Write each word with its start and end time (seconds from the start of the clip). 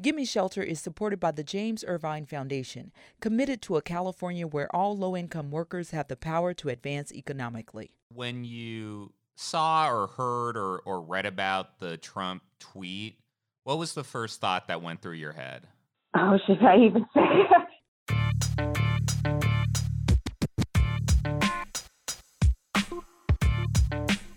Gimme 0.00 0.24
Shelter 0.24 0.62
is 0.62 0.80
supported 0.80 1.20
by 1.20 1.32
the 1.32 1.44
James 1.44 1.84
Irvine 1.86 2.24
Foundation, 2.24 2.92
committed 3.20 3.60
to 3.62 3.76
a 3.76 3.82
California 3.82 4.46
where 4.46 4.74
all 4.74 4.96
low 4.96 5.14
income 5.14 5.50
workers 5.50 5.90
have 5.90 6.08
the 6.08 6.16
power 6.16 6.54
to 6.54 6.70
advance 6.70 7.12
economically. 7.12 7.90
When 8.08 8.44
you 8.44 9.12
saw 9.36 9.90
or 9.90 10.06
heard 10.06 10.56
or, 10.56 10.78
or 10.78 11.02
read 11.02 11.26
about 11.26 11.78
the 11.78 11.98
Trump 11.98 12.42
tweet, 12.58 13.18
what 13.64 13.78
was 13.78 13.92
the 13.92 14.04
first 14.04 14.40
thought 14.40 14.66
that 14.68 14.80
went 14.80 15.02
through 15.02 15.12
your 15.12 15.32
head? 15.32 15.68
Oh, 16.16 16.38
should 16.46 16.62
I 16.62 16.78
even 16.78 17.04
say? 17.14 18.82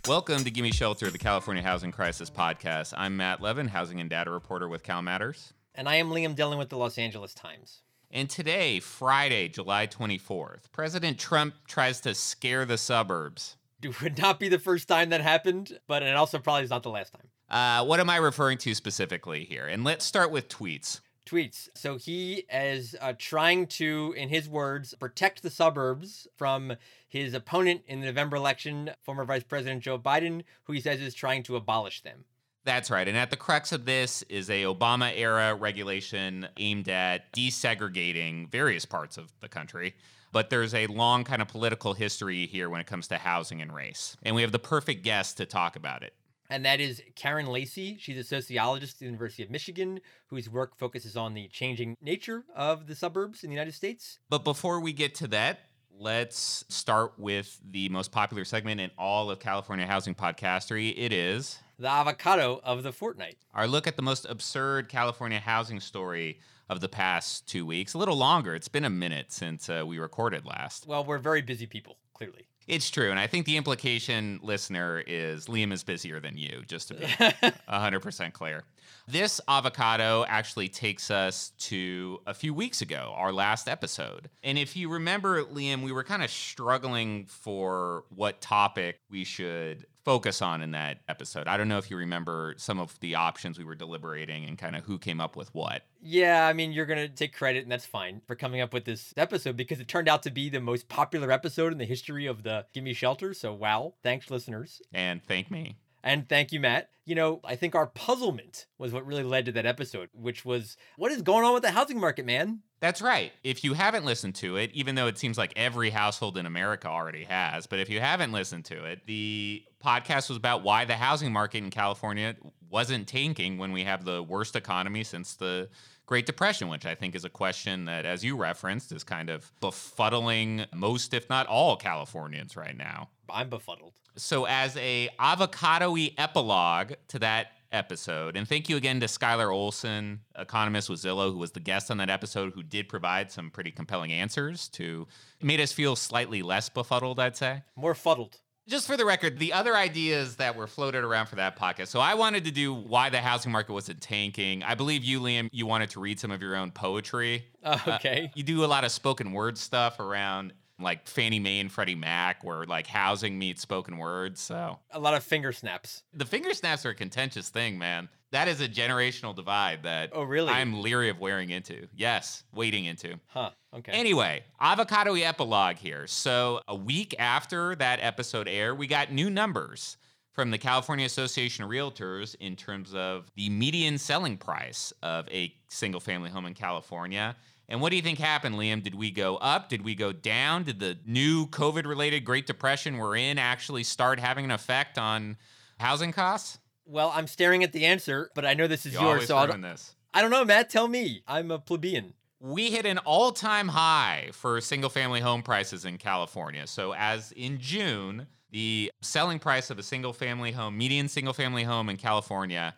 Welcome 0.08 0.44
to 0.44 0.52
Gimme 0.52 0.72
Shelter, 0.72 1.10
the 1.10 1.18
California 1.18 1.64
Housing 1.64 1.92
Crisis 1.92 2.30
Podcast. 2.30 2.94
I'm 2.96 3.18
Matt 3.18 3.42
Levin, 3.42 3.68
housing 3.68 4.00
and 4.00 4.08
data 4.08 4.30
reporter 4.30 4.68
with 4.68 4.84
CalMatters. 4.84 5.54
And 5.74 5.90
I 5.90 5.96
am 5.96 6.12
Liam 6.12 6.36
Dillon 6.36 6.60
with 6.60 6.70
the 6.70 6.78
Los 6.78 7.00
Angeles 7.00 7.34
Times. 7.34 7.82
And 8.12 8.30
today, 8.30 8.80
Friday, 8.80 9.48
July 9.48 9.88
24th, 9.88 10.72
President 10.72 11.18
Trump 11.18 11.56
tries 11.68 12.02
to 12.02 12.14
scare 12.14 12.66
the 12.66 12.78
suburbs. 12.78 13.58
It 13.82 14.00
would 14.04 14.20
not 14.20 14.40
be 14.40 14.48
the 14.48 14.60
first 14.60 14.88
time 14.88 15.10
that 15.10 15.22
happened, 15.22 15.80
but 15.88 16.04
it 16.04 16.16
also 16.16 16.38
probably 16.38 16.66
is 16.66 16.70
not 16.70 16.84
the 16.84 16.92
last 16.92 17.12
time. 17.12 17.28
Uh, 17.50 17.84
what 17.84 18.00
am 18.00 18.12
I 18.12 18.18
referring 18.18 18.60
to 18.60 18.76
specifically 18.76 19.44
here? 19.44 19.66
And 19.66 19.84
let's 19.84 20.06
start 20.06 20.30
with 20.30 20.50
tweets. 20.50 21.00
Tweets. 21.26 21.70
So 21.76 21.98
he 21.98 22.46
is 22.52 22.96
uh, 23.02 23.14
trying 23.18 23.68
to, 23.68 24.14
in 24.16 24.30
his 24.30 24.48
words, 24.48 24.94
protect 25.00 25.42
the 25.42 25.50
suburbs 25.50 26.28
from 26.36 26.74
his 27.08 27.34
opponent 27.34 27.82
in 27.88 28.00
the 28.00 28.08
November 28.08 28.36
election, 28.36 28.92
former 29.02 29.26
Vice 29.26 29.44
President 29.44 29.82
Joe 29.82 29.98
Biden, 29.98 30.44
who 30.66 30.74
he 30.74 30.82
says 30.82 31.02
is 31.02 31.14
trying 31.14 31.44
to 31.44 31.56
abolish 31.56 32.02
them. 32.02 32.26
That's 32.64 32.90
right. 32.90 33.08
And 33.08 33.16
at 33.16 33.30
the 33.30 33.38
crux 33.38 33.72
of 33.72 33.86
this 33.86 34.24
is 34.24 34.50
a 34.50 34.64
Obama 34.64 35.12
era 35.16 35.54
regulation 35.54 36.48
aimed 36.58 36.90
at 36.90 37.32
desegregating 37.34 38.52
various 38.52 38.86
parts 38.86 39.18
of 39.18 39.32
the 39.40 39.48
country. 39.48 39.96
But 40.32 40.50
there's 40.50 40.74
a 40.74 40.88
long 40.88 41.24
kind 41.24 41.42
of 41.42 41.48
political 41.48 41.94
history 41.94 42.46
here 42.48 42.70
when 42.70 42.82
it 42.82 42.88
comes 42.88 43.08
to 43.08 43.18
housing 43.18 43.62
and 43.62 43.74
race. 43.74 44.18
And 44.24 44.36
we 44.36 44.42
have 44.42 44.52
the 44.52 44.60
perfect 44.60 45.04
guest 45.04 45.38
to 45.38 45.46
talk 45.46 45.76
about 45.76 46.04
it. 46.04 46.14
And 46.50 46.66
that 46.66 46.80
is 46.80 47.02
Karyn 47.16 47.48
Lacy. 47.48 47.98
She's 48.00 48.18
a 48.18 48.24
sociologist 48.24 48.96
at 48.96 49.00
the 49.00 49.06
University 49.06 49.44
of 49.44 49.50
Michigan 49.50 50.00
whose 50.28 50.50
work 50.50 50.78
focuses 50.78 51.18
on 51.18 51.34
the 51.34 51.48
changing 51.48 51.96
nature 52.02 52.44
of 52.56 52.88
the 52.88 52.96
suburbs 52.96 53.44
in 53.44 53.50
the 53.50 53.56
United 53.56 53.74
States. 53.74 54.20
But 54.30 54.44
before 54.44 54.80
we 54.80 54.94
get 54.94 55.16
to 55.16 55.28
that, 55.30 55.60
let's 55.98 56.66
start 56.70 57.14
with 57.18 57.60
the 57.72 57.90
most 57.90 58.12
popular 58.12 58.46
segment 58.46 58.82
in 58.82 58.92
all 58.98 59.32
of 59.32 59.40
California 59.40 59.86
housing 59.86 60.14
podcastery. 60.14 60.94
It 60.96 61.12
is 61.12 61.60
the 61.80 61.90
avocado 61.90 62.62
of 62.64 62.84
the 62.84 62.92
fortnight. 62.92 63.38
Our 63.54 63.68
look 63.68 63.88
at 63.88 63.96
the 63.96 64.02
most 64.02 64.26
absurd 64.26 64.90
California 64.90 65.40
housing 65.40 65.80
story 65.80 66.40
of 66.70 66.80
the 66.80 66.90
past 66.90 67.48
two 67.48 67.66
weeks. 67.66 67.94
A 67.94 67.98
little 67.98 68.16
longer. 68.16 68.56
It's 68.56 68.68
been 68.68 68.86
a 68.86 68.90
minute 68.90 69.32
since 69.32 69.70
uh, 69.70 69.84
we 69.86 70.00
recorded 70.00 70.46
last. 70.46 70.88
Well, 70.88 71.04
we're 71.04 71.20
very 71.20 71.42
busy 71.42 71.66
people, 71.66 71.98
clearly. 72.14 72.48
It's 72.68 72.90
true. 72.90 73.12
And 73.12 73.20
I 73.20 73.28
think 73.28 73.46
the 73.46 73.58
implication, 73.58 74.40
listener, 74.42 75.04
is 75.06 75.46
Liam 75.46 75.72
is 75.72 75.84
busier 75.84 76.20
than 76.20 76.36
you, 76.38 76.64
just 76.68 76.88
to 76.88 76.96
be 76.96 77.06
100% 77.70 78.34
clear. 78.34 78.64
This 79.08 79.40
avocado 79.48 80.26
actually 80.28 80.68
takes 80.68 81.12
us 81.12 81.52
to 81.60 82.20
a 82.26 82.34
few 82.34 82.56
weeks 82.56 82.82
ago, 82.82 83.14
our 83.16 83.32
last 83.32 83.70
episode. 83.70 84.30
And 84.44 84.58
if 84.58 84.76
you 84.76 84.90
remember, 84.90 85.44
Liam, 85.44 85.84
we 85.84 85.92
were 85.92 86.04
kind 86.04 86.24
of 86.24 86.32
struggling 86.32 87.26
for 87.26 88.06
what 88.10 88.42
topic 88.42 89.00
we 89.12 89.24
should 89.24 89.86
focus 90.06 90.42
on 90.42 90.62
in 90.62 90.72
that 90.72 91.00
episode. 91.10 91.48
I 91.48 91.58
don't 91.58 91.68
know 91.68 91.80
if 91.80 91.90
you 91.90 91.98
remember 91.98 92.54
some 92.58 92.80
of 92.80 92.98
the 93.00 93.16
options 93.16 93.58
we 93.58 93.66
were 93.66 93.76
deliberating 93.76 94.46
and 94.46 94.58
kind 94.58 94.76
of 94.76 94.84
who 94.84 95.00
came 95.00 95.20
up 95.20 95.36
with 95.36 95.54
what. 95.54 95.82
Yeah, 96.02 96.48
I 96.48 96.54
mean, 96.54 96.72
you're 96.72 96.86
going 96.86 97.00
to 97.00 97.10
take 97.10 97.36
credit, 97.36 97.64
and 97.64 97.72
that's 97.72 97.88
fine 97.88 98.22
for 98.28 98.36
coming 98.36 98.62
up 98.62 98.72
with 98.72 98.86
this 98.86 99.14
episode 99.18 99.58
because 99.58 99.80
it 99.80 99.88
turned 99.88 100.08
out 100.08 100.22
to 100.24 100.32
be 100.32 100.50
the 100.50 100.62
most 100.62 100.88
popular 100.88 101.32
episode 101.32 101.72
in 101.72 101.80
the 101.80 101.86
history 101.86 102.28
of 102.28 102.44
the 102.44 102.66
Gimme 102.74 102.94
Shelter. 102.94 103.34
So, 103.34 103.54
wow. 103.54 103.96
Thanks, 104.04 104.30
listeners. 104.30 104.82
And 104.94 105.24
thank 105.24 105.50
me. 105.50 105.78
And 106.06 106.30
thank 106.30 106.52
you, 106.52 106.60
Matt. 106.60 106.90
You 107.04 107.16
know, 107.16 107.42
I 107.44 107.56
think 107.56 107.74
our 107.74 107.88
puzzlement 107.88 108.68
was 108.78 108.94
what 108.94 109.06
really 109.06 109.24
led 109.24 109.46
to 109.46 109.52
that 109.54 109.66
episode, 109.66 110.10
which 110.14 110.46
was 110.46 110.78
what 110.98 111.12
is 111.12 111.24
going 111.24 111.44
on 111.44 111.54
with 111.54 111.64
the 111.64 111.72
housing 111.72 112.00
market, 112.00 112.26
man? 112.26 112.62
That's 112.80 113.02
right. 113.02 113.32
If 113.44 113.64
you 113.64 113.74
haven't 113.74 114.06
listened 114.06 114.36
to 114.36 114.58
it, 114.58 114.70
even 114.74 114.94
though 114.94 115.08
it 115.08 115.18
seems 115.18 115.38
like 115.38 115.52
every 115.56 115.90
household 115.90 116.38
in 116.38 116.46
America 116.46 116.88
already 116.88 117.24
has, 117.24 117.66
but 117.66 117.80
if 117.80 117.90
you 117.90 118.00
haven't 118.00 118.32
listened 118.32 118.66
to 118.66 118.86
it, 118.86 119.08
the 119.08 119.64
podcast 119.84 120.30
was 120.30 120.38
about 120.38 120.64
why 120.64 120.86
the 120.86 120.96
housing 120.96 121.34
market 121.34 121.60
in 121.60 121.72
California 121.72 122.36
wasn't 122.70 123.08
tanking 123.08 123.58
when 123.58 123.72
we 123.72 123.84
have 123.84 124.06
the 124.06 124.22
worst 124.22 124.56
economy 124.56 125.04
since 125.04 125.36
the 125.36 125.70
Great 126.06 126.28
Depression, 126.28 126.68
which 126.68 126.86
I 126.86 126.94
think 126.94 127.16
is 127.16 127.26
a 127.26 127.30
question 127.30 127.86
that, 127.86 128.06
as 128.06 128.24
you 128.24 128.38
referenced, 128.38 128.92
is 128.92 129.04
kind 129.04 129.32
of 129.32 129.52
befuddling 129.60 130.72
most, 130.72 131.16
if 131.16 131.28
not 131.30 131.48
all, 131.48 131.76
Californians 131.78 132.56
right 132.56 132.78
now. 132.78 133.10
I'm 133.30 133.50
befuddled. 133.50 133.94
So, 134.16 134.46
as 134.46 134.78
a 134.78 135.10
avocado-y 135.20 136.12
epilogue 136.18 136.94
to 137.10 137.20
that 137.20 137.48
episode, 137.72 138.38
and 138.38 138.48
thank 138.48 138.70
you 138.70 138.78
again 138.78 139.00
to 139.02 139.08
Skylar 139.08 139.54
Olsen, 139.54 140.22
economist 140.38 140.90
with 140.90 141.02
Zillow, 141.02 141.32
who 141.32 141.38
was 141.38 141.52
the 141.52 141.60
guest 141.60 141.92
on 141.92 141.98
that 141.98 142.10
episode, 142.10 142.54
who 142.54 142.64
did 142.64 142.88
provide 142.88 143.32
some 143.32 143.52
pretty 143.52 143.72
compelling 143.72 144.12
answers 144.12 144.70
to 144.70 145.08
made 145.42 145.60
us 145.60 145.72
feel 145.72 145.96
slightly 145.96 146.42
less 146.42 146.70
befuddled, 146.70 147.20
I'd 147.20 147.36
say. 147.36 147.64
More 147.76 147.96
fuddled 147.96 148.40
just 148.68 148.88
for 148.88 148.98
the 148.98 149.06
record, 149.06 149.38
the 149.38 149.54
other 149.54 149.76
ideas 149.76 150.38
that 150.38 150.56
were 150.56 150.68
floated 150.68 151.04
around 151.04 151.28
for 151.28 151.36
that 151.36 151.58
podcast. 151.58 151.88
So 151.88 152.00
I 152.00 152.16
wanted 152.16 152.46
to 152.46 152.52
do 152.52 152.74
why 152.74 153.10
the 153.10 153.22
housing 153.22 153.52
market 153.52 153.74
wasn't 153.74 154.02
tanking. 154.02 154.64
I 154.64 154.76
believe 154.76 155.04
you, 155.04 155.20
Liam, 155.22 155.50
you 155.52 155.66
wanted 155.66 155.92
to 155.92 156.00
read 156.00 156.20
some 156.20 156.32
of 156.32 156.42
your 156.42 156.56
own 156.56 156.72
poetry. 156.72 157.46
Uh, 157.64 157.78
okay. 157.88 158.26
Uh, 158.26 158.34
you 158.36 158.44
do 158.44 158.66
a 158.66 158.68
lot 158.68 158.84
of 158.84 158.92
spoken 158.92 159.32
word 159.34 159.58
stuff 159.58 160.00
around 160.00 160.54
like 160.80 161.08
Fannie 161.08 161.40
Mae 161.40 161.60
and 161.60 161.72
Freddie 161.72 161.96
Mac, 161.96 162.44
where 162.44 162.66
like 162.66 162.88
housing 162.88 163.40
meets 163.40 163.62
spoken 163.62 163.98
words. 163.98 164.42
So 164.42 164.80
a 164.92 165.00
lot 165.00 165.14
of 165.14 165.24
finger 165.24 165.52
snaps. 165.52 166.04
The 166.14 166.26
finger 166.26 166.54
snaps 166.54 166.86
are 166.86 166.90
a 166.90 166.96
contentious 166.96 167.50
thing, 167.50 167.78
man. 167.78 168.10
That 168.32 168.48
is 168.48 168.60
a 168.60 168.68
generational 168.68 169.34
divide 169.34 169.84
that 169.84 170.10
oh 170.14 170.24
really 170.24 170.52
I'm 170.52 170.82
leery 170.82 171.10
of 171.10 171.20
wearing 171.20 171.52
into. 171.52 171.88
Yes, 171.96 172.44
wading 172.54 172.86
into. 172.86 173.20
Huh. 173.28 173.52
Okay. 173.74 173.92
Anyway, 173.92 174.44
avocado 174.60 175.16
epilogue 175.16 175.78
here. 175.78 176.08
So 176.08 176.62
a 176.68 176.76
week 176.76 177.16
after 177.20 177.76
that 177.76 178.00
episode 178.02 178.48
aired, 178.48 178.78
we 178.78 178.88
got 178.88 179.12
new 179.12 179.30
numbers 179.30 179.98
from 180.36 180.52
the 180.52 180.58
California 180.58 181.06
Association 181.06 181.64
of 181.64 181.70
Realtors 181.70 182.36
in 182.42 182.58
terms 182.58 182.94
of 182.94 183.32
the 183.36 183.50
median 183.50 183.98
selling 183.98 184.36
price 184.36 184.92
of 185.02 185.28
a 185.30 185.54
single 185.70 186.02
family 186.02 186.30
home 186.30 186.46
in 186.46 186.54
California. 186.54 187.36
And 187.68 187.82
what 187.82 187.90
do 187.90 187.96
you 187.96 188.02
think 188.02 188.20
happened, 188.20 188.56
Liam? 188.56 188.84
Did 188.84 188.96
we 188.96 189.12
go 189.12 189.38
up? 189.38 189.70
Did 189.70 189.84
we 189.84 189.96
go 189.96 190.12
down? 190.12 190.64
Did 190.64 190.80
the 190.80 190.98
new 191.06 191.48
COVID 191.48 191.86
related 191.86 192.24
Great 192.24 192.46
Depression 192.46 192.98
we're 192.98 193.16
in 193.16 193.40
actually 193.40 193.84
start 193.84 194.20
having 194.20 194.46
an 194.46 194.52
effect 194.52 194.98
on 194.98 195.38
housing 195.80 196.12
costs? 196.12 196.60
Well, 196.86 197.12
I'm 197.14 197.28
staring 197.28 197.64
at 197.64 197.74
the 197.74 197.86
answer, 197.86 198.30
but 198.36 198.46
I 198.46 198.54
know 198.54 198.68
this 198.68 198.86
is 198.86 198.94
you 198.94 199.00
yours. 199.00 199.28
So 199.28 199.38
I 199.38 199.48
don't, 199.48 199.62
this. 199.62 199.96
I 200.14 200.22
don't 200.22 200.30
know, 200.32 200.46
Matt. 200.46 200.70
Tell 200.70 200.88
me. 200.88 201.24
I'm 201.28 201.50
a 201.50 201.58
plebeian. 201.58 202.14
We 202.40 202.70
hit 202.70 202.86
an 202.86 203.00
all 203.00 203.32
time 203.32 203.70
high 203.70 204.30
for 204.34 204.62
single 204.62 204.90
family 204.90 205.20
home 205.20 205.42
prices 205.42 205.86
in 205.86 205.98
California. 205.98 206.68
So, 206.68 206.94
as 206.94 207.32
in 207.32 207.60
June, 207.60 208.28
the 208.52 208.92
selling 209.02 209.40
price 209.40 209.72
of 209.72 209.80
a 209.80 209.84
single 209.84 210.14
family 210.14 210.52
home, 210.52 210.78
median 210.78 211.08
single 211.08 211.34
family 211.34 211.64
home 211.64 211.90
in 211.90 211.98
California, 211.98 212.76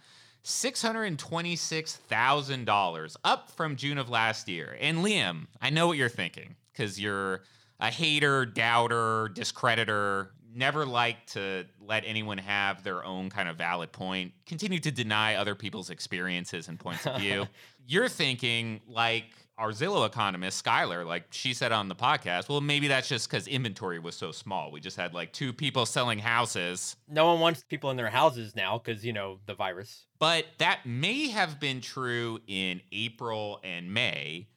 $626,000, 0.47 3.15
up 3.23 3.51
from 3.51 3.75
June 3.75 3.97
of 3.97 4.09
last 4.09 4.47
year. 4.47 4.77
And 4.79 4.99
Liam, 4.99 5.47
I 5.61 5.69
know 5.69 5.87
what 5.87 5.97
you're 5.97 6.07
thinking 6.07 6.55
because 6.71 6.97
you're 6.99 7.41
a 7.81 7.91
hater, 7.91 8.45
doubter, 8.45 9.29
discreditor, 9.33 10.31
never 10.55 10.85
like 10.85 11.25
to 11.27 11.65
let 11.81 12.03
anyone 12.05 12.37
have 12.37 12.81
their 12.83 13.03
own 13.03 13.29
kind 13.29 13.49
of 13.49 13.57
valid 13.57 13.91
point, 13.91 14.31
continue 14.45 14.79
to 14.79 14.91
deny 14.91 15.35
other 15.35 15.53
people's 15.53 15.89
experiences 15.89 16.69
and 16.69 16.79
points 16.79 17.05
of 17.05 17.19
view. 17.19 17.45
you're 17.85 18.07
thinking, 18.07 18.79
like, 18.87 19.25
our 19.57 19.71
Zillow 19.71 20.05
economist, 20.05 20.63
Skylar, 20.63 21.05
like 21.05 21.25
she 21.31 21.53
said 21.53 21.71
on 21.71 21.87
the 21.87 21.95
podcast, 21.95 22.47
well, 22.47 22.61
maybe 22.61 22.87
that's 22.87 23.09
just 23.09 23.29
because 23.29 23.47
inventory 23.47 23.99
was 23.99 24.15
so 24.15 24.31
small. 24.31 24.71
We 24.71 24.79
just 24.79 24.97
had 24.97 25.13
like 25.13 25.33
two 25.33 25.51
people 25.51 25.85
selling 25.85 26.19
houses. 26.19 26.95
No 27.07 27.25
one 27.27 27.39
wants 27.39 27.63
people 27.63 27.89
in 27.89 27.97
their 27.97 28.09
houses 28.09 28.55
now 28.55 28.77
because, 28.77 29.03
you 29.03 29.13
know, 29.13 29.39
the 29.45 29.55
virus. 29.55 30.05
But 30.19 30.45
that 30.59 30.81
may 30.85 31.29
have 31.29 31.59
been 31.59 31.81
true 31.81 32.39
in 32.47 32.81
April 32.91 33.59
and 33.63 33.93
May. 33.93 34.47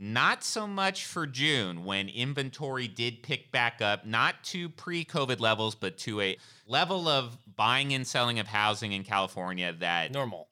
Not 0.00 0.44
so 0.44 0.68
much 0.68 1.06
for 1.06 1.26
June 1.26 1.84
when 1.84 2.08
inventory 2.08 2.86
did 2.86 3.22
pick 3.22 3.50
back 3.50 3.82
up, 3.82 4.06
not 4.06 4.44
to 4.44 4.68
pre 4.68 5.04
COVID 5.04 5.40
levels, 5.40 5.74
but 5.74 5.98
to 5.98 6.20
a 6.20 6.36
level 6.68 7.08
of 7.08 7.36
buying 7.56 7.92
and 7.92 8.06
selling 8.06 8.38
of 8.38 8.46
housing 8.46 8.92
in 8.92 9.02
California 9.02 9.72
that 9.80 10.12
normal 10.12 10.47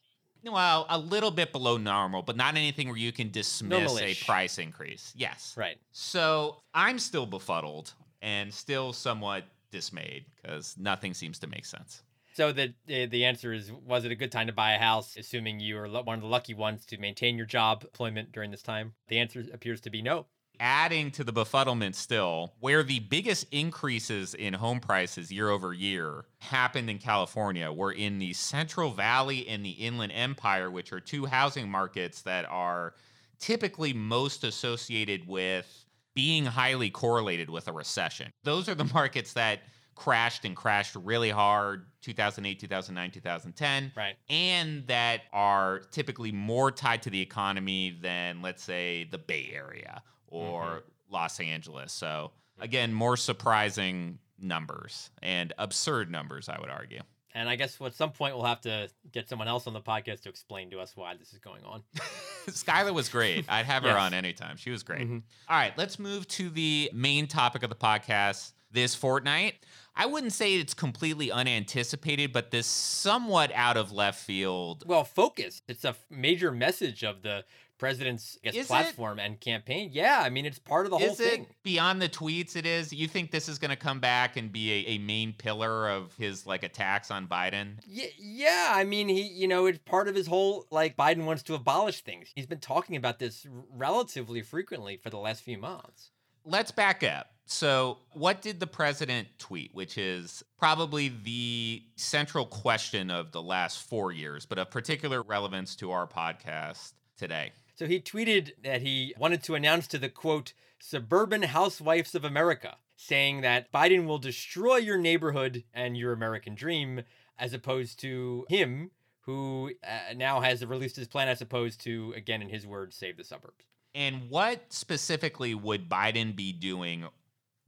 well, 0.52 0.86
a 0.88 0.98
little 0.98 1.30
bit 1.30 1.52
below 1.52 1.76
normal, 1.76 2.22
but 2.22 2.36
not 2.36 2.56
anything 2.56 2.88
where 2.88 2.96
you 2.96 3.12
can 3.12 3.30
dismiss 3.30 3.70
Normal-ish. 3.70 4.22
a 4.22 4.24
price 4.24 4.58
increase. 4.58 5.12
Yes. 5.16 5.54
Right. 5.56 5.78
So 5.92 6.62
I'm 6.74 6.98
still 6.98 7.26
befuddled 7.26 7.92
and 8.22 8.52
still 8.52 8.92
somewhat 8.92 9.44
dismayed 9.70 10.24
because 10.36 10.76
nothing 10.78 11.14
seems 11.14 11.38
to 11.40 11.46
make 11.46 11.64
sense. 11.64 12.02
So 12.34 12.52
the 12.52 12.74
the 12.86 13.06
the 13.06 13.24
answer 13.24 13.52
is: 13.52 13.72
Was 13.72 14.04
it 14.04 14.12
a 14.12 14.14
good 14.14 14.30
time 14.30 14.46
to 14.46 14.52
buy 14.52 14.72
a 14.74 14.78
house? 14.78 15.16
Assuming 15.16 15.58
you 15.58 15.78
are 15.78 15.88
one 15.88 16.16
of 16.16 16.20
the 16.20 16.28
lucky 16.28 16.52
ones 16.54 16.84
to 16.86 16.98
maintain 16.98 17.36
your 17.36 17.46
job 17.46 17.82
employment 17.82 18.30
during 18.32 18.50
this 18.50 18.62
time, 18.62 18.92
the 19.08 19.18
answer 19.18 19.42
appears 19.54 19.80
to 19.82 19.90
be 19.90 20.02
no. 20.02 20.26
Adding 20.60 21.10
to 21.12 21.24
the 21.24 21.32
befuddlement 21.32 21.94
still, 21.94 22.54
where 22.60 22.82
the 22.82 23.00
biggest 23.00 23.46
increases 23.52 24.34
in 24.34 24.54
home 24.54 24.80
prices 24.80 25.30
year 25.32 25.48
over 25.50 25.72
year 25.72 26.24
happened 26.40 26.88
in 26.90 26.98
California 26.98 27.70
were 27.72 27.92
in 27.92 28.18
the 28.18 28.32
Central 28.32 28.90
Valley 28.90 29.46
and 29.48 29.64
the 29.64 29.70
Inland 29.70 30.12
Empire, 30.14 30.70
which 30.70 30.92
are 30.92 31.00
two 31.00 31.26
housing 31.26 31.68
markets 31.68 32.22
that 32.22 32.44
are 32.48 32.94
typically 33.38 33.92
most 33.92 34.44
associated 34.44 35.26
with 35.28 35.84
being 36.14 36.46
highly 36.46 36.88
correlated 36.90 37.50
with 37.50 37.68
a 37.68 37.72
recession. 37.72 38.30
Those 38.44 38.68
are 38.68 38.74
the 38.74 38.84
markets 38.94 39.34
that 39.34 39.60
crashed 39.94 40.44
and 40.44 40.54
crashed 40.54 40.94
really 40.94 41.30
hard 41.30 41.86
2008 42.02 42.60
2009 42.60 43.10
2010 43.12 43.92
Right. 43.96 44.14
and 44.28 44.86
that 44.88 45.22
are 45.32 45.80
typically 45.90 46.30
more 46.30 46.70
tied 46.70 47.00
to 47.04 47.10
the 47.10 47.22
economy 47.22 47.96
than 48.02 48.42
let's 48.42 48.62
say 48.62 49.08
the 49.10 49.16
bay 49.16 49.50
area 49.54 50.02
or 50.36 50.82
los 51.10 51.38
angeles 51.40 51.92
so 51.92 52.30
again 52.60 52.92
more 52.92 53.16
surprising 53.16 54.18
numbers 54.38 55.10
and 55.22 55.52
absurd 55.58 56.10
numbers 56.10 56.48
i 56.48 56.58
would 56.60 56.70
argue 56.70 57.00
And 57.34 57.50
I 57.50 57.56
guess 57.56 57.78
at 57.84 57.94
some 57.94 58.12
point 58.12 58.34
we'll 58.34 58.46
have 58.46 58.62
to 58.62 58.88
get 59.12 59.28
someone 59.28 59.46
else 59.46 59.66
on 59.66 59.74
the 59.74 59.80
podcast 59.82 60.22
to 60.22 60.30
explain 60.30 60.70
to 60.70 60.78
us 60.80 60.96
why 60.96 61.14
this 61.16 61.34
is 61.34 61.38
going 61.38 61.62
on. 61.64 61.82
Skylar 62.48 62.94
was 62.94 63.10
great. 63.10 63.44
I'd 63.46 63.66
have 63.66 63.82
her 63.82 63.90
on 63.98 64.14
anytime. 64.14 64.56
She 64.56 64.70
was 64.70 64.82
great. 64.82 65.06
Mhm. 65.06 65.22
All 65.46 65.56
right, 65.58 65.76
let's 65.76 65.98
move 65.98 66.26
to 66.28 66.48
the 66.48 66.90
main 66.94 67.26
topic 67.26 67.62
of 67.62 67.68
the 67.68 67.76
podcast 67.76 68.52
this 68.70 68.94
fortnight. 68.94 69.54
I 69.94 70.06
wouldn't 70.06 70.32
say 70.32 70.54
it's 70.54 70.72
completely 70.72 71.30
unanticipated, 71.30 72.32
but 72.32 72.50
this 72.52 72.66
somewhat 72.66 73.50
out 73.54 73.76
of 73.76 73.92
left 73.92 74.18
field. 74.24 74.84
Well, 74.86 75.04
focus. 75.04 75.60
It's 75.68 75.84
a 75.84 75.94
major 76.08 76.50
message 76.50 77.04
of 77.04 77.20
the 77.20 77.44
president's 77.78 78.38
guess, 78.42 78.54
Is 78.54 78.66
it? 78.66 78.68
platform 78.68 79.18
and 79.18 79.40
campaign. 79.40 79.90
Yeah, 79.92 80.20
I 80.22 80.30
mean 80.30 80.46
it's 80.46 80.58
part 80.58 80.86
of 80.86 80.90
the 80.90 80.98
whole 80.98 81.10
it 81.12 81.16
thing. 81.16 81.46
beyond 81.62 82.00
the 82.00 82.08
tweets? 82.08 82.56
It 82.56 82.66
is. 82.66 82.92
You 82.92 83.08
think 83.08 83.30
this 83.30 83.48
is 83.48 83.58
going 83.58 83.70
to 83.70 83.76
come 83.76 84.00
back 84.00 84.36
and 84.36 84.50
be 84.52 84.72
a, 84.72 84.90
a 84.92 84.98
main 84.98 85.32
pillar 85.32 85.88
of 85.88 86.14
his 86.16 86.46
like 86.46 86.62
attacks 86.62 87.10
on 87.10 87.26
Biden? 87.26 87.78
Yeah, 87.86 88.06
yeah. 88.18 88.72
I 88.72 88.84
mean, 88.84 89.08
he, 89.08 89.22
you 89.22 89.48
know, 89.48 89.66
it's 89.66 89.78
part 89.84 90.08
of 90.08 90.14
his 90.14 90.26
whole 90.26 90.66
like 90.70 90.96
Biden 90.96 91.24
wants 91.24 91.42
to 91.44 91.54
abolish 91.54 92.02
things. 92.02 92.28
He's 92.34 92.46
been 92.46 92.60
talking 92.60 92.96
about 92.96 93.18
this 93.18 93.46
relatively 93.74 94.42
frequently 94.42 94.96
for 94.96 95.10
the 95.10 95.18
last 95.18 95.42
few 95.42 95.58
months. 95.58 96.10
let's 96.44 96.70
back 96.70 97.02
up. 97.02 97.28
So, 97.48 97.98
what 98.12 98.42
did 98.42 98.58
the 98.58 98.66
president 98.66 99.28
tweet, 99.38 99.72
which 99.72 99.98
is 99.98 100.42
probably 100.58 101.12
the 101.22 101.80
central 101.94 102.44
question 102.44 103.08
of 103.08 103.30
the 103.30 103.40
last 103.40 103.82
four 103.88 104.10
years, 104.10 104.44
but 104.46 104.58
of 104.58 104.68
particular 104.70 105.22
relevance 105.22 105.76
to 105.76 105.92
our 105.92 106.08
podcast 106.08 106.94
today? 107.16 107.52
So 107.76 107.86
he 107.86 108.00
tweeted 108.00 108.52
that 108.64 108.80
he 108.80 109.14
wanted 109.18 109.42
to 109.44 109.54
announce 109.54 109.86
to 109.88 109.98
the 109.98 110.08
quote 110.08 110.54
suburban 110.78 111.42
housewives 111.42 112.14
of 112.14 112.24
America, 112.24 112.76
saying 112.96 113.42
that 113.42 113.70
Biden 113.70 114.06
will 114.06 114.18
destroy 114.18 114.76
your 114.76 114.98
neighborhood 114.98 115.64
and 115.74 115.96
your 115.96 116.12
American 116.12 116.54
dream, 116.54 117.02
as 117.38 117.52
opposed 117.52 118.00
to 118.00 118.46
him, 118.48 118.90
who 119.20 119.72
uh, 119.84 120.14
now 120.14 120.40
has 120.40 120.64
released 120.64 120.96
his 120.96 121.08
plan, 121.08 121.28
as 121.28 121.42
opposed 121.42 121.80
to, 121.82 122.14
again, 122.16 122.40
in 122.40 122.48
his 122.48 122.66
words, 122.66 122.96
save 122.96 123.18
the 123.18 123.24
suburbs. 123.24 123.66
And 123.94 124.30
what 124.30 124.72
specifically 124.72 125.54
would 125.54 125.88
Biden 125.88 126.34
be 126.34 126.52
doing 126.52 127.04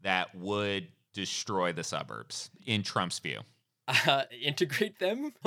that 0.02 0.34
would 0.34 0.88
destroy 1.12 1.72
the 1.72 1.84
suburbs 1.84 2.50
in 2.64 2.82
Trump's 2.82 3.18
view? 3.18 3.40
Uh, 3.88 4.22
integrate 4.42 4.98
them. 4.98 5.32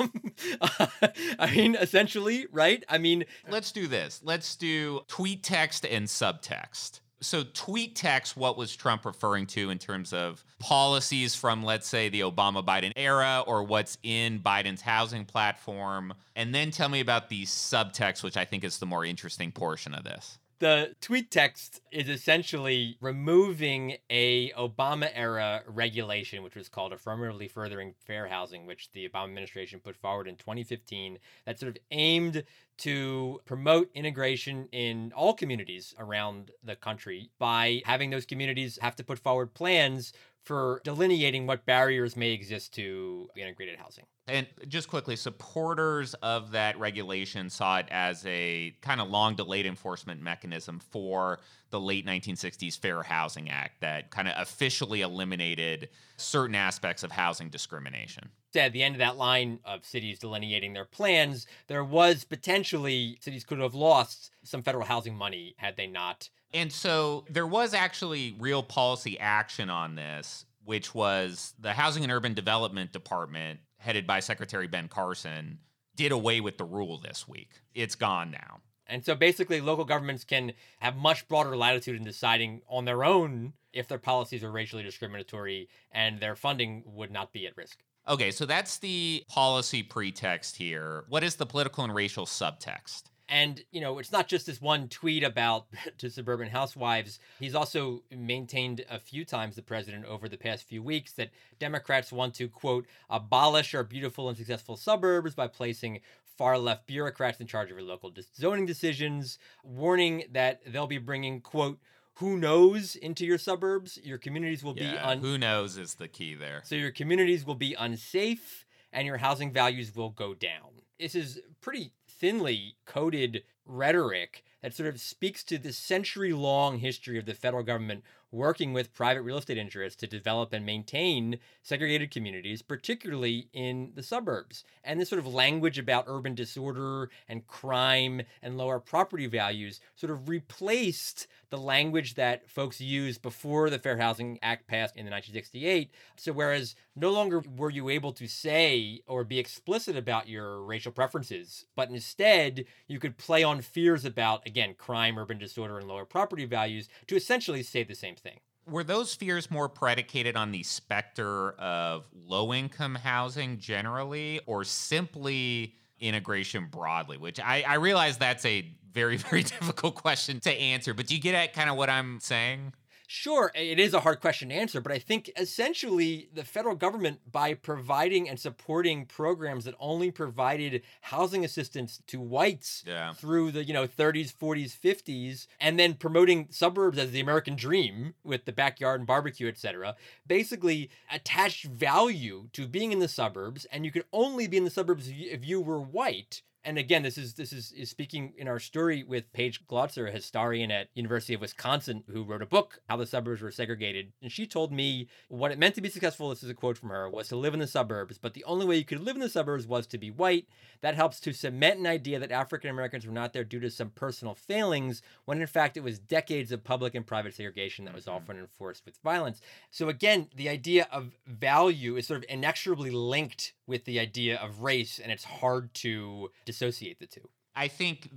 I 1.38 1.50
mean, 1.54 1.76
essentially, 1.76 2.46
right? 2.50 2.84
I 2.88 2.98
mean, 2.98 3.24
Let's 3.48 3.72
do 3.72 3.86
this. 3.86 4.20
Let's 4.24 4.56
do 4.56 5.02
tweet 5.08 5.42
text 5.42 5.86
and 5.86 6.06
subtext. 6.06 7.00
So, 7.20 7.44
tweet 7.44 7.94
text, 7.94 8.36
what 8.36 8.58
was 8.58 8.74
Trump 8.74 9.04
referring 9.06 9.46
to 9.48 9.70
in 9.70 9.78
terms 9.78 10.12
of 10.12 10.44
policies 10.58 11.36
from, 11.36 11.62
let's 11.62 11.86
say, 11.86 12.08
the 12.08 12.20
Obama 12.20 12.64
Biden 12.64 12.92
era 12.96 13.44
or 13.46 13.62
what's 13.62 13.96
in 14.02 14.40
Biden's 14.40 14.80
housing 14.80 15.24
platform? 15.24 16.14
And 16.34 16.52
then 16.52 16.72
tell 16.72 16.88
me 16.88 16.98
about 16.98 17.28
the 17.28 17.44
subtext, 17.44 18.24
which 18.24 18.36
I 18.36 18.44
think 18.44 18.64
is 18.64 18.78
the 18.78 18.86
more 18.86 19.04
interesting 19.04 19.52
portion 19.52 19.94
of 19.94 20.02
this. 20.02 20.38
The 20.62 20.94
tweet 21.00 21.28
text 21.28 21.80
is 21.90 22.08
essentially 22.08 22.96
removing 23.00 23.96
a 24.08 24.50
Obama 24.50 25.10
era 25.12 25.64
regulation, 25.66 26.44
which 26.44 26.54
was 26.54 26.68
called 26.68 26.92
affirmatively 26.92 27.48
furthering 27.48 27.94
fair 28.06 28.28
housing, 28.28 28.64
which 28.64 28.88
the 28.92 29.08
Obama 29.08 29.24
administration 29.24 29.80
put 29.80 29.96
forward 29.96 30.28
in 30.28 30.36
2015, 30.36 31.18
that 31.46 31.58
sort 31.58 31.70
of 31.70 31.82
aimed 31.90 32.44
to 32.78 33.40
promote 33.44 33.90
integration 33.92 34.68
in 34.70 35.12
all 35.16 35.34
communities 35.34 35.96
around 35.98 36.52
the 36.62 36.76
country 36.76 37.28
by 37.40 37.82
having 37.84 38.10
those 38.10 38.24
communities 38.24 38.78
have 38.80 38.94
to 38.94 39.02
put 39.02 39.18
forward 39.18 39.54
plans 39.54 40.12
for 40.44 40.80
delineating 40.84 41.46
what 41.46 41.64
barriers 41.66 42.16
may 42.16 42.32
exist 42.32 42.74
to 42.74 43.28
integrated 43.36 43.78
housing. 43.78 44.04
And 44.28 44.46
just 44.68 44.88
quickly, 44.88 45.16
supporters 45.16 46.14
of 46.14 46.52
that 46.52 46.78
regulation 46.78 47.50
saw 47.50 47.78
it 47.78 47.86
as 47.90 48.24
a 48.26 48.72
kind 48.80 49.00
of 49.00 49.10
long 49.10 49.34
delayed 49.34 49.66
enforcement 49.66 50.22
mechanism 50.22 50.80
for 50.90 51.40
the 51.70 51.80
late 51.80 52.06
1960s 52.06 52.78
Fair 52.78 53.02
Housing 53.02 53.50
Act 53.50 53.80
that 53.80 54.10
kind 54.10 54.28
of 54.28 54.34
officially 54.40 55.00
eliminated 55.00 55.88
certain 56.16 56.54
aspects 56.54 57.02
of 57.02 57.10
housing 57.10 57.48
discrimination. 57.48 58.28
at 58.54 58.72
the 58.72 58.82
end 58.82 58.94
of 58.94 59.00
that 59.00 59.16
line 59.16 59.58
of 59.64 59.84
cities 59.84 60.18
delineating 60.18 60.72
their 60.72 60.84
plans, 60.84 61.46
there 61.66 61.82
was 61.82 62.24
potentially 62.24 63.18
cities 63.20 63.44
could 63.44 63.58
have 63.58 63.74
lost 63.74 64.30
some 64.44 64.62
federal 64.62 64.84
housing 64.84 65.16
money 65.16 65.54
had 65.56 65.76
they 65.76 65.86
not. 65.86 66.28
And 66.54 66.72
so 66.72 67.24
there 67.30 67.46
was 67.46 67.74
actually 67.74 68.36
real 68.38 68.62
policy 68.62 69.18
action 69.18 69.70
on 69.70 69.94
this, 69.94 70.44
which 70.64 70.94
was 70.94 71.54
the 71.58 71.72
Housing 71.72 72.02
and 72.02 72.12
Urban 72.12 72.34
Development 72.34 72.92
Department, 72.92 73.60
headed 73.78 74.06
by 74.06 74.20
Secretary 74.20 74.66
Ben 74.66 74.88
Carson, 74.88 75.58
did 75.96 76.12
away 76.12 76.40
with 76.40 76.58
the 76.58 76.64
rule 76.64 76.98
this 76.98 77.26
week. 77.26 77.50
It's 77.74 77.94
gone 77.94 78.30
now. 78.30 78.60
And 78.86 79.04
so 79.04 79.14
basically, 79.14 79.60
local 79.60 79.84
governments 79.84 80.24
can 80.24 80.52
have 80.80 80.96
much 80.96 81.26
broader 81.28 81.56
latitude 81.56 81.96
in 81.96 82.04
deciding 82.04 82.62
on 82.68 82.84
their 82.84 83.04
own 83.04 83.54
if 83.72 83.88
their 83.88 83.98
policies 83.98 84.44
are 84.44 84.52
racially 84.52 84.82
discriminatory 84.82 85.68
and 85.90 86.20
their 86.20 86.36
funding 86.36 86.82
would 86.86 87.10
not 87.10 87.32
be 87.32 87.46
at 87.46 87.56
risk. 87.56 87.78
Okay, 88.06 88.30
so 88.30 88.44
that's 88.44 88.78
the 88.78 89.24
policy 89.28 89.82
pretext 89.82 90.56
here. 90.56 91.04
What 91.08 91.22
is 91.22 91.36
the 91.36 91.46
political 91.46 91.84
and 91.84 91.94
racial 91.94 92.26
subtext? 92.26 93.04
And, 93.28 93.62
you 93.70 93.80
know, 93.80 93.98
it's 93.98 94.12
not 94.12 94.28
just 94.28 94.46
this 94.46 94.60
one 94.60 94.88
tweet 94.88 95.22
about 95.22 95.66
to 95.98 96.10
suburban 96.10 96.48
housewives. 96.50 97.18
He's 97.38 97.54
also 97.54 98.02
maintained 98.10 98.84
a 98.90 98.98
few 98.98 99.24
times, 99.24 99.56
the 99.56 99.62
president, 99.62 100.04
over 100.06 100.28
the 100.28 100.36
past 100.36 100.64
few 100.64 100.82
weeks, 100.82 101.12
that 101.12 101.30
Democrats 101.58 102.12
want 102.12 102.34
to, 102.34 102.48
quote, 102.48 102.86
abolish 103.08 103.74
our 103.74 103.84
beautiful 103.84 104.28
and 104.28 104.36
successful 104.36 104.76
suburbs 104.76 105.34
by 105.34 105.46
placing 105.46 106.00
far 106.36 106.58
left 106.58 106.86
bureaucrats 106.86 107.40
in 107.40 107.46
charge 107.46 107.70
of 107.70 107.76
our 107.76 107.82
local 107.82 108.12
zoning 108.36 108.66
decisions, 108.66 109.38
warning 109.64 110.24
that 110.32 110.60
they'll 110.66 110.86
be 110.86 110.98
bringing, 110.98 111.40
quote, 111.40 111.78
who 112.16 112.36
knows 112.36 112.96
into 112.96 113.24
your 113.24 113.38
suburbs. 113.38 113.98
Your 114.02 114.18
communities 114.18 114.62
will 114.62 114.74
be 114.74 114.82
Yeah, 114.82 115.06
un- 115.08 115.20
who 115.20 115.38
knows 115.38 115.78
is 115.78 115.94
the 115.94 116.08
key 116.08 116.34
there. 116.34 116.60
so 116.64 116.74
your 116.74 116.90
communities 116.90 117.46
will 117.46 117.54
be 117.54 117.74
unsafe 117.78 118.66
and 118.92 119.06
your 119.06 119.16
housing 119.16 119.52
values 119.52 119.94
will 119.96 120.10
go 120.10 120.34
down. 120.34 120.82
This 121.00 121.14
is 121.14 121.40
pretty 121.62 121.92
thinly 122.22 122.76
coded 122.86 123.42
rhetoric 123.66 124.44
that 124.62 124.72
sort 124.72 124.88
of 124.88 125.00
speaks 125.00 125.42
to 125.42 125.58
the 125.58 125.72
century 125.72 126.32
long 126.32 126.78
history 126.78 127.18
of 127.18 127.26
the 127.26 127.34
federal 127.34 127.64
government 127.64 128.04
working 128.32 128.72
with 128.72 128.94
private 128.94 129.22
real 129.22 129.38
estate 129.38 129.58
interests 129.58 130.00
to 130.00 130.06
develop 130.06 130.52
and 130.52 130.66
maintain 130.66 131.38
segregated 131.62 132.10
communities, 132.10 132.62
particularly 132.62 133.48
in 133.52 133.92
the 133.94 134.02
suburbs. 134.02 134.64
And 134.82 134.98
this 134.98 135.10
sort 135.10 135.18
of 135.18 135.26
language 135.26 135.78
about 135.78 136.06
urban 136.08 136.34
disorder 136.34 137.10
and 137.28 137.46
crime 137.46 138.22
and 138.42 138.56
lower 138.56 138.80
property 138.80 139.26
values 139.26 139.78
sort 139.94 140.10
of 140.10 140.28
replaced 140.28 141.26
the 141.50 141.58
language 141.58 142.14
that 142.14 142.48
folks 142.48 142.80
used 142.80 143.20
before 143.20 143.68
the 143.68 143.78
Fair 143.78 143.98
Housing 143.98 144.38
Act 144.42 144.66
passed 144.66 144.96
in 144.96 145.04
the 145.04 145.10
1968. 145.10 145.90
So, 146.16 146.32
whereas 146.32 146.74
no 146.96 147.10
longer 147.10 147.42
were 147.56 147.70
you 147.70 147.90
able 147.90 148.12
to 148.12 148.26
say 148.26 149.02
or 149.06 149.22
be 149.22 149.38
explicit 149.38 149.96
about 149.96 150.28
your 150.28 150.62
racial 150.62 150.92
preferences, 150.92 151.66
but 151.76 151.90
instead 151.90 152.64
you 152.86 152.98
could 152.98 153.18
play 153.18 153.42
on 153.42 153.60
fears 153.60 154.04
about, 154.06 154.46
again, 154.46 154.74
crime, 154.76 155.18
urban 155.18 155.38
disorder, 155.38 155.78
and 155.78 155.86
lower 155.86 156.06
property 156.06 156.46
values 156.46 156.88
to 157.06 157.16
essentially 157.16 157.62
say 157.62 157.82
the 157.82 157.94
same 157.94 158.16
thing. 158.22 158.38
Were 158.68 158.84
those 158.84 159.14
fears 159.14 159.50
more 159.50 159.68
predicated 159.68 160.36
on 160.36 160.52
the 160.52 160.62
specter 160.62 161.52
of 161.52 162.06
low 162.14 162.54
income 162.54 162.94
housing 162.94 163.58
generally, 163.58 164.40
or 164.46 164.64
simply 164.64 165.74
integration 165.98 166.66
broadly? 166.70 167.18
Which 167.18 167.40
I, 167.40 167.64
I 167.66 167.74
realize 167.74 168.18
that's 168.18 168.44
a 168.44 168.64
very, 168.92 169.16
very 169.30 169.42
difficult 169.42 169.96
question 169.96 170.40
to 170.40 170.52
answer, 170.52 170.94
but 170.94 171.06
do 171.06 171.14
you 171.14 171.20
get 171.20 171.34
at 171.34 171.52
kind 171.52 171.70
of 171.70 171.76
what 171.76 171.90
I'm 171.90 172.20
saying? 172.20 172.72
Sure, 173.14 173.52
it 173.54 173.78
is 173.78 173.92
a 173.92 174.00
hard 174.00 174.20
question 174.22 174.48
to 174.48 174.54
answer, 174.54 174.80
but 174.80 174.90
I 174.90 174.98
think 174.98 175.30
essentially 175.36 176.30
the 176.32 176.44
federal 176.44 176.74
government, 176.74 177.20
by 177.30 177.52
providing 177.52 178.26
and 178.26 178.40
supporting 178.40 179.04
programs 179.04 179.66
that 179.66 179.74
only 179.78 180.10
provided 180.10 180.80
housing 181.02 181.44
assistance 181.44 182.00
to 182.06 182.18
whites 182.18 182.82
Yeah. 182.86 183.12
through 183.12 183.50
the 183.52 183.64
you 183.64 183.74
know 183.74 183.86
30s, 183.86 184.32
40s, 184.32 184.72
50s, 184.74 185.46
and 185.60 185.78
then 185.78 185.92
promoting 185.92 186.48
suburbs 186.48 186.96
as 186.96 187.10
the 187.10 187.20
American 187.20 187.54
dream 187.54 188.14
with 188.24 188.46
the 188.46 188.52
backyard 188.52 188.98
and 189.00 189.06
barbecue, 189.06 189.46
etc., 189.46 189.94
basically 190.26 190.88
attached 191.12 191.66
value 191.66 192.48
to 192.54 192.66
being 192.66 192.92
in 192.92 192.98
the 192.98 193.08
suburbs, 193.08 193.66
and 193.66 193.84
you 193.84 193.90
could 193.92 194.06
only 194.14 194.46
be 194.46 194.56
in 194.56 194.64
the 194.64 194.70
suburbs 194.70 195.08
if 195.08 195.14
you, 195.18 195.30
if 195.30 195.44
you 195.46 195.60
were 195.60 195.82
white 195.82 196.40
and 196.64 196.78
again, 196.78 197.02
this 197.02 197.18
is 197.18 197.34
this 197.34 197.52
is, 197.52 197.72
is 197.72 197.90
speaking 197.90 198.32
in 198.36 198.46
our 198.48 198.58
story 198.58 199.02
with 199.02 199.32
Paige 199.32 199.66
Glotzer, 199.66 200.08
a 200.08 200.12
historian 200.12 200.70
at 200.70 200.88
University 200.94 201.34
of 201.34 201.40
Wisconsin, 201.40 202.04
who 202.10 202.22
wrote 202.22 202.42
a 202.42 202.46
book, 202.46 202.80
How 202.88 202.96
the 202.96 203.06
Suburbs 203.06 203.42
Were 203.42 203.50
Segregated. 203.50 204.12
And 204.22 204.30
she 204.30 204.46
told 204.46 204.72
me 204.72 205.08
what 205.28 205.50
it 205.50 205.58
meant 205.58 205.74
to 205.74 205.80
be 205.80 205.88
successful, 205.88 206.30
this 206.30 206.42
is 206.42 206.50
a 206.50 206.54
quote 206.54 206.78
from 206.78 206.90
her, 206.90 207.08
was 207.08 207.28
to 207.28 207.36
live 207.36 207.54
in 207.54 207.60
the 207.60 207.66
suburbs. 207.66 208.18
But 208.18 208.34
the 208.34 208.44
only 208.44 208.64
way 208.66 208.76
you 208.76 208.84
could 208.84 209.00
live 209.00 209.16
in 209.16 209.22
the 209.22 209.28
suburbs 209.28 209.66
was 209.66 209.86
to 209.88 209.98
be 209.98 210.10
white. 210.10 210.46
That 210.80 210.94
helps 210.94 211.20
to 211.20 211.32
cement 211.32 211.80
an 211.80 211.86
idea 211.86 212.18
that 212.18 212.30
African 212.30 212.70
Americans 212.70 213.06
were 213.06 213.12
not 213.12 213.32
there 213.32 213.44
due 213.44 213.60
to 213.60 213.70
some 213.70 213.90
personal 213.90 214.34
failings, 214.34 215.02
when 215.24 215.40
in 215.40 215.46
fact 215.46 215.76
it 215.76 215.82
was 215.82 215.98
decades 215.98 216.52
of 216.52 216.64
public 216.64 216.94
and 216.94 217.06
private 217.06 217.34
segregation 217.34 217.84
that 217.84 217.94
was 217.94 218.06
Mhm. 218.06 218.12
often 218.12 218.36
enforced 218.38 218.84
with 218.84 218.98
violence. 218.98 219.40
So 219.70 219.88
again, 219.88 220.28
the 220.34 220.48
idea 220.48 220.88
of 220.90 221.12
value 221.26 221.96
is 221.96 222.06
sort 222.06 222.18
of 222.18 222.24
inexorably 222.28 222.90
linked 222.90 223.52
with 223.66 223.84
the 223.84 224.00
idea 224.00 224.38
of 224.38 224.60
race, 224.60 224.98
and 224.98 225.12
it's 225.12 225.24
hard 225.24 225.72
to 225.74 226.30
dissociate 226.44 226.98
the 226.98 227.06
two. 227.06 227.28
I 227.54 227.68
think 227.68 228.10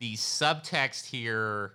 the 0.00 0.14
subtext 0.14 1.06
here, 1.06 1.74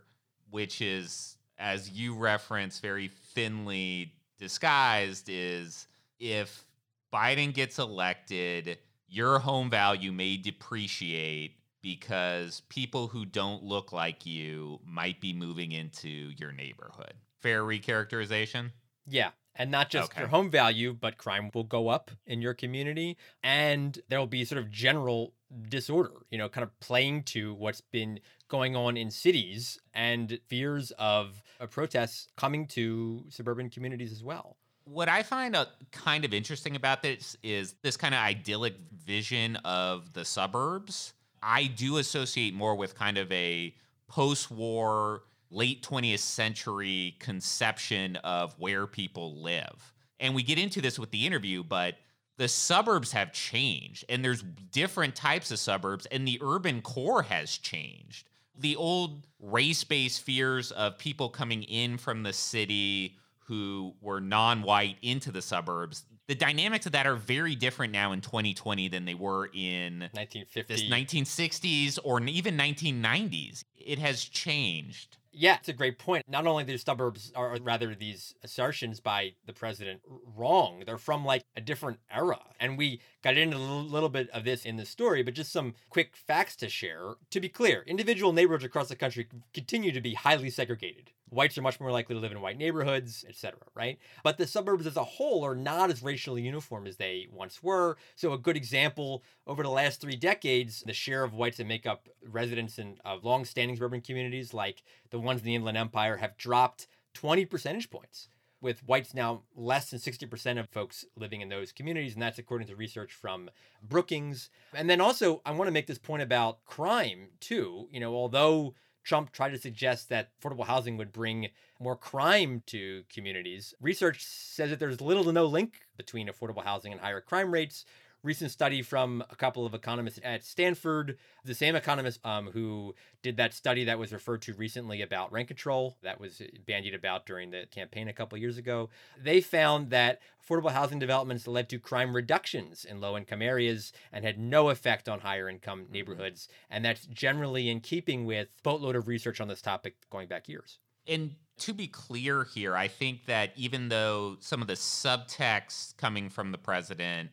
which 0.50 0.82
is, 0.82 1.38
as 1.58 1.90
you 1.90 2.16
reference, 2.16 2.80
very 2.80 3.10
thinly 3.34 4.14
disguised, 4.40 5.30
is 5.30 5.88
if 6.20 6.66
Biden 7.14 7.54
gets 7.54 7.80
elected, 7.80 8.78
your 9.08 9.40
home 9.40 9.70
value 9.70 10.12
may 10.12 10.38
depreciate 10.38 11.58
because 11.82 12.62
people 12.70 13.08
who 13.08 13.26
don't 13.26 13.64
look 13.64 13.92
like 13.92 14.26
you 14.26 14.80
might 14.86 15.20
be 15.20 15.34
moving 15.34 15.72
into 15.72 16.32
your 16.38 16.52
neighborhood. 16.52 17.14
Fair 17.42 17.64
recharacterization? 17.64 18.72
Yeah. 19.06 19.32
And 19.56 19.70
not 19.70 19.90
just 19.90 20.12
Okay. 20.12 20.22
your 20.22 20.30
home 20.30 20.50
value, 20.50 20.94
but 21.00 21.18
crime 21.18 21.52
will 21.54 21.64
go 21.64 21.88
up 21.90 22.10
in 22.26 22.42
your 22.42 22.54
community. 22.54 23.18
And 23.44 24.00
there 24.10 24.20
will 24.20 24.28
be 24.28 24.46
sort 24.46 24.60
of 24.60 24.72
general 24.72 25.34
disorder, 25.70 26.12
you 26.32 26.38
know, 26.40 26.50
kind 26.50 26.64
of 26.64 26.80
playing 26.80 27.24
to 27.24 27.54
what's 27.54 27.82
been 27.82 28.20
going 28.48 28.76
on 28.76 28.98
in 28.98 29.12
cities 29.12 29.80
and 29.94 30.40
fears 30.48 30.92
of 30.98 31.42
uh, 31.60 31.68
protests 31.68 32.28
coming 32.36 32.66
to 32.68 33.24
suburban 33.30 33.70
communities 33.70 34.12
as 34.12 34.24
well. 34.24 34.58
What 34.86 35.08
I 35.08 35.24
find 35.24 35.56
uh, 35.56 35.66
kind 35.92 36.26
of 36.26 36.34
interesting 36.34 36.76
about 36.76 37.02
this 37.04 37.38
is 37.44 37.76
this 37.84 37.96
kind 37.96 38.14
of 38.14 38.20
idyllic 38.20 38.76
vision 39.06 39.56
of 39.58 40.14
the 40.14 40.26
suburbs. 40.26 41.14
I 41.42 41.66
do 41.66 41.98
associate 41.98 42.54
more 42.54 42.76
with 42.76 42.96
kind 42.96 43.18
of 43.18 43.32
a 43.32 43.74
post 44.08 44.52
war, 44.52 45.24
late 45.54 45.84
20th 45.84 46.20
century 46.20 47.16
conception 47.20 48.16
of 48.18 48.56
where 48.58 48.88
people 48.88 49.42
live. 49.42 49.94
And 50.20 50.34
we 50.34 50.44
get 50.44 50.58
into 50.58 50.82
this 50.82 50.98
with 50.98 51.12
the 51.12 51.26
interview, 51.26 51.64
but 51.64 51.96
the 52.38 52.48
suburbs 52.48 53.12
have 53.12 53.32
changed 53.32 54.06
and 54.10 54.24
there's 54.26 54.42
different 54.42 55.16
types 55.16 55.52
of 55.52 55.60
suburbs 55.60 56.06
and 56.08 56.28
the 56.28 56.40
urban 56.42 56.82
core 56.82 57.24
has 57.24 57.58
changed. 57.58 58.30
The 58.58 58.76
old 58.76 59.28
race-based 59.40 60.22
fears 60.22 60.72
of 60.72 60.98
people 60.98 61.30
coming 61.30 61.64
in 61.64 61.98
from 61.98 62.24
the 62.24 62.34
city 62.34 63.18
who 63.40 63.94
were 64.02 64.22
non-white 64.22 64.98
into 65.02 65.32
the 65.32 65.42
suburbs, 65.42 66.06
the 66.28 66.36
dynamics 66.36 66.86
of 66.86 66.94
that 66.94 67.06
are 67.06 67.16
very 67.16 67.56
different 67.56 67.92
now 67.92 68.14
in 68.14 68.22
2020 68.22 68.88
than 68.88 69.06
they 69.06 69.14
were 69.14 69.50
in 69.54 70.10
1950. 70.14 70.64
this 70.64 70.84
1960s 70.84 72.00
or 72.04 72.22
even 72.22 72.58
1990s. 72.58 73.64
It 73.76 74.00
has 74.00 74.24
changed. 74.24 75.18
Yeah, 75.36 75.56
it's 75.56 75.68
a 75.70 75.74
great 75.74 75.98
point. 75.98 76.26
Not 76.30 76.46
only 76.46 76.64
these 76.64 76.84
suburbs 76.84 77.32
are 77.36 77.56
or 77.56 77.58
rather 77.62 77.96
these 77.96 78.36
assertions 78.44 79.00
by 79.00 79.34
the 79.48 79.54
president 79.54 80.02
wrong, 80.36 80.84
they're 80.86 81.00
from 81.00 81.26
like 81.26 81.44
a 81.58 81.62
different 81.62 82.00
era. 82.12 82.40
And 82.60 82.78
we 82.78 83.02
got 83.24 83.38
into 83.38 83.58
a 83.58 83.60
little- 83.60 84.10
bit 84.10 84.30
of 84.30 84.44
this 84.44 84.66
in 84.66 84.76
the 84.76 84.86
story, 84.86 85.24
but 85.24 85.34
just 85.34 85.52
some 85.52 85.74
quick 85.90 86.16
facts 86.16 86.56
to 86.58 86.70
share. 86.70 87.16
To 87.32 87.40
be 87.40 87.50
clear, 87.50 87.84
individual 87.88 88.34
neighborhoods 88.34 88.66
across 88.66 88.90
the 88.90 88.96
country 88.96 89.28
continue 89.54 89.92
to 89.92 90.02
be 90.02 90.14
highly 90.14 90.50
segregated. 90.50 91.12
Whites 91.30 91.58
are 91.58 91.64
much 91.64 91.80
more 91.80 91.92
likely 91.92 92.14
to 92.14 92.22
live 92.22 92.32
in 92.32 92.42
white 92.42 92.60
neighborhoods, 92.60 93.26
etc., 93.28 93.60
right? 93.74 93.98
But 94.24 94.38
the 94.38 94.46
suburbs 94.46 94.86
as 94.86 94.98
a 94.98 95.04
whole 95.04 95.44
are 95.44 95.56
not 95.56 95.90
as 95.90 96.04
racially 96.04 96.44
uniform 96.44 96.86
as 96.86 96.98
they 96.98 97.28
once 97.32 97.64
were. 97.64 97.98
So 98.16 98.34
a 98.34 98.38
good 98.38 98.58
example 98.58 99.24
over 99.48 99.64
the 99.64 99.70
last 99.70 100.00
3 100.00 100.16
decades, 100.16 100.84
the 100.86 100.94
share 100.94 101.24
of 101.24 101.34
whites 101.34 101.58
that 101.58 101.66
make 101.66 101.88
up 101.88 102.08
residents 102.22 102.78
in 102.78 103.00
of 103.04 103.24
long-standing 103.24 103.78
suburban 103.78 104.02
communities 104.02 104.54
like 104.54 104.84
the 105.10 105.20
ones 105.20 105.40
in 105.40 105.46
the 105.46 105.56
Inland 105.56 105.78
Empire 105.78 106.18
have 106.18 106.38
dropped 106.38 106.88
20 107.16 107.46
percentage 107.46 107.90
points, 107.90 108.28
with 108.64 108.84
whites 108.88 109.14
now 109.14 109.44
less 109.56 109.90
than 109.92 110.00
60% 110.00 110.60
of 110.60 110.70
folks 110.70 111.06
living 111.16 111.42
in 111.42 111.50
those 111.50 111.72
communities. 111.72 112.14
And 112.14 112.22
that's 112.22 112.40
according 112.40 112.68
to 112.70 112.76
research 112.76 113.14
from 113.14 113.52
Brookings. 113.88 114.50
And 114.74 114.90
then 114.90 115.02
also, 115.02 115.42
I 115.46 115.52
want 115.52 115.68
to 115.68 115.74
make 115.74 115.86
this 115.88 116.00
point 116.00 116.24
about 116.24 116.64
crime, 116.66 117.28
too. 117.40 117.88
You 117.92 118.00
know, 118.00 118.16
although 118.16 118.74
Trump 119.04 119.34
tried 119.34 119.52
to 119.52 119.60
suggest 119.60 120.10
that 120.10 120.30
affordable 120.40 120.66
housing 120.66 120.98
would 120.98 121.12
bring 121.12 121.50
more 121.80 121.98
crime 121.98 122.64
to 122.68 123.04
communities, 123.14 123.74
research 123.82 124.24
says 124.24 124.70
that 124.70 124.80
there's 124.80 125.02
little 125.02 125.26
to 125.26 125.34
no 125.34 125.46
link 125.46 125.82
between 125.98 126.30
affordable 126.30 126.64
housing 126.64 126.94
and 126.94 127.02
higher 127.02 127.22
crime 127.22 127.52
rates 127.52 127.86
recent 128.24 128.52
study 128.52 128.82
from 128.82 129.24
a 129.30 129.36
couple 129.36 129.66
of 129.66 129.74
economists 129.74 130.20
at 130.24 130.44
Stanford, 130.44 131.18
the 131.44 131.54
same 131.54 131.76
economist 131.76 132.26
um, 132.26 132.50
who 132.54 132.96
did 133.22 133.38
that 133.38 133.54
study 133.54 133.84
that 133.84 134.00
was 134.00 134.14
referred 134.14 134.42
to 134.44 134.54
recently 134.54 135.02
about 135.02 135.32
rent 135.32 135.48
control 135.48 135.98
that 136.02 136.20
was 136.20 136.42
bandied 136.66 136.94
about 136.94 137.26
during 137.26 137.52
the 137.52 137.66
campaign 137.70 138.08
a 138.08 138.14
couple 138.14 138.38
years 138.38 138.58
ago. 138.58 138.90
They 139.22 139.42
found 139.42 139.90
that 139.90 140.22
affordable 140.44 140.72
housing 140.72 141.00
developments 141.00 141.48
led 141.48 141.70
to 141.70 141.80
crime 141.80 142.16
reductions 142.16 142.86
in 142.86 143.02
low 143.02 143.18
income 143.18 143.42
areas 143.42 143.92
and 144.12 144.24
had 144.24 144.40
no 144.40 144.70
effect 144.70 145.10
on 145.10 145.20
higher 145.20 145.50
income 145.50 145.88
neighborhoods. 145.92 146.48
And 146.70 146.84
that's 146.84 147.06
generally 147.08 147.70
in 147.70 147.82
keeping 147.82 148.26
with 148.26 148.48
boatload 148.64 148.96
of 148.96 149.08
research 149.08 149.42
on 149.42 149.48
this 149.48 149.62
topic 149.62 149.96
going 150.10 150.28
back 150.28 150.48
years. 150.48 150.80
And 151.08 151.36
to 151.60 151.74
be 151.74 151.88
clear 151.88 152.46
here, 152.46 152.76
I 152.76 152.88
think 152.88 153.26
that 153.26 153.52
even 153.56 153.90
though 153.90 154.38
some 154.40 154.62
of 154.62 154.68
the 154.68 154.74
subtext 154.74 155.98
coming 155.98 156.30
from 156.30 156.52
the 156.52 156.58
president 156.58 157.30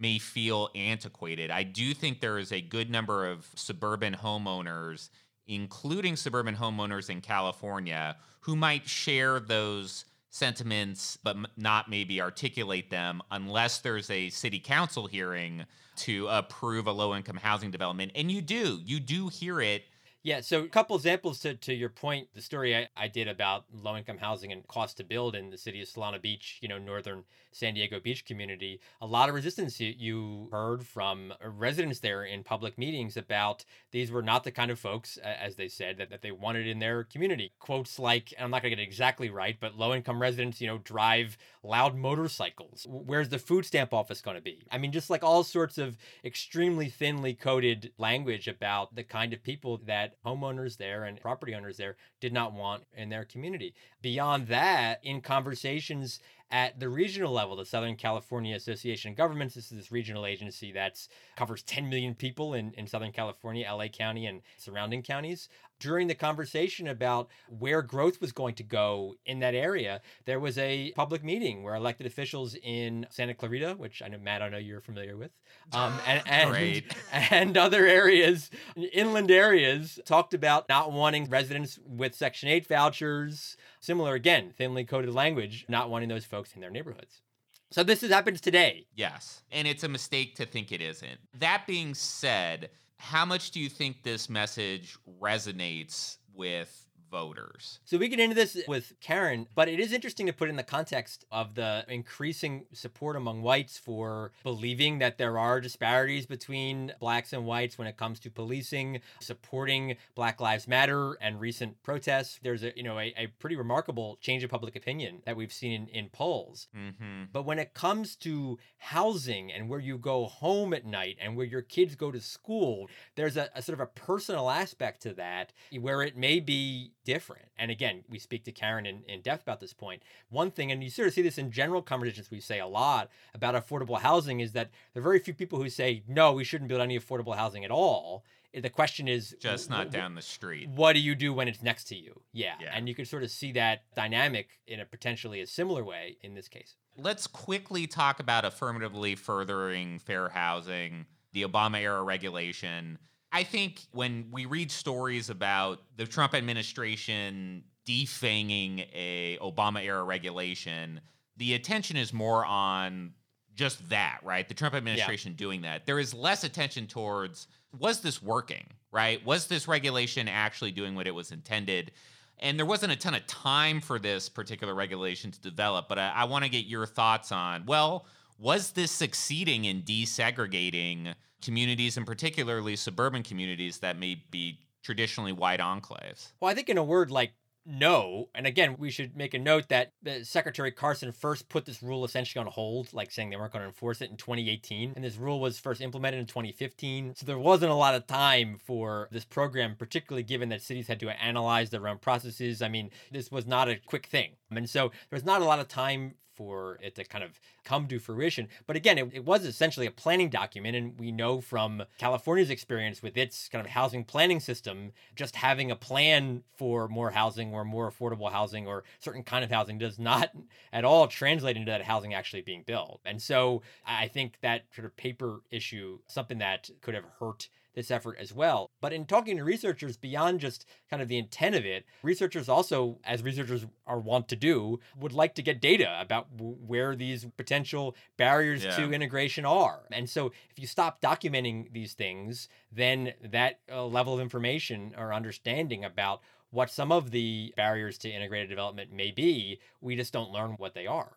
may 0.00 0.18
feel 0.18 0.70
antiquated, 0.74 1.50
I 1.50 1.62
do 1.62 1.94
think 1.94 2.20
there 2.20 2.38
is 2.38 2.52
a 2.52 2.60
good 2.60 2.90
number 2.90 3.26
of 3.26 3.46
suburban 3.54 4.14
homeowners, 4.14 5.10
including 5.46 6.16
suburban 6.16 6.56
homeowners 6.56 7.10
in 7.10 7.20
California, 7.20 8.16
who 8.40 8.56
might 8.56 8.88
share 8.88 9.38
those 9.38 10.06
sentiments, 10.30 11.18
but 11.22 11.36
not 11.56 11.90
maybe 11.90 12.20
articulate 12.20 12.88
them 12.88 13.20
unless 13.30 13.78
there's 13.78 14.08
a 14.10 14.30
city 14.30 14.60
council 14.60 15.06
hearing 15.06 15.64
to 15.96 16.26
approve 16.28 16.86
a 16.86 16.92
low 16.92 17.14
income 17.14 17.36
housing 17.36 17.70
development. 17.70 18.12
And 18.14 18.30
you 18.30 18.40
do, 18.40 18.80
you 18.84 19.00
do 19.00 19.28
hear 19.28 19.60
it 19.60 19.84
Yeah, 20.22 20.42
so 20.42 20.64
a 20.64 20.68
couple 20.68 20.96
examples 20.96 21.40
to, 21.40 21.54
to 21.54 21.72
your 21.72 21.88
point, 21.88 22.28
the 22.34 22.42
story 22.42 22.76
I, 22.76 22.88
I 22.94 23.08
did 23.08 23.26
about 23.26 23.64
low 23.72 23.96
income 23.96 24.18
housing 24.18 24.52
and 24.52 24.68
cost 24.68 24.98
to 24.98 25.04
build 25.04 25.34
in 25.34 25.48
the 25.48 25.56
city 25.56 25.80
of 25.80 25.88
Solana 25.88 26.20
Beach, 26.20 26.58
you 26.60 26.68
know, 26.68 26.76
northern 26.76 27.24
San 27.52 27.72
Diego 27.72 27.98
Beach 27.98 28.26
community. 28.26 28.80
A 29.00 29.06
lot 29.06 29.30
of 29.30 29.34
resistance 29.34 29.80
you, 29.80 29.94
you 29.96 30.48
heard 30.52 30.86
from 30.86 31.32
uh, 31.32 31.48
residents 31.48 32.00
there 32.00 32.22
in 32.22 32.44
public 32.44 32.76
meetings 32.76 33.16
about 33.16 33.64
these 33.92 34.10
were 34.10 34.20
not 34.20 34.44
the 34.44 34.50
kind 34.50 34.70
of 34.70 34.78
folks, 34.78 35.16
as 35.16 35.56
they 35.56 35.68
said, 35.68 35.96
that, 35.96 36.10
that 36.10 36.20
they 36.20 36.32
wanted 36.32 36.66
in 36.66 36.80
their 36.80 37.02
community. 37.02 37.52
Quotes 37.58 37.98
like, 37.98 38.34
and 38.36 38.44
I'm 38.44 38.50
not 38.50 38.60
going 38.60 38.72
to 38.72 38.76
get 38.76 38.82
it 38.82 38.86
exactly 38.86 39.30
right, 39.30 39.56
but 39.58 39.78
low 39.78 39.94
income 39.94 40.20
residents, 40.20 40.60
you 40.60 40.66
know, 40.66 40.78
drive 40.78 41.38
loud 41.62 41.96
motorcycles. 41.96 42.86
Where's 42.86 43.30
the 43.30 43.38
food 43.38 43.64
stamp 43.64 43.94
office 43.94 44.20
going 44.20 44.36
to 44.36 44.42
be? 44.42 44.64
I 44.70 44.76
mean, 44.76 44.92
just 44.92 45.08
like 45.08 45.24
all 45.24 45.44
sorts 45.44 45.78
of 45.78 45.96
extremely 46.22 46.90
thinly 46.90 47.32
coded 47.32 47.92
language 47.96 48.48
about 48.48 48.94
the 48.94 49.02
kind 49.02 49.32
of 49.32 49.42
people 49.42 49.80
that 49.86 50.09
homeowners 50.24 50.76
there 50.76 51.04
and 51.04 51.20
property 51.20 51.54
owners 51.54 51.76
there 51.76 51.96
did 52.20 52.32
not 52.32 52.52
want 52.52 52.84
in 52.94 53.08
their 53.08 53.24
community. 53.24 53.74
Beyond 54.02 54.48
that, 54.48 55.00
in 55.02 55.20
conversations 55.20 56.20
at 56.50 56.80
the 56.80 56.88
regional 56.88 57.32
level, 57.32 57.56
the 57.56 57.64
Southern 57.64 57.96
California 57.96 58.56
Association 58.56 59.12
of 59.12 59.16
Governments. 59.16 59.54
This 59.54 59.70
is 59.70 59.78
this 59.78 59.92
regional 59.92 60.26
agency 60.26 60.72
that 60.72 61.06
covers 61.36 61.62
10 61.62 61.88
million 61.88 62.14
people 62.14 62.54
in, 62.54 62.72
in 62.76 62.86
Southern 62.86 63.12
California, 63.12 63.70
LA 63.70 63.88
County, 63.88 64.26
and 64.26 64.42
surrounding 64.56 65.02
counties. 65.02 65.48
During 65.78 66.08
the 66.08 66.14
conversation 66.14 66.88
about 66.88 67.28
where 67.48 67.80
growth 67.80 68.20
was 68.20 68.32
going 68.32 68.54
to 68.56 68.62
go 68.62 69.14
in 69.24 69.38
that 69.38 69.54
area, 69.54 70.02
there 70.26 70.38
was 70.38 70.58
a 70.58 70.92
public 70.94 71.24
meeting 71.24 71.62
where 71.62 71.74
elected 71.74 72.06
officials 72.06 72.54
in 72.62 73.06
Santa 73.08 73.32
Clarita, 73.32 73.76
which 73.78 74.02
I 74.02 74.08
know 74.08 74.18
Matt, 74.18 74.42
I 74.42 74.50
know 74.50 74.58
you're 74.58 74.82
familiar 74.82 75.16
with, 75.16 75.30
um, 75.72 75.94
and 76.06 76.22
and, 76.26 76.82
and 77.30 77.56
other 77.56 77.86
areas, 77.86 78.50
inland 78.92 79.30
areas, 79.30 79.98
talked 80.04 80.34
about 80.34 80.68
not 80.68 80.92
wanting 80.92 81.30
residents 81.30 81.78
with 81.86 82.14
Section 82.14 82.50
8 82.50 82.66
vouchers, 82.66 83.56
similar 83.80 84.14
again, 84.14 84.52
thinly 84.56 84.84
coded 84.84 85.14
language, 85.14 85.64
not 85.66 85.88
wanting 85.88 86.10
those 86.10 86.26
folks 86.26 86.39
in 86.54 86.60
their 86.60 86.70
neighborhoods. 86.70 87.22
So 87.70 87.82
this 87.84 88.00
has 88.00 88.10
happened 88.10 88.42
today. 88.42 88.86
Yes. 88.94 89.42
And 89.52 89.68
it's 89.68 89.84
a 89.84 89.88
mistake 89.88 90.34
to 90.36 90.46
think 90.46 90.72
it 90.72 90.80
isn't. 90.80 91.20
That 91.38 91.66
being 91.66 91.94
said, 91.94 92.70
how 92.96 93.24
much 93.24 93.52
do 93.52 93.60
you 93.60 93.68
think 93.68 94.02
this 94.02 94.28
message 94.28 94.96
resonates 95.20 96.18
with 96.34 96.86
voters. 97.10 97.80
So 97.84 97.98
we 97.98 98.08
get 98.08 98.20
into 98.20 98.34
this 98.34 98.56
with 98.68 98.92
Karyn, 99.00 99.46
but 99.54 99.68
it 99.68 99.80
is 99.80 99.92
interesting 99.92 100.26
to 100.26 100.32
put 100.32 100.48
in 100.48 100.56
the 100.56 100.62
context 100.62 101.24
of 101.32 101.54
the 101.54 101.84
increasing 101.88 102.66
support 102.72 103.16
among 103.16 103.42
whites 103.42 103.78
for 103.78 104.32
believing 104.42 104.98
that 104.98 105.18
there 105.18 105.38
are 105.38 105.60
disparities 105.60 106.26
between 106.26 106.92
blacks 107.00 107.32
and 107.32 107.44
whites 107.44 107.78
when 107.78 107.86
it 107.86 107.96
comes 107.96 108.20
to 108.20 108.30
policing, 108.30 109.00
supporting 109.20 109.96
Black 110.14 110.40
Lives 110.40 110.68
Matter 110.68 111.14
and 111.20 111.40
recent 111.40 111.82
protests. 111.82 112.38
There's 112.42 112.62
a 112.62 112.72
you 112.76 112.82
know 112.82 112.98
a, 112.98 113.12
a 113.16 113.26
pretty 113.38 113.56
remarkable 113.56 114.18
change 114.20 114.44
of 114.44 114.50
public 114.50 114.76
opinion 114.76 115.22
that 115.24 115.36
we've 115.36 115.52
seen 115.52 115.72
in, 115.72 115.88
in 115.88 116.08
polls. 116.08 116.68
Mm-hmm. 116.76 117.24
But 117.32 117.44
when 117.44 117.58
it 117.58 117.74
comes 117.74 118.16
to 118.16 118.58
housing 118.78 119.52
and 119.52 119.68
where 119.68 119.80
you 119.80 119.98
go 119.98 120.26
home 120.26 120.72
at 120.72 120.84
night 120.84 121.16
and 121.20 121.36
where 121.36 121.46
your 121.46 121.62
kids 121.62 121.94
go 121.94 122.10
to 122.10 122.20
school, 122.20 122.88
there's 123.16 123.36
a, 123.36 123.48
a 123.54 123.62
sort 123.62 123.74
of 123.74 123.80
a 123.80 123.86
personal 123.86 124.50
aspect 124.50 125.02
to 125.02 125.12
that 125.14 125.52
where 125.80 126.02
it 126.02 126.16
may 126.16 126.40
be 126.40 126.92
different. 127.04 127.46
And 127.56 127.70
again, 127.70 128.04
we 128.08 128.18
speak 128.18 128.44
to 128.44 128.52
Karyn 128.52 128.86
in, 128.86 129.02
in 129.08 129.20
depth 129.20 129.42
about 129.42 129.60
this 129.60 129.72
point. 129.72 130.02
One 130.28 130.50
thing, 130.50 130.70
and 130.70 130.82
you 130.82 130.90
sort 130.90 131.08
of 131.08 131.14
see 131.14 131.22
this 131.22 131.38
in 131.38 131.50
general 131.50 131.82
conversations 131.82 132.30
we 132.30 132.40
say 132.40 132.60
a 132.60 132.66
lot 132.66 133.10
about 133.34 133.54
affordable 133.54 134.00
housing, 134.00 134.40
is 134.40 134.52
that 134.52 134.70
there 134.92 135.00
are 135.00 135.04
very 135.04 135.18
few 135.18 135.34
people 135.34 135.60
who 135.60 135.68
say, 135.68 136.02
no, 136.06 136.32
we 136.32 136.44
shouldn't 136.44 136.68
build 136.68 136.80
any 136.80 136.98
affordable 136.98 137.36
housing 137.36 137.64
at 137.64 137.70
all. 137.70 138.24
The 138.52 138.70
question 138.70 139.06
is 139.06 139.36
just 139.38 139.70
not 139.70 139.92
down 139.92 140.16
the 140.16 140.22
street. 140.22 140.68
What 140.70 140.94
do 140.94 141.00
you 141.00 141.14
do 141.14 141.32
when 141.32 141.46
it's 141.46 141.62
next 141.62 141.84
to 141.84 141.96
you? 141.96 142.20
Yeah. 142.32 142.54
yeah. 142.60 142.72
And 142.74 142.88
you 142.88 142.96
can 142.96 143.04
sort 143.04 143.22
of 143.22 143.30
see 143.30 143.52
that 143.52 143.84
dynamic 143.94 144.48
in 144.66 144.80
a 144.80 144.84
potentially 144.84 145.40
a 145.40 145.46
similar 145.46 145.84
way 145.84 146.16
in 146.22 146.34
this 146.34 146.48
case. 146.48 146.74
Let's 146.96 147.28
quickly 147.28 147.86
talk 147.86 148.18
about 148.18 148.44
affirmatively 148.44 149.14
furthering 149.14 150.00
fair 150.00 150.30
housing, 150.30 151.06
the 151.32 151.44
Obama 151.44 151.80
era 151.80 152.02
regulation 152.02 152.98
I 153.32 153.44
think 153.44 153.80
when 153.92 154.28
we 154.32 154.44
read 154.46 154.70
stories 154.70 155.30
about 155.30 155.80
the 155.96 156.06
Trump 156.06 156.34
administration 156.34 157.64
defanging 157.86 158.86
a 158.92 159.38
Obama 159.40 159.82
era 159.82 160.02
regulation, 160.02 161.00
the 161.36 161.54
attention 161.54 161.96
is 161.96 162.12
more 162.12 162.44
on 162.44 163.12
just 163.54 163.88
that, 163.90 164.20
right? 164.22 164.48
The 164.48 164.54
Trump 164.54 164.74
administration 164.74 165.32
yeah. 165.32 165.36
doing 165.36 165.62
that. 165.62 165.86
There 165.86 165.98
is 165.98 166.14
less 166.14 166.44
attention 166.44 166.86
towards 166.86 167.46
was 167.78 168.00
this 168.00 168.22
working, 168.22 168.66
right? 168.90 169.24
Was 169.24 169.46
this 169.46 169.68
regulation 169.68 170.28
actually 170.28 170.72
doing 170.72 170.94
what 170.94 171.06
it 171.06 171.14
was 171.14 171.30
intended? 171.30 171.92
And 172.38 172.58
there 172.58 172.66
wasn't 172.66 172.92
a 172.92 172.96
ton 172.96 173.14
of 173.14 173.26
time 173.26 173.80
for 173.80 173.98
this 173.98 174.28
particular 174.28 174.74
regulation 174.74 175.30
to 175.30 175.40
develop, 175.40 175.88
but 175.88 175.98
I, 175.98 176.10
I 176.16 176.24
want 176.24 176.44
to 176.44 176.50
get 176.50 176.64
your 176.64 176.86
thoughts 176.86 177.32
on 177.32 177.66
well, 177.66 178.06
was 178.40 178.72
this 178.72 178.90
succeeding 178.90 179.64
in 179.66 179.82
desegregating? 179.82 181.14
communities 181.40 181.96
and 181.96 182.06
particularly 182.06 182.76
suburban 182.76 183.22
communities 183.22 183.78
that 183.78 183.98
may 183.98 184.22
be 184.30 184.58
traditionally 184.82 185.32
white 185.32 185.60
enclaves? 185.60 186.32
Well, 186.40 186.50
I 186.50 186.54
think 186.54 186.68
in 186.68 186.78
a 186.78 186.84
word 186.84 187.10
like 187.10 187.32
no. 187.66 188.30
And 188.34 188.46
again, 188.46 188.76
we 188.78 188.90
should 188.90 189.16
make 189.16 189.34
a 189.34 189.38
note 189.38 189.68
that 189.68 189.92
uh, 190.06 190.22
Secretary 190.22 190.72
Carson 190.72 191.12
first 191.12 191.48
put 191.50 191.66
this 191.66 191.82
rule 191.82 192.04
essentially 192.04 192.40
on 192.40 192.50
hold, 192.50 192.92
like 192.94 193.10
saying 193.10 193.28
they 193.28 193.36
weren't 193.36 193.52
going 193.52 193.62
to 193.62 193.68
enforce 193.68 194.00
it 194.00 194.10
in 194.10 194.16
2018. 194.16 194.94
And 194.96 195.04
this 195.04 195.16
rule 195.16 195.40
was 195.40 195.60
first 195.60 195.82
implemented 195.82 196.20
in 196.20 196.26
2015. 196.26 197.14
So 197.16 197.26
there 197.26 197.38
wasn't 197.38 197.70
a 197.70 197.74
lot 197.74 197.94
of 197.94 198.06
time 198.06 198.58
for 198.64 199.08
this 199.12 199.26
program, 199.26 199.76
particularly 199.76 200.22
given 200.22 200.48
that 200.48 200.62
cities 200.62 200.88
had 200.88 201.00
to 201.00 201.10
analyze 201.22 201.68
their 201.68 201.86
own 201.86 201.98
processes. 201.98 202.62
I 202.62 202.68
mean, 202.68 202.90
this 203.12 203.30
was 203.30 203.46
not 203.46 203.68
a 203.68 203.76
quick 203.76 204.06
thing. 204.06 204.30
And 204.56 204.68
so 204.68 204.88
there 204.88 205.16
was 205.16 205.24
not 205.24 205.42
a 205.42 205.44
lot 205.44 205.58
of 205.58 205.68
time 205.68 206.14
for 206.40 206.78
it 206.80 206.94
to 206.94 207.04
kind 207.04 207.22
of 207.22 207.38
come 207.64 207.86
to 207.86 207.98
fruition. 207.98 208.48
But 208.66 208.74
again, 208.74 208.96
it, 208.96 209.10
it, 209.12 209.24
was 209.26 209.44
essentially 209.44 209.84
a 209.84 209.90
planning 209.90 210.30
document. 210.30 210.74
And 210.74 210.98
we 210.98 211.12
know 211.12 211.42
from 211.42 211.82
California's 211.98 212.48
experience 212.48 213.02
with 213.02 213.18
its 213.18 213.46
kind 213.50 213.62
of 213.62 213.70
housing 213.70 214.04
planning 214.04 214.40
system, 214.40 214.92
just 215.14 215.36
having 215.36 215.70
a 215.70 215.76
plan 215.76 216.42
for 216.56 216.88
more 216.88 217.10
housing 217.10 217.52
or 217.52 217.62
more 217.62 217.92
affordable 217.92 218.32
housing 218.32 218.66
or 218.66 218.84
certain 219.00 219.22
kind 219.22 219.44
of 219.44 219.50
housing 219.50 219.76
does 219.76 219.98
not 219.98 220.30
at 220.72 220.82
all 220.82 221.06
translate 221.08 221.58
into 221.58 221.70
that 221.70 221.82
housing 221.82 222.14
actually 222.14 222.40
being 222.40 222.62
built. 222.62 223.02
And 223.04 223.20
so 223.20 223.60
I 223.86 224.08
think 224.08 224.38
that 224.40 224.62
sort 224.74 224.86
of 224.86 224.96
paper 224.96 225.42
issue, 225.50 225.98
something 226.06 226.38
that 226.38 226.70
could 226.80 226.94
have 226.94 227.04
hurt 227.18 227.50
this 227.74 227.90
effort 227.90 228.16
as 228.18 228.34
well. 228.34 228.70
But 228.80 228.92
in 228.92 229.04
talking 229.04 229.36
to 229.36 229.44
researchers 229.44 229.96
beyond 229.96 230.40
just 230.40 230.66
kind 230.88 231.02
of 231.02 231.08
the 231.08 231.18
intent 231.18 231.54
of 231.54 231.64
it, 231.64 231.84
researchers 232.02 232.48
also, 232.48 232.98
as 233.04 233.22
researchers 233.22 233.66
are 233.86 233.98
wont 233.98 234.28
to 234.28 234.36
do, 234.36 234.80
would 234.98 235.12
like 235.12 235.34
to 235.36 235.42
get 235.42 235.60
data 235.60 235.98
about 236.00 236.36
w- 236.36 236.56
where 236.66 236.96
these 236.96 237.26
potential 237.36 237.96
barriers 238.16 238.64
yeah. 238.64 238.76
to 238.76 238.92
integration 238.92 239.44
are. 239.44 239.80
And 239.90 240.08
so 240.08 240.32
if 240.50 240.58
you 240.58 240.66
stop 240.66 241.00
documenting 241.00 241.72
these 241.72 241.94
things, 241.94 242.48
then 242.72 243.14
that 243.22 243.60
uh, 243.70 243.86
level 243.86 244.14
of 244.14 244.20
information 244.20 244.94
or 244.96 245.12
understanding 245.12 245.84
about 245.84 246.20
what 246.50 246.70
some 246.70 246.90
of 246.90 247.10
the 247.10 247.54
barriers 247.56 247.96
to 247.98 248.10
integrated 248.10 248.48
development 248.48 248.92
may 248.92 249.10
be, 249.10 249.60
we 249.80 249.96
just 249.96 250.12
don't 250.12 250.32
learn 250.32 250.52
what 250.52 250.74
they 250.74 250.86
are. 250.86 251.16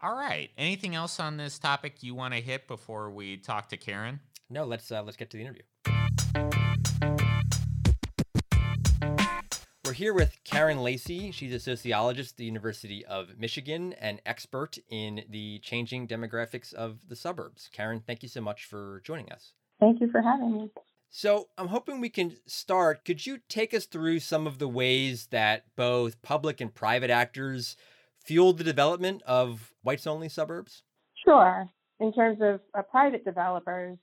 All 0.00 0.14
right. 0.14 0.50
Anything 0.58 0.96
else 0.96 1.20
on 1.20 1.36
this 1.36 1.60
topic 1.60 2.02
you 2.02 2.14
want 2.14 2.34
to 2.34 2.40
hit 2.40 2.66
before 2.66 3.10
we 3.10 3.36
talk 3.36 3.68
to 3.68 3.76
Karyn? 3.76 4.18
No, 4.50 4.64
let's 4.64 4.90
uh, 4.90 5.02
let's 5.02 5.16
get 5.16 5.30
to 5.30 5.36
the 5.36 5.42
interview. 5.44 5.62
We're 9.92 9.96
here 9.96 10.14
with 10.14 10.38
Karyn 10.44 10.82
Lacy. 10.82 11.30
She's 11.32 11.52
a 11.52 11.60
sociologist 11.60 12.32
at 12.32 12.36
the 12.38 12.46
University 12.46 13.04
of 13.04 13.38
Michigan 13.38 13.92
and 13.94 14.22
expert 14.24 14.78
in 14.88 15.24
the 15.28 15.58
changing 15.58 16.08
demographics 16.08 16.72
of 16.72 17.08
the 17.08 17.14
suburbs. 17.14 17.68
Karyn, 17.76 18.02
thank 18.02 18.22
you 18.22 18.28
so 18.30 18.40
much 18.40 18.64
for 18.64 19.02
joining 19.04 19.30
us. 19.30 19.52
Thank 19.80 20.00
you 20.00 20.10
for 20.10 20.22
having 20.22 20.52
me. 20.52 20.70
So, 21.10 21.48
I'm 21.58 21.68
hoping 21.68 22.00
we 22.00 22.08
can 22.08 22.36
start. 22.46 23.04
Could 23.04 23.26
you 23.26 23.40
take 23.50 23.74
us 23.74 23.84
through 23.84 24.20
some 24.20 24.46
of 24.46 24.58
the 24.58 24.66
ways 24.66 25.26
that 25.26 25.66
both 25.76 26.22
public 26.22 26.62
and 26.62 26.74
private 26.74 27.10
actors 27.10 27.76
fueled 28.24 28.56
the 28.56 28.64
development 28.64 29.20
of 29.26 29.74
whites 29.82 30.06
only 30.06 30.30
suburbs? 30.30 30.84
Sure. 31.22 31.68
In 32.00 32.14
terms 32.14 32.38
of 32.40 32.60
uh, 32.72 32.80
private 32.80 33.26
developers, 33.26 33.98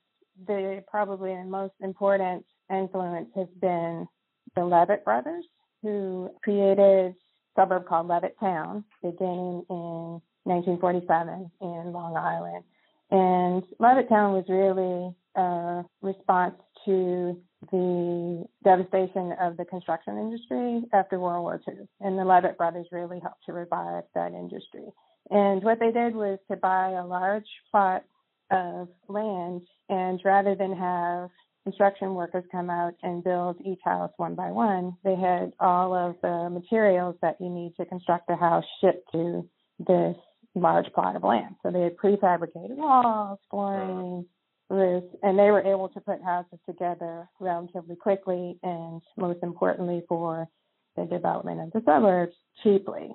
the 0.47 0.83
probably 0.87 1.35
the 1.35 1.43
most 1.43 1.73
important 1.81 2.45
influence 2.71 3.29
has 3.35 3.47
been 3.61 4.07
the 4.55 4.63
Levitt 4.63 5.05
brothers, 5.05 5.45
who 5.81 6.29
created 6.43 6.79
a 6.79 7.13
suburb 7.55 7.85
called 7.87 8.07
Levittown 8.07 8.83
beginning 9.01 9.65
in 9.69 10.21
1947 10.43 11.51
in 11.61 11.93
Long 11.93 12.15
Island. 12.15 12.63
And 13.11 13.63
Levittown 13.79 14.33
was 14.33 14.45
really 14.47 15.15
a 15.35 15.83
response 16.01 16.55
to 16.85 17.37
the 17.71 18.45
devastation 18.63 19.33
of 19.39 19.57
the 19.57 19.65
construction 19.65 20.17
industry 20.17 20.83
after 20.93 21.19
World 21.19 21.43
War 21.43 21.61
II. 21.67 21.87
And 21.99 22.17
the 22.17 22.23
Levitt 22.23 22.57
brothers 22.57 22.87
really 22.91 23.19
helped 23.19 23.45
to 23.45 23.53
revive 23.53 24.03
that 24.15 24.31
industry. 24.33 24.85
And 25.29 25.63
what 25.63 25.79
they 25.79 25.91
did 25.91 26.15
was 26.15 26.39
to 26.49 26.57
buy 26.57 26.91
a 26.91 27.05
large 27.05 27.47
plot 27.71 28.03
of 28.51 28.87
land 29.07 29.61
and 29.89 30.19
rather 30.23 30.55
than 30.55 30.75
have 30.75 31.29
construction 31.63 32.13
workers 32.15 32.43
come 32.51 32.69
out 32.69 32.93
and 33.03 33.23
build 33.23 33.57
each 33.65 33.79
house 33.83 34.11
one 34.17 34.35
by 34.35 34.51
one, 34.51 34.95
they 35.03 35.15
had 35.15 35.51
all 35.59 35.93
of 35.93 36.15
the 36.21 36.49
materials 36.49 37.15
that 37.21 37.35
you 37.39 37.49
need 37.49 37.73
to 37.77 37.85
construct 37.85 38.29
a 38.29 38.35
house 38.35 38.65
shipped 38.81 39.11
to 39.11 39.47
this 39.87 40.15
large 40.55 40.91
plot 40.93 41.15
of 41.15 41.23
land. 41.23 41.55
So 41.63 41.71
they 41.71 41.81
had 41.81 41.97
prefabricated 41.97 42.75
walls, 42.75 43.39
flooring, 43.51 44.25
roofs, 44.69 45.15
and 45.23 45.37
they 45.37 45.51
were 45.51 45.61
able 45.61 45.89
to 45.89 45.99
put 46.01 46.23
houses 46.23 46.59
together 46.65 47.29
relatively 47.39 47.95
quickly 47.95 48.57
and 48.63 49.01
most 49.17 49.39
importantly 49.43 50.03
for 50.07 50.47
the 50.95 51.05
development 51.05 51.61
of 51.61 51.71
the 51.71 51.81
suburbs 51.85 52.35
cheaply. 52.63 53.09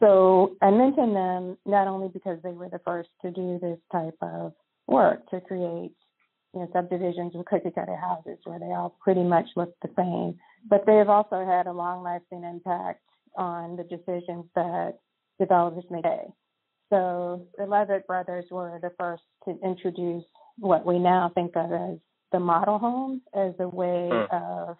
So 0.00 0.56
I 0.60 0.70
mention 0.70 1.14
them 1.14 1.56
not 1.64 1.86
only 1.86 2.08
because 2.08 2.38
they 2.42 2.50
were 2.50 2.68
the 2.68 2.80
first 2.84 3.08
to 3.22 3.30
do 3.30 3.58
this 3.60 3.78
type 3.92 4.16
of 4.20 4.52
work 4.86 5.28
to 5.30 5.40
create 5.40 5.92
you 6.54 6.60
know, 6.60 6.68
subdivisions 6.72 7.32
with 7.34 7.46
cookie 7.46 7.70
cutter 7.74 7.96
houses 7.96 8.38
where 8.44 8.58
they 8.58 8.66
all 8.66 8.96
pretty 9.02 9.22
much 9.22 9.46
look 9.56 9.74
the 9.82 9.90
same. 9.96 10.38
But 10.68 10.86
they 10.86 10.96
have 10.96 11.08
also 11.08 11.44
had 11.44 11.66
a 11.66 11.72
long 11.72 12.02
lasting 12.02 12.44
impact 12.44 13.00
on 13.36 13.76
the 13.76 13.84
decisions 13.84 14.46
that 14.54 14.94
developers 15.40 15.84
make. 15.90 16.04
So 16.90 17.46
the 17.58 17.66
Levitt 17.66 18.06
brothers 18.06 18.44
were 18.50 18.78
the 18.80 18.92
first 18.98 19.22
to 19.46 19.58
introduce 19.64 20.24
what 20.58 20.86
we 20.86 20.98
now 20.98 21.32
think 21.34 21.56
of 21.56 21.72
as 21.72 21.98
the 22.30 22.38
model 22.38 22.78
home 22.78 23.22
as 23.34 23.52
a 23.58 23.68
way 23.68 24.08
hmm. 24.12 24.34
of 24.34 24.76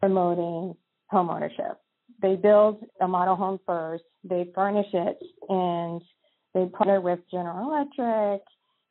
promoting 0.00 0.74
homeownership. 1.12 1.76
They 2.20 2.36
build 2.36 2.84
a 3.00 3.08
model 3.08 3.36
home 3.36 3.58
first, 3.66 4.04
they 4.24 4.50
furnish 4.54 4.92
it, 4.92 5.18
and 5.48 6.02
they 6.54 6.66
partner 6.66 7.00
with 7.00 7.20
General 7.30 7.70
Electric 7.70 8.42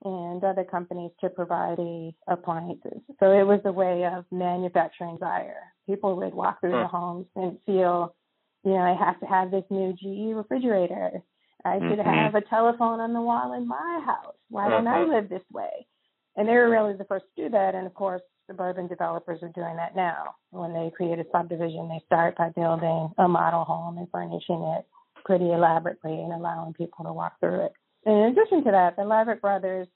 and 0.04 0.44
other 0.44 0.63
companies 0.63 1.12
to 1.22 1.30
provide 1.30 1.78
the 1.78 2.12
appliances. 2.28 3.02
So 3.20 3.32
it 3.32 3.44
was 3.44 3.62
a 3.66 3.72
way 3.72 4.06
of 4.06 4.26
manufacturing 4.32 5.16
desire. 5.16 5.62
People 5.88 6.16
would 6.18 6.34
walk 6.34 6.60
through 6.62 6.72
the 6.72 6.88
homes 6.88 7.28
and 7.36 7.58
feel, 7.66 8.16
you 8.63 8.72
know, 8.72 8.80
I 8.80 8.94
have 8.94 9.20
to 9.20 9.26
have 9.26 9.52
this 9.52 9.66
new 9.70 9.94
GE 9.94 10.36
refrigerator. 10.36 11.22
I 11.66 11.80
should 11.80 12.00
Mhm. 12.00 12.04
have 12.06 12.36
a 12.36 12.42
telephone 12.42 13.00
on 13.00 13.13
the 13.13 13.22
wall 13.22 13.54
in 13.54 13.68
my 13.68 14.02
house. 14.06 14.36
Why 14.50 14.70
don't 14.70 14.88
I 14.88 15.04
Mhm. 15.04 15.10
live 15.10 15.30
this 15.30 15.50
way? 15.52 15.88
And 16.36 16.48
they 16.48 16.56
were 16.56 16.70
really 16.70 16.94
the 16.94 17.06
first 17.06 17.26
to 17.36 17.44
do 17.44 17.50
that. 17.50 17.76
And 17.76 17.86
of 17.88 17.94
course, 17.94 18.22
suburban 18.48 18.88
developers 18.88 19.42
are 19.44 19.50
doing 19.50 19.76
that 19.78 19.96
now. 19.96 20.36
When 20.52 20.74
they 20.74 20.89
create 20.92 21.20
a 21.20 21.26
subdivision, 21.32 21.88
they 21.88 22.00
start 22.00 22.36
by 22.36 22.50
building 22.50 23.13
a 23.18 23.28
model 23.28 23.63
home 23.63 23.98
and 23.98 24.10
furnishing 24.12 24.62
it 24.63 24.86
pretty 25.24 25.52
elaborately 25.52 26.22
and 26.22 26.34
allowing 26.34 26.74
people 26.74 27.06
to 27.06 27.13
walk 27.13 27.39
through 27.39 27.62
it. 27.62 27.74
In 28.06 28.13
addition 28.13 28.63
to 28.66 28.72
that, 28.72 28.96
the 28.96 29.04
Levitt 29.04 29.42
brothers 29.42 29.88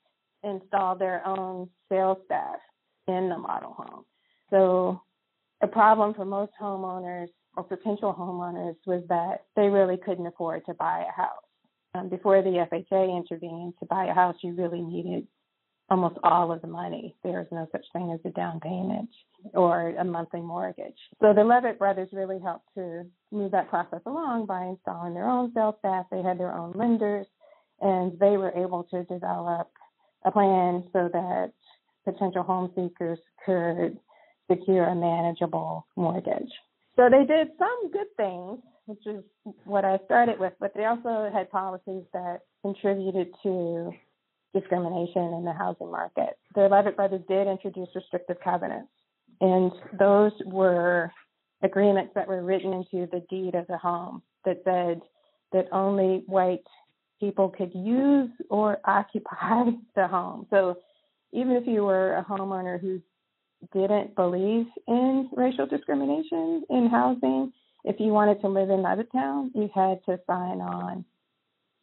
installed 0.44 1.00
their 1.00 1.26
own 1.26 1.70
sales 1.90 2.18
staff 2.26 2.58
in 3.08 3.30
the 3.30 3.38
model 3.38 3.74
home. 3.74 4.06
So 4.50 5.02
a 5.62 5.68
problem 5.68 6.14
for 6.14 6.26
most 6.26 6.52
homeowners 6.62 7.28
or 7.56 7.64
potential 7.64 8.16
homeowners 8.18 8.76
was 8.86 9.04
that 9.10 9.46
they 9.56 9.68
really 9.68 9.98
couldn't 9.98 10.28
afford 10.28 10.66
to 10.66 10.74
buy 10.76 11.04
a 11.08 11.12
house. 11.12 11.44
Um, 11.96 12.10
before 12.10 12.42
the 12.42 12.66
FHA 12.72 13.18
intervened, 13.18 13.74
to 13.80 13.86
buy 13.86 14.06
a 14.06 14.14
house, 14.14 14.36
you 14.42 14.54
really 14.54 14.82
needed 14.82 15.28
almost 15.90 16.18
all 16.24 16.52
of 16.52 16.62
the 16.62 16.68
money. 16.68 17.16
There 17.24 17.42
is 17.42 17.48
no 17.52 17.68
such 17.72 17.86
thing 17.94 18.12
as 18.12 18.20
a 18.26 18.34
down 18.36 18.60
payment 18.60 19.10
or 19.54 19.90
a 19.98 20.04
monthly 20.04 20.42
mortgage. 20.42 20.98
So 21.22 21.34
the 21.34 21.44
Levitt 21.44 21.80
brothers 21.80 22.10
really 22.12 22.40
helped 22.40 22.68
to 22.76 23.06
move 23.32 23.52
that 23.52 23.70
process 23.70 24.02
along 24.06 24.46
by 24.46 24.66
installing 24.66 25.14
their 25.14 25.28
own 25.28 25.52
sales 25.54 25.76
staff. 25.80 26.06
They 26.12 26.22
had 26.22 26.40
their 26.40 26.54
own 26.54 26.74
lenders, 26.76 27.26
and 27.82 28.18
they 28.20 28.38
were 28.38 28.52
able 28.52 28.84
to 28.92 29.04
develop 29.04 29.70
a 30.26 30.32
plan 30.32 30.84
so 30.94 31.10
that 31.12 31.52
potential 32.06 32.44
home 32.44 32.72
seekers 32.76 33.20
could 33.46 33.98
secure 34.50 34.86
a 34.86 34.96
manageable 34.96 35.86
mortgage. 35.96 36.52
So 36.96 37.10
they 37.10 37.26
did 37.26 37.50
some 37.60 37.92
good 37.92 38.08
things, 38.16 38.60
which 38.86 39.06
is 39.06 39.24
what 39.66 39.86
I 39.86 40.00
started 40.06 40.40
with, 40.40 40.54
but 40.60 40.74
they 40.76 40.86
also 40.86 41.30
had 41.32 41.52
policies 41.52 42.04
that 42.14 42.40
contributed 42.64 43.28
to 43.44 43.92
discrimination 44.54 45.34
in 45.34 45.44
the 45.46 45.54
housing 45.54 45.92
market. 45.92 46.38
The 46.56 46.68
Levitt 46.68 46.96
brothers 46.96 47.22
did 47.28 47.48
introduce 47.48 47.90
restrictive 47.94 48.38
covenants, 48.44 48.90
and 49.42 49.72
those 50.00 50.32
were 50.46 51.12
agreements 51.62 52.14
that 52.16 52.28
were 52.28 52.44
written 52.44 52.74
into 52.74 53.08
the 53.12 53.24
deed 53.30 53.56
of 53.56 53.68
the 53.68 53.78
home 53.78 54.22
that 54.46 54.62
said 54.64 55.02
that 55.52 55.68
only 55.72 56.24
white 56.28 56.66
people 57.20 57.50
could 57.50 57.74
use 57.74 58.30
or 58.50 58.80
occupy 58.86 59.66
the 59.96 60.08
home. 60.08 60.48
So 60.50 60.78
even 61.32 61.54
if 61.54 61.68
you 61.68 61.84
were 61.84 62.16
a 62.16 62.26
homeowner 62.26 62.80
who 62.80 63.02
didn't 63.74 64.16
believe 64.16 64.68
in 64.88 65.30
racial 65.36 65.66
discrimination 65.66 66.64
in 66.70 66.88
housing, 66.90 67.52
if 67.84 68.00
you 68.00 68.12
wanted 68.12 68.42
to 68.42 68.48
live 68.48 68.70
in 68.70 68.82
Levittown, 68.82 69.50
you 69.56 69.70
had 69.74 70.04
to 70.06 70.20
sign 70.28 70.62
on 70.62 71.06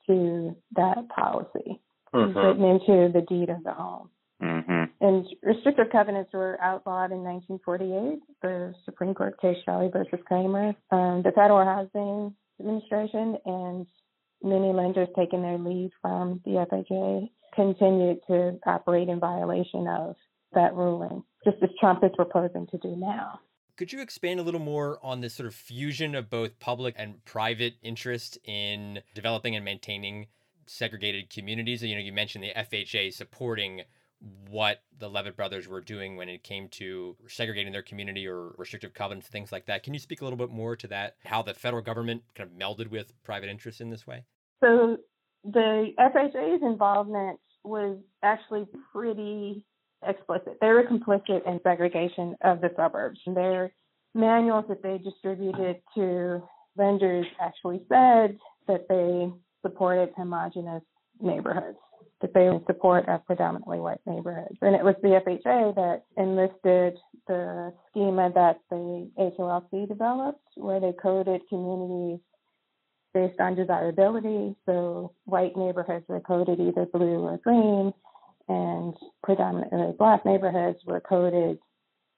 to 0.06 0.54
that 0.76 1.08
policy 1.08 1.80
Mhm. 2.12 2.34
written 2.34 2.64
into 2.64 3.12
the 3.12 3.22
deed 3.22 3.48
of 3.50 3.64
the 3.64 3.72
home. 3.72 4.10
Mhm. 4.40 4.90
And 5.00 5.26
restrictive 5.42 5.90
covenants 5.90 6.32
were 6.32 6.58
outlawed 6.60 7.10
in 7.12 7.24
1948. 7.24 8.20
The 8.42 8.74
Supreme 8.84 9.14
Court 9.14 9.38
case 9.40 9.58
Shelley 9.64 9.88
versus 9.88 10.20
Kraemer. 10.30 10.76
Um, 10.90 11.22
the 11.22 11.32
Federal 11.32 11.64
Housing 11.64 12.34
Administration 12.60 13.38
and 13.46 13.86
many 14.42 14.72
lenders 14.72 15.08
taking 15.16 15.42
their 15.42 15.58
lead 15.58 15.90
from 16.00 16.40
the 16.44 16.52
FHA 16.70 17.30
continued 17.54 18.18
to 18.26 18.58
operate 18.66 19.08
in 19.08 19.20
violation 19.20 19.86
of 19.88 20.16
that 20.54 20.74
ruling, 20.74 21.22
just 21.44 21.56
as 21.62 21.70
Trump 21.80 22.02
is 22.04 22.10
proposing 22.16 22.66
to 22.68 22.78
do 22.78 22.96
now. 22.96 23.40
Could 23.76 23.92
you 23.92 24.00
expand 24.00 24.38
a 24.38 24.42
little 24.42 24.60
more 24.60 24.98
on 25.02 25.20
this 25.20 25.34
sort 25.34 25.48
of 25.48 25.54
fusion 25.54 26.14
of 26.14 26.30
both 26.30 26.60
public 26.60 26.94
and 26.96 27.24
private 27.24 27.74
interest 27.82 28.38
in 28.44 29.00
developing 29.14 29.56
and 29.56 29.64
maintaining 29.64 30.28
segregated 30.66 31.28
communities? 31.28 31.82
You 31.82 31.96
know, 31.96 32.00
you 32.00 32.12
mentioned 32.12 32.44
the 32.44 32.52
FHA 32.56 33.12
supporting 33.12 33.82
what 34.48 34.82
the 34.98 35.08
Levitt 35.08 35.36
brothers 35.36 35.68
were 35.68 35.80
doing 35.80 36.16
when 36.16 36.28
it 36.28 36.42
came 36.42 36.68
to 36.68 37.16
segregating 37.28 37.72
their 37.72 37.82
community 37.82 38.26
or 38.26 38.54
restrictive 38.56 38.94
covenants, 38.94 39.28
things 39.28 39.52
like 39.52 39.66
that. 39.66 39.82
Can 39.82 39.92
you 39.92 40.00
speak 40.00 40.20
a 40.20 40.24
little 40.24 40.38
bit 40.38 40.50
more 40.50 40.76
to 40.76 40.86
that? 40.88 41.16
How 41.24 41.42
the 41.42 41.54
federal 41.54 41.82
government 41.82 42.22
kind 42.34 42.48
of 42.50 42.56
melded 42.56 42.90
with 42.90 43.12
private 43.22 43.48
interests 43.48 43.80
in 43.80 43.90
this 43.90 44.06
way? 44.06 44.24
So 44.62 44.98
the 45.44 45.92
FHA's 45.98 46.62
involvement 46.62 47.38
was 47.64 47.98
actually 48.22 48.66
pretty 48.92 49.64
explicit. 50.06 50.58
They 50.60 50.68
were 50.68 50.84
complicit 50.84 51.46
in 51.46 51.60
segregation 51.62 52.36
of 52.42 52.60
the 52.60 52.70
suburbs. 52.76 53.20
Their 53.26 53.72
manuals 54.14 54.66
that 54.68 54.82
they 54.82 54.98
distributed 54.98 55.80
to 55.94 56.42
lenders 56.76 57.26
actually 57.40 57.82
said 57.88 58.38
that 58.68 58.86
they 58.88 59.30
supported 59.62 60.12
homogenous 60.16 60.82
neighborhoods, 61.20 61.78
they 62.32 62.48
support 62.66 63.08
a 63.08 63.18
predominantly 63.18 63.80
white 63.80 64.00
neighborhoods. 64.06 64.56
And 64.62 64.74
it 64.74 64.84
was 64.84 64.94
the 65.02 65.20
FHA 65.20 65.74
that 65.74 66.04
enlisted 66.16 66.98
the 67.26 67.72
schema 67.90 68.30
that 68.34 68.60
the 68.70 69.10
HOLC 69.18 69.88
developed, 69.88 70.40
where 70.56 70.80
they 70.80 70.92
coded 70.92 71.42
communities 71.48 72.20
based 73.12 73.40
on 73.40 73.54
desirability. 73.54 74.54
So 74.66 75.12
white 75.24 75.56
neighborhoods 75.56 76.06
were 76.08 76.20
coded 76.20 76.60
either 76.60 76.86
blue 76.86 77.20
or 77.20 77.38
green, 77.38 77.92
and 78.48 78.94
predominantly 79.22 79.94
black 79.98 80.24
neighborhoods 80.24 80.78
were 80.84 81.00
coded 81.00 81.58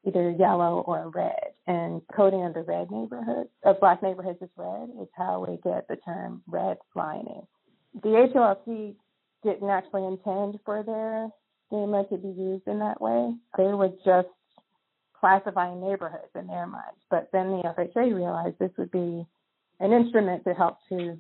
either 0.07 0.31
yellow 0.31 0.85
or 0.87 1.11
red. 1.11 1.53
And 1.67 2.01
coding 2.15 2.45
of 2.45 2.55
the 2.55 2.63
red 2.63 2.91
neighborhoods, 2.91 3.51
of 3.65 3.81
black 3.81 4.03
neighborhoods 4.03 4.39
as 4.43 4.49
red, 4.57 4.89
is 5.01 5.09
how 5.17 5.45
we 5.47 5.59
get 5.65 5.89
the 5.89 5.97
term 5.97 6.43
redlining. 6.49 7.47
The 8.03 8.29
HOLC 8.35 8.95
didn't 9.47 9.71
actually 9.71 10.05
intend 10.05 10.59
for 10.65 10.83
their 10.83 11.29
schema 11.67 12.05
to 12.09 12.17
be 12.17 12.29
used 12.29 12.67
in 12.67 12.81
that 12.81 13.01
way. 13.01 13.35
They 13.57 13.65
were 13.65 13.91
just 14.05 14.29
classifying 15.19 15.81
neighborhoods 15.81 16.33
in 16.35 16.47
their 16.47 16.67
minds. 16.67 17.01
But 17.11 17.29
then 17.33 17.51
the 17.51 17.63
FHA 17.77 18.15
realized 18.15 18.59
this 18.59 18.71
would 18.77 18.91
be 18.91 19.27
an 19.81 19.93
instrument 19.93 20.45
to 20.45 20.55
help 20.55 20.79
to 20.91 21.19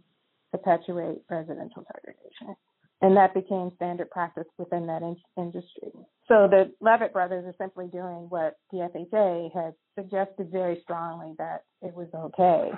perpetuate 0.53 1.23
residential 1.31 1.85
segregation. 1.95 2.57
And 3.03 3.17
that 3.17 3.35
became 3.35 3.73
standard 3.77 4.11
practice 4.11 4.47
within 4.59 4.87
that 4.87 5.03
in- 5.03 5.17
industry. 5.37 5.93
So 6.29 6.49
the 6.51 6.73
Levitt 6.81 7.13
brothers 7.13 7.45
are 7.45 7.55
simply 7.59 7.89
doing 7.89 8.27
what 8.29 8.57
the 8.73 8.79
FHA 8.79 9.55
had 9.55 9.75
suggested 9.99 10.51
very 10.51 10.81
strongly 10.83 11.35
that 11.39 11.65
it 11.83 11.95
was 11.95 12.09
okay 12.15 12.71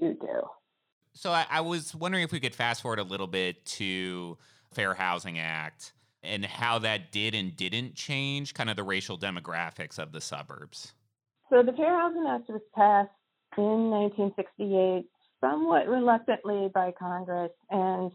to 0.00 0.14
do. 0.14 0.42
So 1.12 1.30
I, 1.30 1.46
I 1.50 1.60
was 1.60 1.94
wondering 1.94 2.24
if 2.24 2.32
we 2.32 2.40
could 2.40 2.54
fast 2.54 2.82
forward 2.82 2.98
a 2.98 3.04
little 3.04 3.26
bit 3.26 3.64
to 3.66 4.38
Fair 4.72 4.94
Housing 4.94 5.38
Act 5.38 5.92
and 6.22 6.44
how 6.44 6.78
that 6.80 7.12
did 7.12 7.34
and 7.34 7.56
didn't 7.56 7.94
change 7.94 8.54
kind 8.54 8.70
of 8.70 8.76
the 8.76 8.82
racial 8.82 9.18
demographics 9.18 9.98
of 9.98 10.12
the 10.12 10.20
suburbs. 10.20 10.92
So 11.48 11.62
the 11.62 11.72
Fair 11.72 11.98
Housing 11.98 12.26
Act 12.28 12.48
was 12.48 12.60
passed 12.74 13.10
in 13.56 13.90
1968 13.90 15.06
somewhat 15.40 15.88
reluctantly 15.88 16.68
by 16.72 16.92
Congress, 16.98 17.50
and 17.70 18.12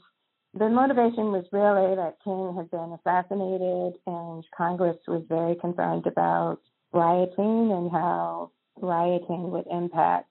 the 0.54 0.70
motivation 0.70 1.32
was 1.32 1.46
really 1.52 1.96
that 1.96 2.18
King 2.24 2.54
had 2.56 2.72
been 2.72 2.98
assassinated, 3.00 4.00
and 4.06 4.46
Congress 4.56 4.98
was 5.08 5.24
very 5.28 5.56
concerned 5.56 6.06
about 6.08 6.60
rioting 6.94 7.72
and 7.72 7.92
how 7.92 8.52
rioting 8.78 9.52
would 9.52 9.66
impact 9.70 10.30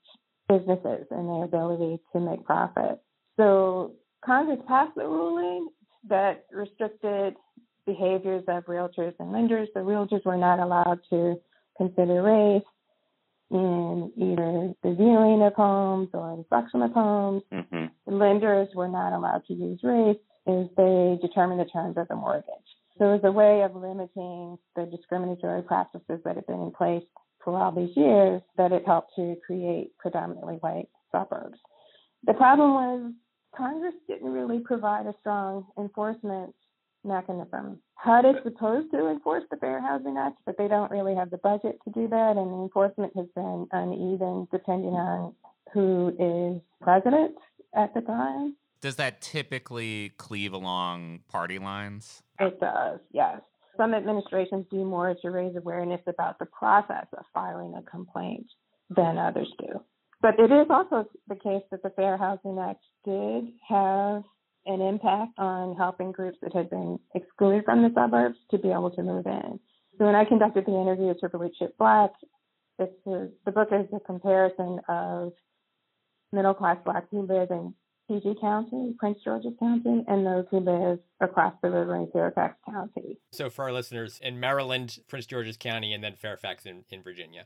businesses 0.48 1.06
and 1.10 1.28
their 1.28 1.44
ability 1.44 2.00
to 2.12 2.20
make 2.20 2.44
profit. 2.44 3.00
So 3.36 3.92
Congress 4.24 4.60
passed 4.66 4.94
the 4.94 5.04
ruling 5.04 5.68
that 6.08 6.46
restricted 6.52 7.36
behaviors 7.86 8.44
of 8.48 8.64
realtors 8.64 9.14
and 9.18 9.32
lenders. 9.32 9.68
The 9.74 9.80
realtors 9.80 10.24
were 10.24 10.36
not 10.36 10.58
allowed 10.58 11.00
to 11.10 11.40
consider 11.76 12.22
race 12.22 12.62
in 13.50 14.12
either 14.16 14.74
the 14.82 14.94
viewing 14.96 15.42
of 15.42 15.54
homes 15.54 16.08
or 16.12 16.36
the 16.36 16.44
selection 16.48 16.82
of 16.82 16.92
homes. 16.92 17.42
Mhm. 17.52 17.90
Lenders 18.06 18.74
were 18.74 18.88
not 18.88 19.12
allowed 19.12 19.44
to 19.46 19.54
use 19.54 19.82
race 19.84 20.18
as 20.46 20.68
they 20.76 21.18
determined 21.20 21.60
the 21.60 21.66
terms 21.66 21.96
of 21.96 22.08
the 22.08 22.16
mortgage. 22.16 22.76
So 22.98 23.10
it 23.10 23.22
was 23.22 23.24
a 23.24 23.32
way 23.32 23.62
of 23.62 23.74
limiting 23.74 24.58
the 24.76 24.86
discriminatory 24.86 25.62
practices 25.62 26.22
that 26.24 26.36
had 26.36 26.46
been 26.46 26.60
in 26.60 26.70
place 26.70 27.04
for 27.40 27.56
all 27.56 27.72
these 27.72 27.94
years 27.96 28.40
that 28.56 28.72
it 28.72 28.86
helped 28.86 29.14
to 29.16 29.36
create 29.46 29.96
predominantly 29.98 30.56
white 30.56 30.88
suburbs. 31.12 31.58
The 32.24 32.34
problem 32.34 32.74
was 32.74 33.12
Congress 33.56 33.94
didn't 34.08 34.32
really 34.32 34.60
provide 34.60 35.06
a 35.06 35.14
strong 35.20 35.66
enforcement 35.78 36.54
mechanism. 37.04 37.78
HUD 37.94 38.24
is 38.26 38.34
supposed 38.42 38.90
to 38.90 39.08
enforce 39.08 39.44
the 39.50 39.56
Fair 39.56 39.80
Housing 39.80 40.16
Act, 40.16 40.38
but 40.46 40.56
they 40.58 40.68
don't 40.68 40.90
really 40.90 41.14
have 41.14 41.30
the 41.30 41.38
budget 41.38 41.78
to 41.84 41.90
do 41.92 42.08
that, 42.08 42.36
and 42.36 42.50
the 42.50 42.62
enforcement 42.62 43.12
has 43.16 43.26
been 43.34 43.66
uneven 43.72 44.48
depending 44.50 44.94
on 44.94 45.34
who 45.72 46.08
is 46.18 46.60
president 46.82 47.34
at 47.74 47.94
the 47.94 48.00
time. 48.00 48.56
Does 48.80 48.96
that 48.96 49.20
typically 49.20 50.10
cleave 50.18 50.52
along 50.52 51.20
party 51.28 51.58
lines? 51.58 52.22
It 52.38 52.60
does, 52.60 53.00
yes. 53.12 53.40
Some 53.76 53.94
administrations 53.94 54.66
do 54.70 54.84
more 54.84 55.14
to 55.14 55.30
raise 55.30 55.56
awareness 55.56 56.00
about 56.06 56.38
the 56.38 56.46
process 56.46 57.06
of 57.16 57.24
filing 57.32 57.74
a 57.74 57.82
complaint 57.82 58.46
than 58.94 59.18
others 59.18 59.50
do. 59.58 59.80
But 60.24 60.40
it 60.40 60.50
is 60.50 60.68
also 60.70 61.06
the 61.28 61.34
case 61.34 61.60
that 61.70 61.82
the 61.82 61.90
Fair 61.90 62.16
Housing 62.16 62.58
Act 62.58 62.82
did 63.04 63.44
have 63.68 64.22
an 64.64 64.80
impact 64.80 65.32
on 65.36 65.76
helping 65.76 66.12
groups 66.12 66.38
that 66.40 66.54
had 66.54 66.70
been 66.70 66.98
excluded 67.14 67.66
from 67.66 67.82
the 67.82 67.90
suburbs 67.94 68.38
to 68.50 68.56
be 68.56 68.70
able 68.70 68.90
to 68.92 69.02
move 69.02 69.26
in. 69.26 69.60
So 69.98 70.06
when 70.06 70.14
I 70.14 70.24
conducted 70.24 70.64
the 70.64 70.80
interview 70.80 71.08
with 71.08 71.20
Triple 71.20 71.46
Chip 71.58 71.76
Black, 71.76 72.12
it's 72.78 73.06
a, 73.06 73.28
the 73.44 73.52
book 73.52 73.68
is 73.70 73.86
a 73.94 74.00
comparison 74.00 74.80
of 74.88 75.34
middle 76.32 76.54
class 76.54 76.78
blacks 76.86 77.08
who 77.10 77.26
live 77.26 77.50
in 77.50 77.74
PG 78.08 78.36
County, 78.40 78.94
Prince 78.98 79.18
George's 79.22 79.52
County, 79.60 80.06
and 80.08 80.24
those 80.24 80.46
who 80.50 80.60
live 80.60 81.00
across 81.20 81.52
the 81.62 81.68
river 81.68 81.96
in 81.96 82.10
Fairfax 82.14 82.56
County. 82.64 83.18
So 83.32 83.50
for 83.50 83.64
our 83.64 83.72
listeners, 83.72 84.20
in 84.22 84.40
Maryland, 84.40 85.00
Prince 85.06 85.26
George's 85.26 85.58
County, 85.58 85.92
and 85.92 86.02
then 86.02 86.14
Fairfax 86.14 86.64
in, 86.64 86.84
in 86.88 87.02
Virginia. 87.02 87.44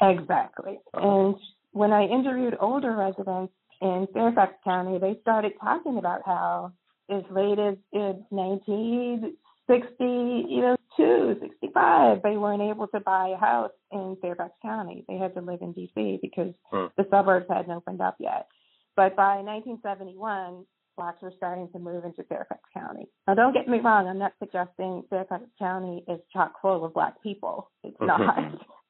Exactly. 0.00 0.78
And 0.94 1.36
when 1.78 1.92
I 1.92 2.06
interviewed 2.06 2.56
older 2.60 2.94
residents 2.96 3.52
in 3.80 4.08
Fairfax 4.12 4.54
County, 4.64 4.98
they 4.98 5.16
started 5.22 5.52
talking 5.62 5.96
about 5.96 6.22
how 6.26 6.72
as 7.08 7.22
late 7.30 7.60
as 7.60 7.76
in 7.92 8.24
1960, 8.30 10.04
you 10.04 10.60
know, 10.60 10.76
two, 10.96 11.36
65, 11.40 12.22
they 12.24 12.36
weren't 12.36 12.62
able 12.62 12.88
to 12.88 12.98
buy 12.98 13.28
a 13.28 13.36
house 13.36 13.70
in 13.92 14.16
Fairfax 14.20 14.50
County. 14.60 15.04
They 15.08 15.18
had 15.18 15.34
to 15.34 15.40
live 15.40 15.62
in 15.62 15.72
D.C. 15.72 16.18
because 16.20 16.52
Hmm. 16.72 16.86
the 16.96 17.06
suburbs 17.10 17.46
hadn't 17.48 17.70
opened 17.70 18.00
up 18.00 18.16
yet. 18.18 18.48
But 18.96 19.14
by 19.14 19.36
1971, 19.42 20.66
blacks 20.96 21.22
were 21.22 21.32
starting 21.36 21.68
to 21.70 21.78
move 21.78 22.04
into 22.04 22.24
Fairfax 22.24 22.60
County. 22.74 23.06
Now, 23.28 23.34
don't 23.34 23.52
get 23.54 23.68
me 23.68 23.78
wrong, 23.78 24.08
I'm 24.08 24.18
not 24.18 24.32
suggesting 24.40 25.04
Fairfax 25.08 25.44
County 25.60 26.02
is 26.08 26.18
chock 26.32 26.60
full 26.60 26.84
of 26.84 26.92
black 26.92 27.22
people. 27.22 27.70
It's 27.84 27.96
not. 28.00 28.36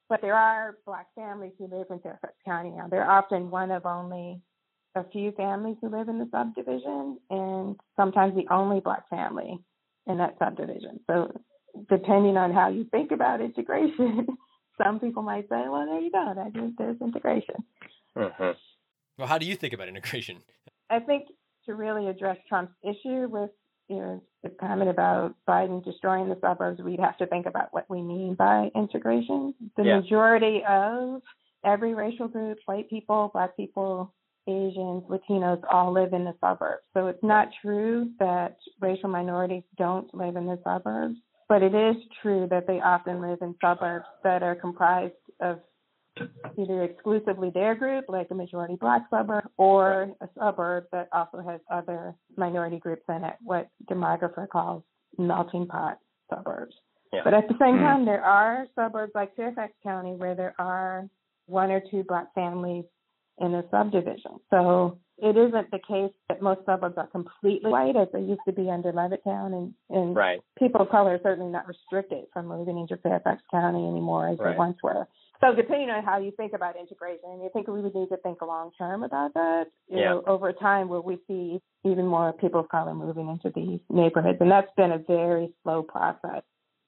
But 0.09 0.23
there 0.23 0.35
are 0.35 0.79
black 0.87 1.07
families 1.15 1.53
who 1.59 1.67
live 1.67 1.87
in 1.91 2.01
Fairfax 2.01 2.35
County 2.45 2.71
now. 2.71 2.89
They're 2.89 3.11
often 3.11 3.51
one 3.51 3.71
of 3.71 3.85
only 3.85 4.41
a 4.95 5.05
few 5.11 5.33
families 5.33 5.77
who 5.81 5.91
live 5.91 6.09
in 6.09 6.19
the 6.19 6.29
subdivision, 6.33 7.19
and 7.31 7.77
sometimes 7.97 8.35
the 8.35 8.47
only 8.53 8.81
black 8.81 9.09
family 9.11 9.59
in 10.07 10.19
that 10.19 10.37
subdivision. 10.39 11.01
So, 11.07 11.33
depending 11.91 12.37
on 12.37 12.53
how 12.53 12.69
you 12.69 12.85
think 12.91 13.13
about 13.13 13.41
integration, 13.41 14.27
some 14.83 14.99
people 14.99 15.23
might 15.23 15.49
say, 15.49 15.63
well, 15.69 15.87
there 15.87 16.01
you 16.01 16.11
go, 16.11 16.33
that 16.35 16.61
is, 16.61 16.73
there's 16.79 16.97
integration. 17.01 17.57
Mhm. 18.17 18.57
Well, 19.19 19.29
how 19.29 19.39
do 19.39 19.47
you 19.47 19.57
think 19.57 19.75
about 19.75 19.89
integration? 19.89 20.39
I 20.91 21.01
think 21.01 21.29
to 21.67 21.75
really 21.75 22.09
address 22.09 22.39
Trump's 22.49 22.73
issue 22.83 23.29
with 23.29 23.51
you 23.89 23.97
know 23.97 24.23
the 24.43 24.51
comment 24.51 24.91
about 24.91 25.35
Biden 25.49 25.85
destroying 25.85 26.29
the 26.29 26.39
suburbs, 26.41 26.81
we'd 26.81 27.01
have 27.01 27.17
to 27.19 27.27
think 27.27 27.47
about 27.47 27.73
what 27.73 27.89
we 27.89 28.03
mean 28.03 28.35
by 28.35 28.71
integration. 28.75 29.55
The 29.77 29.85
Yeah. 29.85 29.97
majority 30.01 30.65
of 30.65 31.23
every 31.65 31.95
racial 31.95 32.29
group, 32.29 32.59
white 32.67 32.89
people, 32.89 33.31
black 33.33 33.57
people, 33.57 34.13
Asians, 34.47 35.05
Latinos, 35.09 35.63
all 35.71 35.93
live 35.93 36.13
in 36.13 36.25
the 36.25 36.35
suburbs. 36.41 36.83
So 36.95 37.09
it's 37.09 37.23
not 37.23 37.49
true 37.61 38.11
that 38.19 38.57
racial 38.81 39.09
minorities 39.09 39.65
don't 39.77 40.13
live 40.15 40.37
in 40.37 40.47
the 40.47 40.59
suburbs, 40.65 41.17
but 41.49 41.63
it 41.63 41.75
is 41.75 41.97
true 42.23 42.47
that 42.51 42.67
they 42.67 42.81
often 42.81 43.21
live 43.21 43.43
in 43.43 43.55
suburbs 43.61 44.07
that 44.23 44.43
are 44.43 44.55
comprised 44.55 45.15
of 45.41 45.61
either 46.59 46.83
exclusively 46.85 47.51
their 47.51 47.75
group, 47.75 48.05
like 48.09 48.31
a 48.31 48.35
majority 48.35 48.77
black 48.77 49.03
suburb, 49.11 49.45
or 49.57 50.13
a 50.21 50.29
suburb 50.39 50.85
that 50.93 51.09
also 51.13 51.41
has 51.41 51.61
other 51.71 52.15
minority 52.37 52.79
groups 52.79 53.03
in 53.09 53.25
it, 53.25 53.35
what 53.43 53.69
demographer 53.91 54.49
calls 54.49 54.83
melting 55.19 55.67
pot 55.67 55.99
suburbs. 56.33 56.75
Yeah. 57.13 57.23
But 57.25 57.35
at 57.35 57.49
the 57.49 57.57
same 57.59 57.77
Mhm. 57.77 57.83
time, 57.83 58.05
there 58.05 58.25
are 58.25 58.67
suburbs 58.75 59.13
like 59.15 59.35
Fairfax 59.35 59.73
County 59.83 60.15
where 60.15 60.35
there 60.35 60.55
are 60.59 61.09
one 61.47 61.71
or 61.71 61.81
two 61.81 62.05
black 62.05 62.33
families 62.35 62.85
in 63.39 63.55
a 63.55 63.67
subdivision. 63.71 64.39
So 64.51 64.99
it 65.17 65.37
isn't 65.37 65.71
the 65.71 65.79
case 65.79 66.13
that 66.29 66.43
most 66.43 66.65
suburbs 66.67 66.99
are 66.99 67.07
completely 67.07 67.71
white 67.71 67.97
as 67.97 68.09
they 68.13 68.21
used 68.21 68.41
to 68.47 68.53
be 68.53 68.69
under 68.71 68.93
Levittown 68.93 69.55
and, 69.55 69.75
and 69.91 70.15
Right. 70.15 70.41
people 70.57 70.83
of 70.83 70.91
color 70.91 71.15
are 71.15 71.21
certainly 71.23 71.51
not 71.51 71.67
restricted 71.67 72.27
from 72.33 72.47
moving 72.47 72.79
into 72.79 72.97
Fairfax 72.99 73.43
County 73.51 73.87
anymore 73.89 74.29
as 74.29 74.39
Right. 74.39 74.53
they 74.53 74.59
once 74.59 74.83
were. 74.83 75.09
So 75.41 75.55
depending 75.55 75.89
on 75.91 76.03
how 76.05 76.19
you 76.19 76.33
think 76.33 76.53
about 76.53 76.77
integration, 76.77 77.43
I 77.45 77.49
think 77.53 77.69
we 77.69 77.81
would 77.81 77.95
need 77.95 78.09
to 78.09 78.17
think 78.19 78.43
long 78.43 78.73
term 78.77 79.05
about 79.05 79.35
that. 79.35 79.69
You 79.87 79.99
Yeah. 79.99 80.05
know, 80.07 80.23
over 80.27 80.53
time, 80.53 80.89
will 80.89 81.03
we 81.03 81.19
see 81.29 81.61
even 81.85 82.07
more 82.07 82.33
people 82.33 82.61
of 82.61 82.69
color 82.69 82.93
moving 82.95 83.29
into 83.29 83.51
these 83.51 83.81
neighborhoods? 83.89 84.41
And 84.41 84.51
that's 84.51 84.73
been 84.73 84.93
a 84.93 84.99
very 84.99 85.55
slow 85.63 85.83
process 85.85 86.43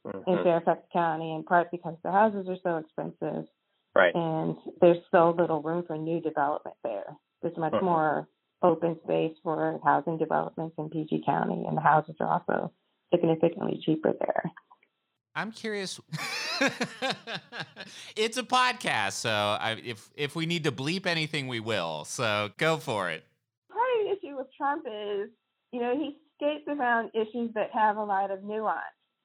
in 0.04 0.12
Mhm. 0.38 0.42
Fairfax 0.42 0.84
County, 0.92 1.32
in 1.32 1.44
part 1.44 1.70
because 1.70 1.96
the 2.02 2.10
houses 2.10 2.48
are 2.48 2.56
so 2.56 2.78
expensive 2.78 3.48
Right. 3.94 4.14
and 4.14 4.56
there's 4.80 5.04
so 5.10 5.30
little 5.30 5.62
room 5.62 5.84
for 5.84 5.96
new 5.96 6.20
development 6.20 6.76
there. 6.82 7.16
There's 7.42 7.56
much 7.56 7.72
Mhm. 7.74 7.82
more 7.82 8.28
open 8.62 9.00
space 9.02 9.38
for 9.42 9.78
housing 9.84 10.16
developments 10.18 10.76
in 10.78 10.90
PG 10.90 11.22
County, 11.22 11.66
and 11.66 11.76
the 11.76 11.80
houses 11.80 12.16
are 12.20 12.26
also 12.26 12.72
significantly 13.12 13.78
cheaper 13.78 14.12
there. 14.12 14.50
I'm 15.34 15.52
curious. 15.52 16.00
it's 18.16 18.36
a 18.36 18.42
podcast, 18.42 19.12
so 19.12 19.30
I, 19.30 19.80
if 19.84 20.10
if 20.16 20.34
we 20.34 20.46
need 20.46 20.64
to 20.64 20.72
bleep 20.72 21.06
anything, 21.06 21.46
we 21.46 21.60
will. 21.60 22.04
So 22.04 22.50
go 22.56 22.78
for 22.78 23.10
it. 23.10 23.24
Part 23.70 23.86
of 24.00 24.06
the 24.06 24.12
issue 24.12 24.36
with 24.36 24.48
Trump 24.56 24.86
is, 24.86 25.30
you 25.72 25.80
know, 25.80 25.94
he 25.96 26.16
skates 26.36 26.64
around 26.68 27.10
issues 27.14 27.52
that 27.54 27.70
have 27.72 27.96
a 27.96 28.04
lot 28.04 28.30
of 28.30 28.42
nuance. 28.42 28.80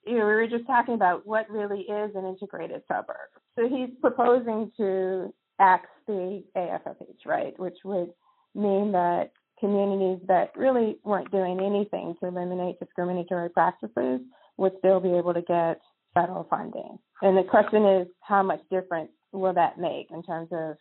You 0.05 0.19
know, 0.19 0.25
we 0.27 0.33
were 0.33 0.47
just 0.47 0.67
talking 0.67 0.93
about 0.93 1.25
what 1.25 1.49
really 1.49 1.81
is 1.81 2.11
an 2.15 2.25
integrated 2.25 2.83
suburb. 2.87 3.29
So 3.57 3.67
he's 3.67 3.89
proposing 3.99 4.71
to 4.77 5.33
axe 5.59 5.89
the 6.05 6.43
AFFH, 6.55 7.25
right, 7.25 7.59
which 7.59 7.77
would 7.83 8.11
mean 8.53 8.91
that 8.91 9.31
communities 9.59 10.19
that 10.27 10.51
really 10.55 10.99
weren't 11.03 11.31
doing 11.31 11.59
anything 11.59 12.15
to 12.19 12.27
eliminate 12.27 12.79
discriminatory 12.79 13.49
practices 13.49 14.21
would 14.57 14.73
still 14.79 14.99
be 14.99 15.13
able 15.13 15.33
to 15.33 15.41
get 15.41 15.81
federal 16.15 16.45
funding. 16.49 16.97
And 17.21 17.37
the 17.37 17.43
question 17.43 17.85
is, 17.85 18.07
how 18.21 18.41
much 18.41 18.61
difference 18.71 19.11
will 19.31 19.53
that 19.53 19.77
make 19.77 20.09
in 20.11 20.23
terms 20.23 20.49
of 20.51 20.77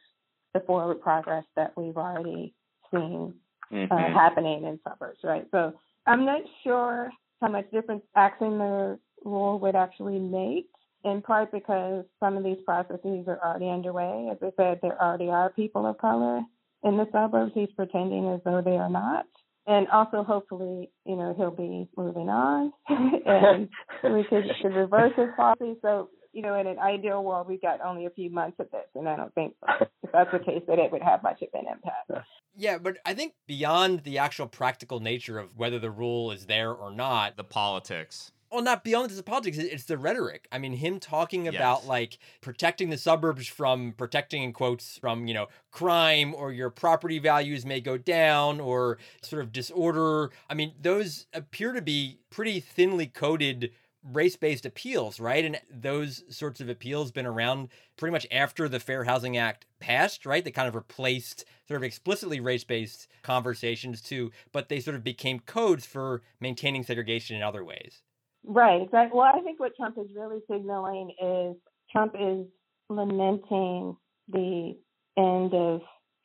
the 0.54 0.60
forward 0.60 1.00
progress 1.00 1.44
that 1.56 1.72
we've 1.76 1.96
already 1.98 2.54
seen 2.90 3.34
uh, 3.72 3.96
Mhm. 3.96 4.12
happening 4.12 4.64
in 4.64 4.78
suburbs, 4.88 5.18
right? 5.24 5.46
So 5.50 5.72
I'm 6.06 6.24
not 6.24 6.42
sure 6.62 7.10
how 7.40 7.48
much 7.48 7.68
difference 7.70 8.04
axing 8.14 8.58
the 8.58 8.98
rule 9.24 9.58
would 9.58 9.74
actually 9.74 10.18
make, 10.18 10.68
in 11.02 11.20
part 11.22 11.50
because 11.50 12.04
some 12.20 12.36
of 12.36 12.44
these 12.44 12.60
processes 12.64 13.26
are 13.26 13.40
already 13.44 13.68
underway. 13.68 14.28
As 14.30 14.38
I 14.42 14.52
said, 14.56 14.80
there 14.80 15.00
already 15.02 15.30
are 15.30 15.50
people 15.50 15.86
of 15.86 15.98
color 15.98 16.42
in 16.84 16.96
the 16.96 17.08
suburbs. 17.10 17.52
He's 17.54 17.72
pretending 17.72 18.28
as 18.28 18.40
though 18.44 18.60
they 18.60 18.76
are 18.76 18.90
not. 18.90 19.26
And 19.66 19.88
also, 19.88 20.22
hopefully, 20.22 20.90
you 21.06 21.16
know, 21.16 21.34
he'll 21.36 21.50
be 21.50 21.88
moving 21.96 22.28
on 22.28 22.72
and 22.88 23.68
we 24.14 24.24
could, 24.24 24.44
could 24.60 24.74
reverse 24.74 25.12
his 25.16 25.28
policy. 25.36 25.76
So, 25.80 26.10
you 26.32 26.42
know, 26.42 26.58
in 26.58 26.66
an 26.66 26.78
ideal 26.78 27.22
world, 27.22 27.46
we've 27.48 27.62
got 27.62 27.80
only 27.80 28.06
a 28.06 28.10
few 28.10 28.28
months 28.28 28.56
of 28.58 28.70
this, 28.72 28.86
and 28.94 29.08
I 29.08 29.16
don't 29.16 29.32
think 29.34 29.54
if 29.78 30.12
that's 30.12 30.32
the 30.32 30.40
case 30.40 30.62
that 30.66 30.78
it 30.80 30.90
would 30.90 31.02
have 31.02 31.22
much 31.22 31.40
of 31.42 31.48
an 31.54 31.66
impact. 31.72 32.26
Yeah, 32.56 32.78
but 32.78 32.96
I 33.06 33.14
think 33.14 33.34
beyond 33.46 34.00
the 34.00 34.18
actual 34.18 34.48
practical 34.48 35.00
nature 35.00 35.38
of 35.38 35.56
whether 35.56 35.78
the 35.78 35.92
rule 35.92 36.32
is 36.32 36.46
there 36.46 36.72
or 36.72 36.90
not, 36.90 37.36
The 37.36 37.44
politics. 37.44 38.32
Well, 38.50 38.62
not 38.62 38.84
beyond 38.84 39.10
the 39.10 39.22
politics, 39.22 39.58
it's 39.58 39.84
the 39.84 39.98
rhetoric. 39.98 40.46
I 40.52 40.58
mean, 40.58 40.74
him 40.74 41.00
talking 41.00 41.48
about 41.48 41.80
Yes. 41.80 41.86
like 41.86 42.18
protecting 42.40 42.90
the 42.90 42.98
suburbs 42.98 43.46
from 43.48 43.92
protecting 43.92 44.42
in 44.42 44.52
quotes 44.52 44.98
from, 44.98 45.26
you 45.26 45.34
know, 45.34 45.48
crime 45.70 46.34
or 46.34 46.52
your 46.52 46.70
property 46.70 47.18
values 47.18 47.66
may 47.66 47.80
go 47.80 47.96
down 47.98 48.60
or 48.60 48.98
sort 49.22 49.42
of 49.42 49.52
disorder. 49.52 50.30
I 50.48 50.54
mean, 50.54 50.74
those 50.80 51.26
appear 51.32 51.72
to 51.72 51.82
be 51.82 52.18
pretty 52.30 52.60
thinly 52.60 53.06
coded 53.06 53.72
race-based 54.12 54.66
appeals, 54.66 55.18
right? 55.18 55.46
And 55.46 55.58
those 55.70 56.24
sorts 56.28 56.60
of 56.60 56.68
appeals 56.68 57.10
been 57.10 57.24
around 57.24 57.70
pretty 57.96 58.12
much 58.12 58.26
after 58.30 58.68
the 58.68 58.78
Fair 58.78 59.04
Housing 59.04 59.38
Act 59.38 59.64
passed, 59.80 60.26
right? 60.26 60.44
They 60.44 60.50
kind 60.50 60.68
of 60.68 60.74
replaced 60.74 61.46
sort 61.66 61.78
of 61.78 61.82
explicitly 61.84 62.38
race-based 62.38 63.08
conversations 63.22 64.02
too, 64.02 64.30
but 64.52 64.68
they 64.68 64.80
sort 64.80 64.94
of 64.96 65.04
became 65.04 65.40
codes 65.40 65.86
for 65.86 66.20
maintaining 66.38 66.82
segregation 66.84 67.34
in 67.34 67.42
other 67.42 67.64
ways. 67.64 68.02
Right, 68.46 68.82
exactly. 68.82 69.18
Well, 69.18 69.30
I 69.34 69.40
think 69.40 69.58
what 69.58 69.76
Trump 69.76 69.98
is 69.98 70.06
really 70.14 70.40
signaling 70.50 71.14
is 71.22 71.56
Trump 71.90 72.14
is 72.18 72.46
lamenting 72.88 73.96
the 74.28 74.76
end 75.16 75.54
of 75.54 75.80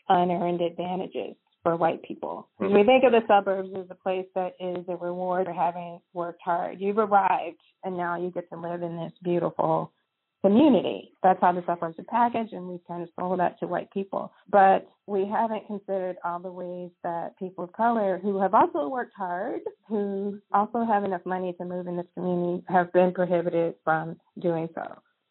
unearned 0.09 0.61
advantages 0.61 1.35
for 1.63 1.75
white 1.75 2.01
people. 2.03 2.49
Mm-hmm. 2.59 2.75
We 2.75 2.83
think 2.83 3.03
of 3.03 3.11
the 3.11 3.21
suburbs 3.27 3.69
as 3.77 3.85
a 3.89 3.95
place 3.95 4.25
that 4.35 4.53
is 4.59 4.85
a 4.87 4.95
reward 4.95 5.45
for 5.45 5.53
having 5.53 5.99
worked 6.13 6.41
hard. 6.43 6.79
You've 6.79 6.97
arrived 6.97 7.59
and 7.83 7.97
now 7.97 8.19
you 8.19 8.31
get 8.31 8.49
to 8.49 8.59
live 8.59 8.81
in 8.81 8.97
this 8.97 9.13
beautiful 9.23 9.93
community. 10.41 11.11
That's 11.21 11.39
how 11.41 11.51
the 11.51 11.63
are 11.67 11.93
packaged, 12.07 12.53
and 12.53 12.67
we've 12.67 12.85
kind 12.87 13.03
of 13.03 13.09
sold 13.19 13.39
that 13.39 13.59
to 13.59 13.67
white 13.67 13.91
people. 13.91 14.31
But 14.49 14.89
we 15.05 15.25
haven't 15.25 15.67
considered 15.67 16.17
all 16.23 16.39
the 16.39 16.51
ways 16.51 16.91
that 17.03 17.37
people 17.37 17.65
of 17.65 17.73
color 17.73 18.19
who 18.21 18.39
have 18.39 18.53
also 18.53 18.87
worked 18.87 19.13
hard, 19.17 19.61
who 19.87 20.39
also 20.53 20.85
have 20.85 21.03
enough 21.03 21.25
money 21.25 21.53
to 21.59 21.65
move 21.65 21.87
in 21.87 21.97
this 21.97 22.05
community, 22.13 22.63
have 22.69 22.91
been 22.93 23.13
prohibited 23.13 23.75
from 23.83 24.17
doing 24.39 24.69
so. 24.73 24.83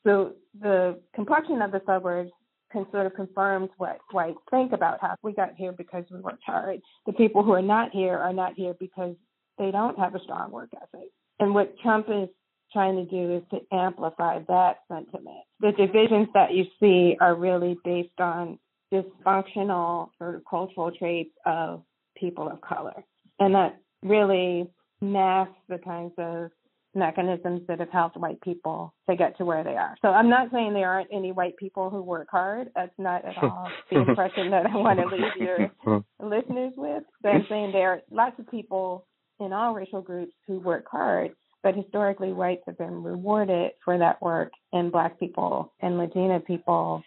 So 0.06 0.32
the 0.60 1.00
complexion 1.14 1.62
of 1.62 1.72
the 1.72 1.82
suburbs 1.86 2.30
can 2.70 2.86
sort 2.92 3.06
of 3.06 3.14
confirms 3.14 3.70
what 3.78 3.98
whites 4.12 4.38
think 4.50 4.72
about 4.72 4.98
how 5.00 5.14
we 5.22 5.32
got 5.32 5.54
here 5.56 5.72
because 5.72 6.04
we 6.10 6.20
worked 6.20 6.44
hard. 6.44 6.80
The 7.06 7.12
people 7.14 7.42
who 7.42 7.52
are 7.52 7.62
not 7.62 7.90
here 7.92 8.18
are 8.18 8.32
not 8.32 8.52
here 8.54 8.74
because 8.78 9.16
they 9.58 9.70
don't 9.70 9.98
have 9.98 10.14
a 10.14 10.20
strong 10.20 10.50
work 10.50 10.70
ethic. 10.76 11.08
And 11.40 11.54
what 11.54 11.78
Trump 11.78 12.08
is 12.10 12.28
trying 12.72 12.96
to 12.96 13.04
do 13.04 13.36
is 13.36 13.42
to 13.50 13.76
amplify 13.76 14.40
that 14.48 14.78
sentiment. 14.88 15.44
The 15.60 15.72
divisions 15.72 16.28
that 16.34 16.52
you 16.52 16.64
see 16.80 17.16
are 17.20 17.34
really 17.34 17.76
based 17.84 18.20
on 18.20 18.58
dysfunctional 18.92 20.10
sort 20.18 20.34
of 20.34 20.42
cultural 20.48 20.90
traits 20.90 21.30
of 21.44 21.82
people 22.16 22.48
of 22.48 22.60
color. 22.60 23.04
And 23.38 23.54
that 23.54 23.80
really 24.02 24.68
masks 25.00 25.54
the 25.68 25.78
kinds 25.78 26.12
of 26.18 26.50
mechanisms 26.94 27.62
that 27.68 27.78
have 27.80 27.90
helped 27.90 28.16
white 28.16 28.40
people 28.40 28.92
to 29.08 29.16
get 29.16 29.36
to 29.38 29.44
where 29.44 29.62
they 29.62 29.76
are. 29.76 29.94
So 30.02 30.08
I'm 30.08 30.30
not 30.30 30.50
saying 30.52 30.72
there 30.72 30.90
aren't 30.90 31.10
any 31.12 31.32
white 31.32 31.56
people 31.56 31.90
who 31.90 32.02
work 32.02 32.28
hard. 32.30 32.68
That's 32.74 32.92
not 32.98 33.24
at 33.24 33.36
all 33.42 33.68
the 33.90 34.00
impression 34.08 34.50
that 34.50 34.66
I 34.66 34.76
want 34.76 34.98
to 34.98 35.06
leave 35.06 35.36
your 35.36 36.04
listeners 36.22 36.72
with. 36.76 37.04
But 37.22 37.30
I'm 37.30 37.46
saying 37.48 37.72
there 37.72 37.92
are 37.92 38.00
lots 38.10 38.38
of 38.38 38.50
people 38.50 39.06
in 39.38 39.52
all 39.52 39.74
racial 39.74 40.02
groups 40.02 40.32
who 40.46 40.58
work 40.58 40.86
hard, 40.90 41.30
but 41.68 41.76
historically 41.76 42.32
whites 42.32 42.62
have 42.64 42.78
been 42.78 43.02
rewarded 43.02 43.72
for 43.84 43.98
that 43.98 44.22
work 44.22 44.52
and 44.72 44.90
black 44.90 45.20
people 45.20 45.70
and 45.80 45.98
Latina 45.98 46.40
people 46.40 47.02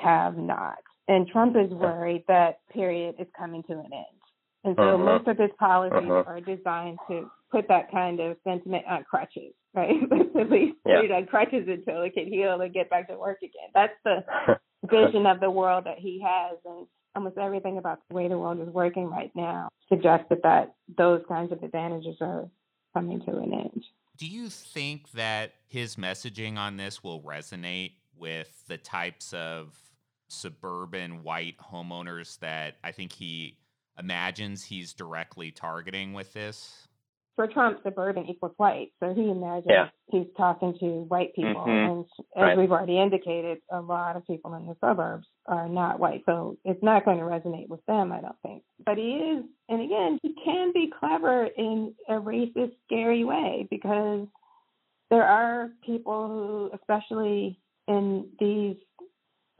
have 0.00 0.38
not. 0.38 0.78
And 1.08 1.28
Trump 1.28 1.56
is 1.62 1.70
worried 1.70 2.24
that 2.26 2.60
period 2.72 3.16
is 3.18 3.26
coming 3.36 3.62
to 3.64 3.72
an 3.74 3.90
end. 3.92 4.18
And 4.64 4.74
so 4.76 4.82
uh-huh. 4.82 4.96
most 4.96 5.28
of 5.28 5.36
his 5.36 5.50
policies 5.58 6.08
uh-huh. 6.10 6.24
are 6.26 6.40
designed 6.40 6.98
to 7.08 7.30
put 7.52 7.68
that 7.68 7.90
kind 7.90 8.18
of 8.18 8.38
sentiment 8.44 8.84
on 8.88 9.04
crutches, 9.04 9.52
right? 9.74 9.96
At 10.40 10.50
least 10.50 10.78
yeah. 10.86 11.14
on 11.14 11.26
crutches 11.26 11.68
until 11.68 12.00
it 12.00 12.14
can 12.14 12.28
heal 12.28 12.58
and 12.62 12.72
get 12.72 12.88
back 12.88 13.08
to 13.08 13.18
work 13.18 13.38
again. 13.42 13.68
That's 13.74 13.92
the 14.06 14.24
vision 14.90 15.26
of 15.26 15.40
the 15.40 15.50
world 15.50 15.84
that 15.84 15.98
he 15.98 16.24
has, 16.24 16.56
and 16.64 16.86
almost 17.14 17.36
everything 17.36 17.76
about 17.76 17.98
the 18.08 18.14
way 18.14 18.28
the 18.28 18.38
world 18.38 18.58
is 18.60 18.72
working 18.72 19.04
right 19.04 19.32
now 19.34 19.68
suggests 19.90 20.26
that, 20.30 20.42
that 20.44 20.74
those 20.96 21.20
kinds 21.28 21.52
of 21.52 21.62
advantages 21.62 22.16
are 22.22 22.48
coming 22.94 23.20
to 23.20 23.36
an 23.36 23.52
end. 23.52 23.84
Do 24.18 24.26
you 24.26 24.50
think 24.50 25.12
that 25.12 25.52
his 25.68 25.94
messaging 25.94 26.58
on 26.58 26.76
this 26.76 27.04
will 27.04 27.22
resonate 27.22 27.92
with 28.16 28.64
the 28.66 28.76
types 28.76 29.32
of 29.32 29.78
suburban 30.26 31.22
white 31.22 31.56
homeowners 31.58 32.36
that 32.40 32.78
I 32.82 32.90
think 32.90 33.12
he 33.12 33.58
imagines 33.96 34.64
he's 34.64 34.92
directly 34.92 35.52
targeting 35.52 36.14
with 36.14 36.32
this? 36.32 36.87
For 37.38 37.46
Trump, 37.46 37.78
suburban 37.84 38.26
equals 38.28 38.54
white. 38.56 38.88
So 38.98 39.14
he 39.14 39.30
imagines 39.30 39.66
yeah. 39.68 39.90
he's 40.08 40.26
talking 40.36 40.76
to 40.80 40.86
white 41.06 41.36
people. 41.36 41.54
Mm-hmm. 41.54 41.92
And 41.92 42.04
as 42.36 42.42
right. 42.42 42.58
we've 42.58 42.72
already 42.72 43.00
indicated, 43.00 43.58
a 43.70 43.80
lot 43.80 44.16
of 44.16 44.26
people 44.26 44.54
in 44.54 44.66
the 44.66 44.74
suburbs 44.80 45.28
are 45.46 45.68
not 45.68 46.00
white. 46.00 46.24
So 46.26 46.56
it's 46.64 46.82
not 46.82 47.04
going 47.04 47.18
to 47.18 47.22
resonate 47.22 47.68
with 47.68 47.78
them, 47.86 48.10
I 48.10 48.22
don't 48.22 48.34
think. 48.42 48.64
But 48.84 48.98
he 48.98 49.12
is, 49.12 49.44
and 49.68 49.82
again, 49.82 50.18
he 50.20 50.34
can 50.44 50.72
be 50.72 50.90
clever 50.98 51.44
in 51.44 51.94
a 52.08 52.14
racist, 52.14 52.72
scary 52.86 53.22
way 53.22 53.68
because 53.70 54.26
there 55.08 55.22
are 55.22 55.70
people 55.86 56.26
who, 56.26 56.76
especially 56.76 57.60
in 57.86 58.30
these 58.40 58.74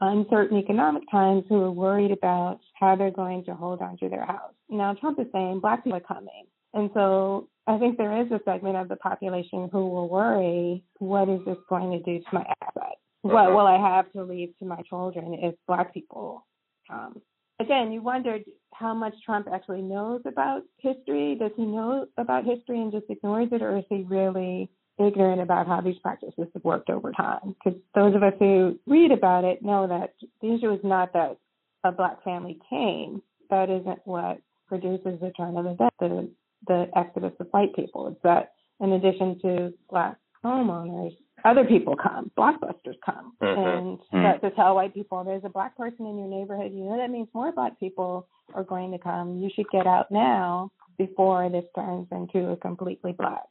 uncertain 0.01 0.57
economic 0.57 1.03
times 1.09 1.45
who 1.47 1.63
are 1.63 1.71
worried 1.71 2.11
about 2.11 2.59
how 2.77 2.97
they're 2.97 3.09
going 3.09 3.45
to 3.45 3.53
hold 3.53 3.79
on 3.79 3.95
to 3.99 4.09
their 4.09 4.25
house. 4.25 4.51
Now, 4.69 4.95
Trump 4.95 5.17
is 5.17 5.27
saying 5.31 5.61
black 5.61 5.85
people 5.85 5.97
are 5.97 6.01
coming. 6.01 6.43
And 6.73 6.89
so 6.93 7.47
I 7.69 7.77
think 7.77 7.97
there 7.97 8.21
is 8.21 8.31
a 8.31 8.39
segment 8.45 8.77
of 8.77 8.89
the 8.89 8.95
population 8.95 9.69
who 9.71 9.87
will 9.89 10.09
worry, 10.09 10.83
what 10.97 11.29
is 11.29 11.39
this 11.45 11.57
going 11.69 11.91
to 11.91 11.99
do 11.99 12.19
to 12.19 12.25
my 12.33 12.45
asset? 12.61 12.97
What 13.21 13.35
uh-huh. 13.35 13.51
will 13.51 13.67
I 13.67 13.95
have 13.95 14.11
to 14.13 14.23
leave 14.23 14.57
to 14.59 14.65
my 14.65 14.81
children 14.89 15.35
if 15.41 15.55
black 15.67 15.93
people 15.93 16.45
come? 16.89 17.21
Again, 17.59 17.91
you 17.91 18.01
wondered 18.01 18.43
how 18.73 18.93
much 18.93 19.13
Trump 19.25 19.47
actually 19.53 19.81
knows 19.81 20.21
about 20.25 20.63
history. 20.77 21.35
Does 21.39 21.51
he 21.55 21.65
know 21.65 22.07
about 22.17 22.45
history 22.45 22.81
and 22.81 22.91
just 22.91 23.05
ignores 23.09 23.49
it, 23.51 23.61
or 23.61 23.77
is 23.77 23.83
he 23.89 24.03
really 24.03 24.71
ignorant 24.99 25.41
about 25.41 25.67
how 25.67 25.81
these 25.81 25.97
practices 25.99 26.47
have 26.53 26.63
worked 26.63 26.89
over 26.89 27.11
time. 27.11 27.55
Because 27.63 27.79
those 27.95 28.15
of 28.15 28.23
us 28.23 28.33
who 28.37 28.77
read 28.85 29.11
about 29.11 29.45
it 29.45 29.63
know 29.63 29.87
that 29.87 30.13
the 30.41 30.53
issue 30.53 30.71
is 30.73 30.81
not 30.83 31.13
that 31.13 31.37
a 31.83 31.91
black 31.91 32.23
family 32.23 32.59
came. 32.69 33.21
That 33.49 33.69
isn't 33.69 34.01
what 34.05 34.41
produces 34.67 35.19
the 35.19 35.31
turn 35.35 35.57
of 35.57 35.65
events, 35.65 35.95
the, 35.99 36.29
the 36.67 36.89
exodus 36.95 37.33
of 37.39 37.47
white 37.51 37.75
people. 37.75 38.07
It's 38.07 38.21
that 38.23 38.53
in 38.79 38.93
addition 38.93 39.39
to 39.41 39.73
black 39.89 40.17
homeowners, 40.43 41.15
other 41.45 41.65
people 41.65 41.95
come, 41.95 42.31
blockbusters 42.37 42.97
come. 43.05 43.33
Mm-hmm. 43.41 43.59
And 43.59 43.99
mm-hmm. 44.13 44.45
to 44.45 44.51
tell 44.55 44.75
white 44.75 44.93
people 44.93 45.23
there's 45.23 45.43
a 45.45 45.49
black 45.49 45.77
person 45.77 46.05
in 46.05 46.17
your 46.17 46.27
neighborhood, 46.27 46.71
you 46.73 46.83
know 46.83 46.97
that 46.97 47.09
means 47.09 47.27
more 47.33 47.51
black 47.51 47.79
people 47.79 48.27
are 48.53 48.63
going 48.63 48.91
to 48.91 48.97
come. 48.97 49.37
You 49.37 49.49
should 49.55 49.69
get 49.71 49.87
out 49.87 50.11
now 50.11 50.71
before 50.97 51.49
this 51.49 51.65
turns 51.75 52.07
into 52.11 52.49
a 52.51 52.57
completely 52.57 53.13
black 53.13 53.47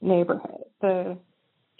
neighborhood. 0.00 0.64
The 0.80 1.18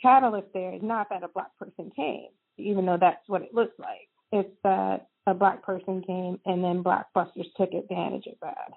catalyst 0.01 0.49
there 0.55 0.75
is 0.75 0.83
not 0.83 1.09
that 1.11 1.23
a 1.23 1.29
black 1.29 1.57
person 1.59 1.91
came, 1.95 2.29
even 2.57 2.87
though 2.87 2.99
that's 3.01 3.29
what 3.29 3.43
it 3.43 3.55
looks 3.55 3.79
like. 3.79 4.09
It's 4.31 4.55
that 4.63 5.09
a 5.27 5.35
black 5.35 5.63
person 5.63 6.03
came 6.03 6.39
and 6.47 6.63
then 6.63 6.83
blockbusters 6.83 7.53
took 7.57 7.73
advantage 7.73 8.27
of 8.27 8.35
that. 8.43 8.73